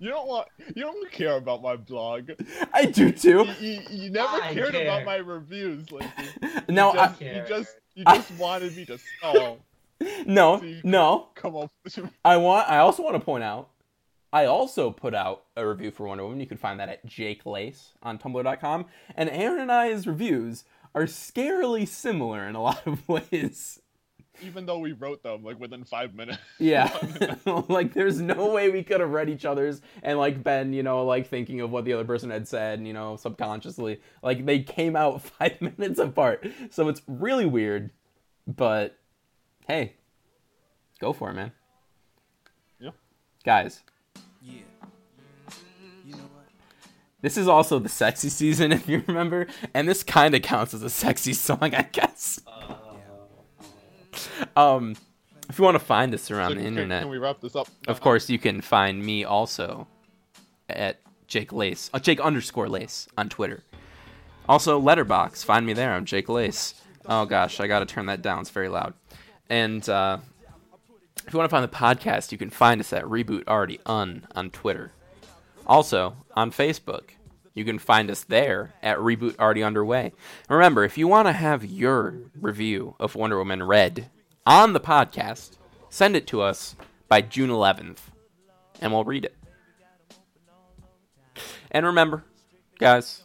[0.00, 0.48] You don't want.
[0.74, 2.30] You don't care about my blog.
[2.72, 3.46] I do too.
[3.60, 4.82] You, you, you never I cared care.
[4.82, 6.10] about my reviews, Lindsay.
[6.42, 9.58] You No, I, just, you just you just wanted me to stall.
[10.26, 11.28] no, So no.
[11.36, 11.68] Come on.
[12.24, 12.68] I want.
[12.68, 13.68] I also want to point out.
[14.32, 16.40] I also put out a review for Wonder Woman.
[16.40, 18.86] You can find that at Jake Lace on Tumblr.com.
[19.14, 20.64] And Aaron and I's reviews
[20.96, 23.80] are scarily similar in a lot of ways.
[24.42, 26.38] Even though we wrote them like within five minutes.
[26.58, 26.90] Yeah.
[27.68, 31.04] like there's no way we could have read each other's and like been, you know,
[31.04, 34.00] like thinking of what the other person had said, you know, subconsciously.
[34.22, 36.46] Like they came out 5 minutes apart.
[36.70, 37.90] So it's really weird.
[38.46, 38.98] But
[39.66, 39.94] hey,
[40.98, 41.52] go for it, man.
[42.80, 42.90] Yeah.
[43.44, 43.82] Guys.
[44.42, 44.60] Yeah.
[46.04, 46.46] You know what?
[47.22, 50.82] This is also the sexy season, if you remember, and this kind of counts as
[50.82, 52.40] a sexy song, I guess.
[54.56, 54.96] Um,
[55.48, 57.68] if you want to find us around So the internet, Can we wrap this up?
[57.88, 59.86] of course, you can find me also
[60.68, 63.62] at Jake Lace, uh, Jake underscore Lace on Twitter.
[64.48, 65.92] Also, Letterboxd, find me there.
[65.92, 66.74] I'm Jake Lace.
[67.06, 68.40] Oh gosh, I gotta turn that down.
[68.40, 68.94] It's very loud.
[69.50, 70.18] And uh,
[71.26, 74.26] if you want to find the podcast, you can find us at Reboot Already Un
[74.34, 74.92] on Twitter.
[75.66, 77.10] Also on Facebook,
[77.54, 80.12] you can find us there at Reboot Already Underway.
[80.48, 84.10] Remember, if you want to have your review of Wonder Woman read
[84.44, 85.56] on the podcast,
[85.88, 86.74] send it to us
[87.08, 87.98] by June 11th,
[88.80, 89.36] and we'll read it.
[91.70, 92.24] And remember,
[92.78, 93.22] guys,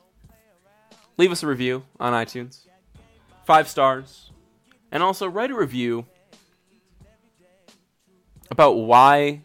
[1.17, 2.67] leave us a review on iTunes,
[3.45, 4.31] five stars,
[4.91, 6.05] and also write a review
[8.51, 9.41] about why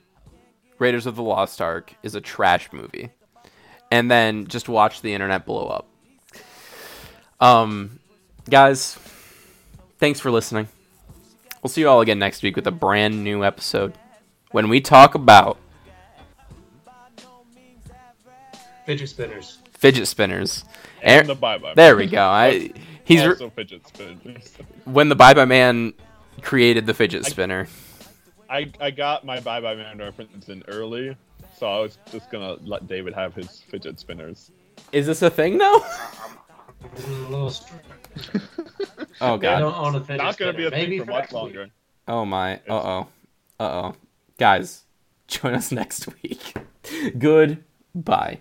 [0.79, 3.11] Raiders of the Lost Ark is a trash movie,
[3.95, 5.87] and then just watch the internet blow up.
[7.41, 8.01] Um,
[8.51, 8.99] guys,
[9.99, 10.67] thanks for listening.
[11.63, 13.95] We'll see you all again next week with a brand new episode
[14.51, 15.59] when we talk about
[18.87, 19.59] Fidget spinners.
[19.79, 20.65] fidget spinners.
[21.01, 21.73] And Aaron- the Bye Bye.
[21.75, 22.23] There we go.
[22.23, 22.71] I
[23.05, 24.53] he's re- fidget spinners.
[24.85, 25.95] when the Bye Bye Man
[26.43, 27.67] created the fidget spinner.
[28.51, 31.17] I I got my Bye Bye Man reference in early,
[31.59, 34.51] so I was just gonna let David have his fidget spinners.
[34.93, 35.75] Is this a thing now?
[35.77, 37.01] A
[37.31, 37.75] little str-
[39.21, 39.59] Oh I god.
[39.61, 40.69] don't own a fidget Not gonna be spinner.
[40.69, 41.43] a Maybe thing for for much next week.
[41.43, 41.71] longer.
[42.09, 42.55] Oh my.
[42.57, 43.07] Uh oh.
[43.59, 43.95] Uh oh.
[44.39, 44.85] Guys,
[45.29, 46.55] join us next week.
[47.19, 48.39] Goodbye.